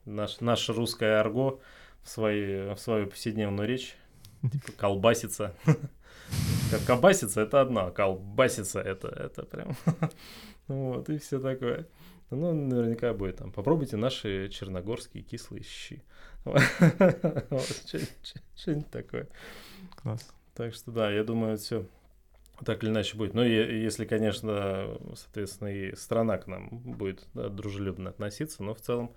наш, 0.06 0.40
наше 0.42 0.74
русское 0.74 1.20
арго 1.20 1.60
в, 2.04 2.10
свои, 2.10 2.74
в 2.74 2.78
свою 2.78 3.08
повседневную 3.08 3.68
речь. 3.68 3.96
Типа 4.42 4.72
колбасица. 4.78 5.56
Как 6.72 6.84
колбасица 6.86 7.42
это 7.42 7.62
одна, 7.62 7.92
колбасица 7.92 8.80
это, 8.80 9.08
это 9.08 9.44
прям. 9.44 9.76
Вот, 10.68 11.10
и 11.10 11.18
все 11.18 11.40
такое. 11.40 11.88
Ну, 12.30 12.54
наверняка 12.54 13.14
будет 13.14 13.38
там. 13.38 13.52
Попробуйте 13.52 13.96
наши 13.98 14.50
черногорские 14.50 15.24
кислые 15.24 15.64
щи. 15.64 16.04
Что-нибудь 18.56 18.90
такое. 18.90 19.28
Класс. 19.96 20.30
Так 20.54 20.74
что 20.74 20.92
да, 20.92 21.12
я 21.12 21.24
думаю, 21.24 21.58
все 21.58 21.86
так 22.66 22.84
или 22.84 22.90
иначе 22.90 23.18
будет. 23.18 23.34
Но 23.34 23.46
если, 23.46 24.06
конечно, 24.06 24.98
соответственно, 25.16 25.70
и 25.70 25.96
страна 25.96 26.38
к 26.38 26.48
нам 26.48 26.70
будет 26.70 27.28
да, 27.34 27.50
дружелюбно 27.50 28.10
относиться, 28.10 28.64
но 28.64 28.74
в 28.74 28.82
целом 28.82 29.14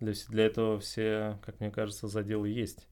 для, 0.00 0.14
для 0.28 0.46
этого 0.46 0.80
все, 0.80 1.38
как 1.44 1.60
мне 1.60 1.70
кажется, 1.70 2.08
заделы 2.08 2.48
есть. 2.48 2.88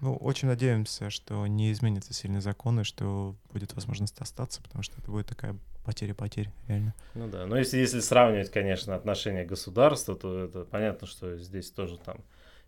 Ну, 0.00 0.14
очень 0.16 0.48
надеемся, 0.48 1.10
что 1.10 1.46
не 1.46 1.72
изменятся 1.72 2.14
сильные 2.14 2.40
законы, 2.40 2.84
что 2.84 3.36
будет 3.52 3.74
возможность 3.74 4.18
остаться, 4.18 4.62
потому 4.62 4.82
что 4.82 4.98
это 4.98 5.10
будет 5.10 5.26
такая 5.26 5.56
потеря 5.84 6.14
потерь, 6.14 6.50
реально. 6.68 6.94
Ну 7.14 7.28
да, 7.28 7.46
но 7.46 7.58
если, 7.58 7.78
если 7.78 8.00
сравнивать, 8.00 8.50
конечно, 8.50 8.94
отношения 8.94 9.44
государства, 9.44 10.14
то 10.14 10.44
это 10.44 10.64
понятно, 10.64 11.06
что 11.06 11.36
здесь 11.36 11.70
тоже 11.70 11.98
там 11.98 12.18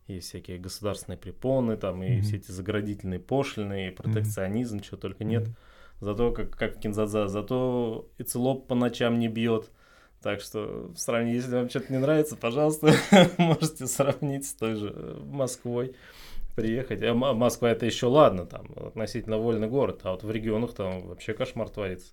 есть 0.09 0.29
всякие 0.29 0.59
государственные 0.59 1.19
препоны, 1.19 1.77
там 1.77 2.03
и 2.03 2.09
mm-hmm. 2.09 2.21
все 2.23 2.37
эти 2.37 2.51
заградительные 2.51 3.21
пошлины, 3.21 3.89
и 3.89 3.91
протекционизм, 3.91 4.79
mm-hmm. 4.79 4.83
чего 4.83 4.97
только 4.97 5.25
нет. 5.25 5.45
Mm-hmm. 5.45 5.55
Зато, 6.01 6.33
как, 6.33 6.51
как 6.57 6.81
Кинзадза, 6.81 7.29
зато 7.29 8.09
и 8.19 8.25
целоп 8.25 8.67
по 8.67 8.75
ночам 8.75 9.21
не 9.21 9.29
бьет. 9.29 9.71
Так 10.21 10.41
что 10.41 10.91
в 10.95 10.99
сравнении, 10.99 11.37
если 11.37 11.55
вам 11.55 11.69
что-то 11.69 11.93
не 11.93 11.99
нравится, 11.99 12.37
пожалуйста, 12.37 12.95
можете 13.39 13.87
сравнить 13.87 14.47
с 14.47 14.55
той 14.55 14.75
же 14.75 14.93
э, 14.95 15.21
Москвой 15.25 15.95
приехать. 16.55 17.03
А 17.03 17.15
Москва 17.15 17.71
это 17.71 17.87
еще 17.87 18.07
ладно, 18.07 18.47
там 18.47 18.67
относительно 18.77 19.39
вольный 19.39 19.69
город, 19.69 20.01
а 20.05 20.13
вот 20.13 20.23
в 20.23 20.31
регионах 20.31 20.75
там 20.75 21.07
вообще 21.09 21.35
кошмар 21.35 21.69
творится. 21.69 22.13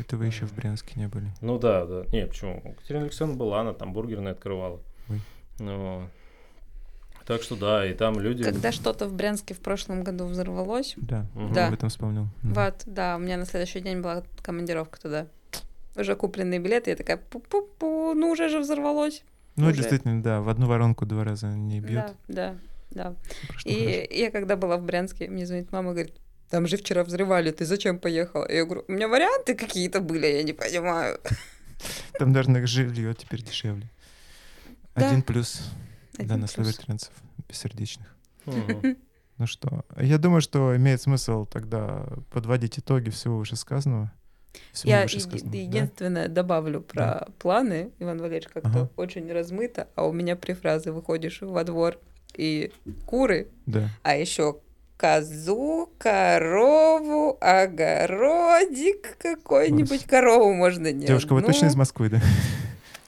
Это 0.00 0.16
вы 0.16 0.26
еще 0.26 0.44
в 0.46 0.54
Брянске 0.54 0.92
не 0.96 1.08
были? 1.08 1.26
Ну 1.40 1.58
да, 1.58 1.86
да. 1.86 2.04
Не, 2.12 2.26
почему? 2.26 2.60
Катерина 2.78 3.04
Алексеевна 3.04 3.36
была, 3.36 3.60
она 3.60 3.72
там 3.72 3.92
бургерная 3.92 4.32
открывала. 4.32 4.80
Ой. 5.08 5.20
Ну, 5.58 6.08
так 7.28 7.42
что 7.42 7.56
да, 7.56 7.86
и 7.86 7.94
там 7.94 8.18
люди... 8.20 8.42
Когда 8.42 8.72
что-то 8.72 9.08
в 9.08 9.14
Брянске 9.14 9.54
в 9.54 9.60
прошлом 9.60 10.02
году 10.02 10.26
взорвалось... 10.26 10.94
Да, 10.96 11.26
угу. 11.34 11.54
да. 11.54 11.68
об 11.68 11.74
этом 11.74 11.88
вспомнил. 11.88 12.26
Вот, 12.42 12.82
да, 12.86 13.16
у 13.16 13.18
меня 13.18 13.36
на 13.36 13.46
следующий 13.46 13.80
день 13.80 14.00
была 14.00 14.22
командировка 14.42 15.00
туда. 15.00 15.26
Уже 15.96 16.16
купленные 16.16 16.60
билеты, 16.60 16.90
я 16.90 16.96
такая, 16.96 17.18
пу-пу-пу, 17.18 18.14
ну 18.14 18.30
уже 18.30 18.48
же 18.48 18.60
взорвалось. 18.60 19.24
Ну, 19.56 19.66
уже. 19.66 19.76
действительно, 19.76 20.22
да, 20.22 20.40
в 20.40 20.48
одну 20.48 20.66
воронку 20.66 21.04
два 21.04 21.24
раза 21.24 21.48
не 21.48 21.80
бьет. 21.80 22.14
Да, 22.28 22.52
да, 22.52 22.54
да. 22.90 23.14
И 23.64 23.84
хорошо. 23.84 24.14
я 24.14 24.30
когда 24.30 24.56
была 24.56 24.76
в 24.76 24.82
Брянске, 24.82 25.28
мне 25.28 25.46
звонит 25.46 25.72
мама, 25.72 25.92
говорит, 25.92 26.14
там 26.50 26.66
же 26.66 26.76
вчера 26.76 27.04
взрывали, 27.04 27.50
ты 27.50 27.64
зачем 27.64 27.98
поехала? 27.98 28.50
Я 28.50 28.64
говорю, 28.64 28.84
у 28.88 28.92
меня 28.92 29.08
варианты 29.08 29.54
какие-то 29.54 30.00
были, 30.00 30.26
я 30.26 30.42
не 30.42 30.52
понимаю. 30.52 31.20
Там 32.18 32.32
даже 32.32 32.50
на 32.50 32.66
жилье 32.66 33.14
теперь 33.14 33.42
дешевле. 33.42 33.90
Да. 34.96 35.08
Один 35.08 35.22
плюс 35.22 35.62
Один 36.14 36.26
для 36.26 36.36
нас, 36.38 36.56
либертарианцев, 36.56 37.12
бессердечных. 37.48 38.14
Ну 38.46 39.46
что, 39.46 39.84
я 39.96 40.18
думаю, 40.18 40.40
что 40.40 40.74
имеет 40.74 41.00
смысл 41.00 41.46
тогда 41.46 42.08
подводить 42.32 42.80
итоги 42.80 43.10
всего 43.10 43.38
вышесказанного. 43.38 44.10
Всего 44.72 44.90
я 44.90 45.02
вышесказанного, 45.02 45.54
единственное 45.54 46.26
да? 46.26 46.34
добавлю 46.42 46.80
про 46.80 47.00
да. 47.00 47.28
планы. 47.38 47.92
Иван 48.00 48.18
Валерьевич 48.18 48.48
как-то 48.48 48.68
ага. 48.68 48.90
очень 48.96 49.30
размыто, 49.30 49.86
а 49.94 50.06
у 50.06 50.12
меня 50.12 50.34
при 50.34 50.54
фразе 50.54 50.90
выходишь 50.90 51.40
во 51.42 51.62
двор 51.62 52.00
и 52.36 52.72
куры, 53.06 53.48
да. 53.66 53.88
а 54.02 54.16
еще 54.16 54.60
козу, 54.96 55.90
корову, 55.98 57.38
огородик 57.40 59.16
какой-нибудь. 59.18 60.04
Корову 60.04 60.52
можно 60.52 60.92
не 60.92 61.06
Девушка, 61.06 61.34
вы 61.34 61.42
точно 61.42 61.66
из 61.66 61.76
Москвы, 61.76 62.10
да? 62.10 62.20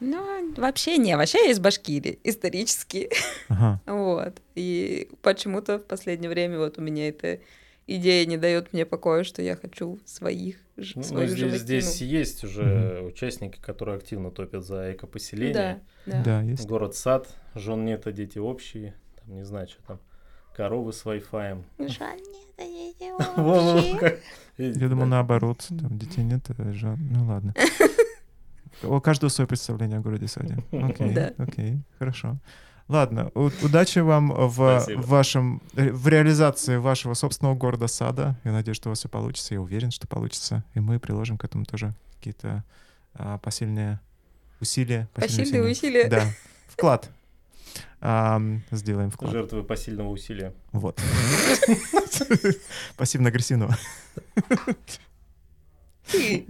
Ну, 0.01 0.55
вообще 0.57 0.97
не, 0.97 1.17
вообще 1.17 1.45
я 1.45 1.51
из 1.51 1.59
Башкирии, 1.59 2.19
исторически. 2.25 3.11
Ага. 3.49 3.81
Вот. 3.87 4.41
И 4.55 5.11
почему-то 5.21 5.79
в 5.79 5.85
последнее 5.85 6.31
время 6.31 6.59
вот 6.59 6.79
у 6.79 6.81
меня 6.81 7.09
эта 7.09 7.41
идея 7.87 8.25
не 8.25 8.39
дает 8.39 8.73
мне 8.73 8.87
покоя, 8.87 9.25
что 9.25 9.43
я 9.43 9.57
хочу 9.57 9.99
своих 10.07 10.57
ну, 10.77 11.03
свою 11.03 11.27
здесь, 11.27 11.39
животину. 11.39 11.65
здесь 11.65 12.01
есть 12.01 12.45
уже 12.45 12.63
mm 12.63 13.07
участники, 13.09 13.59
которые 13.61 13.97
активно 13.97 14.31
топят 14.31 14.65
за 14.65 14.93
экопоселение. 14.93 15.83
Да, 16.07 16.13
да. 16.13 16.23
да 16.23 16.43
есть. 16.43 16.67
Город-сад, 16.67 17.29
жен 17.55 17.85
нет, 17.85 18.07
а 18.07 18.13
дети 18.13 18.39
общие. 18.39 18.95
Не 19.31 19.45
знаю, 19.45 19.69
что 19.69 19.83
там 19.87 20.01
коровы 20.57 20.93
с 20.93 21.05
Wi-Fi. 21.05 21.63
Я 24.59 24.89
думал, 24.89 25.07
наоборот, 25.07 25.67
там 25.69 25.99
детей 25.99 26.23
нет, 26.23 26.45
а 26.51 26.73
жен... 26.73 26.99
ну 27.11 27.27
ладно. 27.27 27.55
У 28.83 29.01
каждого 29.01 29.31
свое 29.31 29.49
представление 29.49 29.99
о 29.99 30.03
городе 30.03 30.27
Саде. 30.27 30.59
Окей, 30.73 31.15
окей, 31.39 31.79
хорошо. 31.99 32.37
Ладно, 32.89 33.31
удачи 33.35 34.01
вам 34.01 34.33
в 34.33 34.85
вашем 34.97 35.63
в 35.75 36.09
реализации 36.09 36.77
вашего 36.77 37.15
собственного 37.15 37.55
города 37.55 37.87
сада. 37.87 38.37
Я 38.43 38.51
надеюсь, 38.51 38.77
что 38.77 38.89
у 38.89 38.91
вас 38.91 38.99
все 38.99 39.09
получится. 39.09 39.55
Я 39.55 39.61
уверен, 39.61 39.93
что 39.93 40.09
получится. 40.09 40.65
И 40.75 40.81
мы 40.81 40.99
приложим 40.99 41.39
к 41.39 41.45
этому 41.45 41.67
тоже 41.67 41.95
какие-то 42.17 42.65
а, 43.15 43.39
посильные 43.39 44.01
усилия. 44.61 45.09
Посильные, 45.15 45.45
посильные 45.45 45.71
усилия. 45.71 46.09
Да. 46.09 46.25
Вклад. 46.67 47.11
А, 48.01 48.41
сделаем 48.71 49.11
вклад. 49.11 49.33
Жертвы 49.33 49.63
посильного 49.63 50.09
усилия. 50.09 50.55
Вот. 50.73 51.01
Пассивно-агрессивного. 52.97 53.77
Ты. 56.11 56.47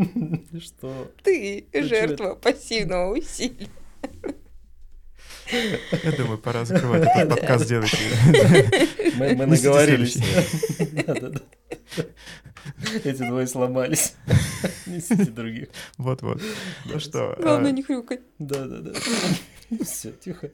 Что? 0.60 1.10
Ты 1.22 1.66
жертва 1.72 2.34
пассивного 2.34 3.16
усилия. 3.16 3.68
Я 5.50 6.12
думаю, 6.16 6.38
пора 6.38 6.64
закрывать 6.64 7.02
этот 7.02 7.30
подкаст, 7.30 7.66
делать. 7.66 7.92
Мы, 9.16 9.34
мы 9.34 9.46
наговорились. 9.46 10.16
Эти 13.04 13.18
двое 13.18 13.46
сломались. 13.46 14.14
Несите 14.86 15.30
других. 15.30 15.68
Вот-вот. 15.98 16.40
Ну 16.84 17.00
что? 17.00 17.36
Главное, 17.40 17.70
а, 17.70 17.72
не 17.72 17.82
хрюкать. 17.82 18.20
Да-да-да. 18.38 18.92
Все, 19.84 20.12
тихо. 20.12 20.50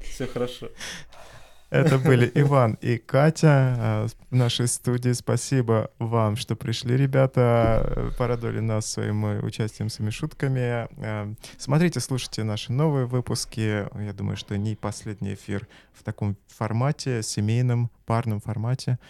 Все 0.00 0.26
хорошо. 0.26 0.70
Это 1.70 1.98
были 1.98 2.30
Иван 2.34 2.78
и 2.80 2.98
Катя 2.98 3.48
а, 3.50 4.06
в 4.30 4.34
нашей 4.34 4.68
студии. 4.68 5.10
Спасибо 5.10 5.90
вам, 5.98 6.36
что 6.36 6.54
пришли, 6.54 6.96
ребята. 6.96 8.12
Порадовали 8.16 8.60
нас 8.60 8.86
своим 8.86 9.24
участием, 9.44 9.88
своими 9.88 10.10
шутками. 10.10 10.88
Смотрите, 11.58 11.98
слушайте 11.98 12.44
наши 12.44 12.72
новые 12.72 13.06
выпуски. 13.06 13.88
Я 14.00 14.12
думаю, 14.12 14.36
что 14.36 14.56
не 14.56 14.76
последний 14.76 15.34
эфир 15.34 15.66
в 15.92 16.04
таком 16.04 16.36
формате, 16.46 17.24
семейном, 17.24 17.90
парном 18.06 18.40
формате. 18.40 19.00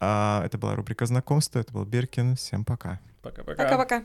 А, 0.00 0.42
это 0.46 0.56
была 0.56 0.76
рубрика 0.76 1.04
«Знакомство». 1.04 1.58
Это 1.58 1.72
был 1.72 1.84
Беркин. 1.84 2.36
Всем 2.36 2.64
пока. 2.64 3.00
Пока-пока. 3.20 3.64
Пока-пока. 3.64 4.04